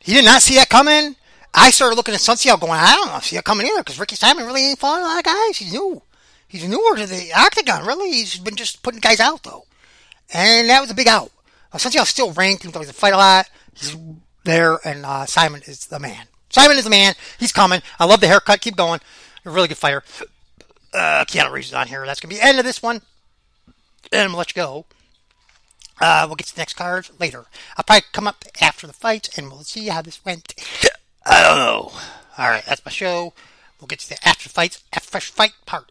He 0.00 0.14
did 0.14 0.24
not 0.24 0.40
see 0.40 0.54
that 0.54 0.70
coming. 0.70 1.16
I 1.52 1.70
started 1.70 1.96
looking 1.96 2.14
at 2.14 2.20
Sunseal 2.20 2.56
going, 2.56 2.72
I 2.72 2.94
don't 2.94 3.08
know, 3.08 3.20
see 3.20 3.36
that 3.36 3.44
coming 3.44 3.66
either 3.66 3.80
because 3.82 4.00
Ricky 4.00 4.16
Simon 4.16 4.46
really 4.46 4.70
ain't 4.70 4.78
following 4.78 5.02
a 5.02 5.06
lot 5.06 5.18
of 5.18 5.24
guys. 5.24 5.58
He's 5.58 5.74
new. 5.74 6.00
He's 6.48 6.66
newer 6.66 6.96
to 6.96 7.06
the 7.06 7.32
octagon, 7.36 7.86
really. 7.86 8.10
He's 8.10 8.38
been 8.38 8.56
just 8.56 8.82
putting 8.82 9.00
guys 9.00 9.20
out, 9.20 9.42
though. 9.42 9.66
And 10.32 10.70
that 10.70 10.80
was 10.80 10.90
a 10.90 10.94
big 10.94 11.08
out. 11.08 11.30
Uh, 11.70 11.76
Santiago's 11.76 12.08
still 12.08 12.32
ranked, 12.32 12.70
though 12.72 12.80
he's 12.80 12.88
a 12.88 12.94
fight 12.94 13.12
a 13.12 13.18
lot. 13.18 13.50
He's 13.74 13.94
there, 14.44 14.78
and 14.84 15.04
uh, 15.06 15.26
Simon 15.26 15.62
is 15.66 15.86
the 15.86 15.98
man. 15.98 16.26
Simon 16.50 16.76
is 16.76 16.84
the 16.84 16.90
man. 16.90 17.14
He's 17.38 17.52
coming. 17.52 17.80
I 17.98 18.04
love 18.04 18.20
the 18.20 18.28
haircut. 18.28 18.60
Keep 18.60 18.76
going. 18.76 19.00
A 19.44 19.50
really 19.50 19.68
good 19.68 19.78
fighter. 19.78 20.02
Uh, 20.92 21.24
Keanu 21.26 21.50
Reeves 21.50 21.68
is 21.68 21.74
on 21.74 21.88
here. 21.88 22.04
That's 22.04 22.20
going 22.20 22.30
to 22.30 22.34
be 22.36 22.40
the 22.40 22.46
end 22.46 22.58
of 22.58 22.64
this 22.64 22.82
one. 22.82 23.00
And 24.12 24.20
I'm 24.20 24.26
going 24.26 24.30
to 24.32 24.36
let 24.36 24.56
you 24.56 24.62
go. 24.62 24.84
Uh, 26.00 26.24
we'll 26.26 26.36
get 26.36 26.46
to 26.48 26.54
the 26.54 26.60
next 26.60 26.74
card 26.74 27.08
later. 27.18 27.46
I'll 27.76 27.84
probably 27.84 28.04
come 28.12 28.26
up 28.26 28.44
after 28.60 28.86
the 28.86 28.92
fight, 28.92 29.30
and 29.36 29.50
we'll 29.50 29.60
see 29.60 29.88
how 29.88 30.02
this 30.02 30.24
went. 30.24 30.54
I 31.24 31.42
don't 31.42 31.58
know. 31.58 31.92
All 32.36 32.48
right, 32.48 32.64
that's 32.66 32.84
my 32.84 32.90
show. 32.90 33.32
We'll 33.80 33.88
get 33.88 34.00
to 34.00 34.08
the 34.08 34.26
after 34.26 34.48
fights, 34.48 34.82
after 34.92 35.20
fight 35.20 35.52
part. 35.64 35.90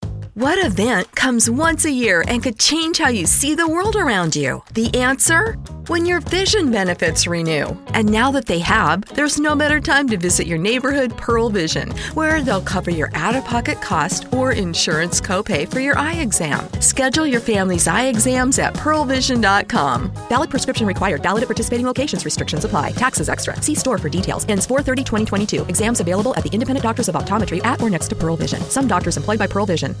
What 0.35 0.65
event 0.65 1.13
comes 1.13 1.49
once 1.49 1.83
a 1.83 1.91
year 1.91 2.23
and 2.25 2.41
could 2.41 2.57
change 2.57 2.99
how 2.99 3.09
you 3.09 3.25
see 3.25 3.53
the 3.53 3.67
world 3.67 3.97
around 3.97 4.33
you? 4.33 4.63
The 4.73 4.95
answer? 4.97 5.55
When 5.87 6.05
your 6.05 6.21
vision 6.21 6.71
benefits 6.71 7.27
renew. 7.27 7.65
And 7.87 8.09
now 8.09 8.31
that 8.31 8.45
they 8.45 8.59
have, 8.59 9.03
there's 9.13 9.41
no 9.41 9.57
better 9.57 9.81
time 9.81 10.07
to 10.07 10.15
visit 10.15 10.47
your 10.47 10.57
neighborhood 10.57 11.17
Pearle 11.17 11.49
Vision, 11.49 11.91
where 12.13 12.41
they'll 12.41 12.61
cover 12.61 12.91
your 12.91 13.11
out 13.13 13.35
of 13.35 13.43
pocket 13.43 13.81
cost 13.81 14.33
or 14.33 14.53
insurance 14.53 15.19
copay 15.19 15.69
for 15.69 15.81
your 15.81 15.97
eye 15.97 16.21
exam. 16.21 16.65
Schedule 16.79 17.27
your 17.27 17.41
family's 17.41 17.85
eye 17.85 18.05
exams 18.05 18.57
at 18.57 18.73
pearlevision.com. 18.75 20.13
Valid 20.29 20.49
prescription 20.49 20.87
required, 20.87 21.21
valid 21.21 21.43
at 21.43 21.49
participating 21.49 21.85
locations, 21.85 22.23
restrictions 22.23 22.63
apply. 22.63 22.91
Taxes 22.91 23.27
extra. 23.27 23.61
See 23.61 23.75
store 23.75 23.97
for 23.97 24.07
details. 24.07 24.45
Ends 24.47 24.65
430 24.65 25.03
2022. 25.03 25.65
Exams 25.65 25.99
available 25.99 26.33
at 26.35 26.43
the 26.43 26.51
independent 26.53 26.83
doctors 26.83 27.09
of 27.09 27.15
optometry 27.15 27.61
at 27.65 27.81
or 27.81 27.89
next 27.89 28.07
to 28.07 28.15
Pearle 28.15 28.37
Vision. 28.37 28.61
Some 28.69 28.87
doctors 28.87 29.17
employed 29.17 29.37
by 29.37 29.47
Pearle 29.47 29.65
Vision. 29.65 29.93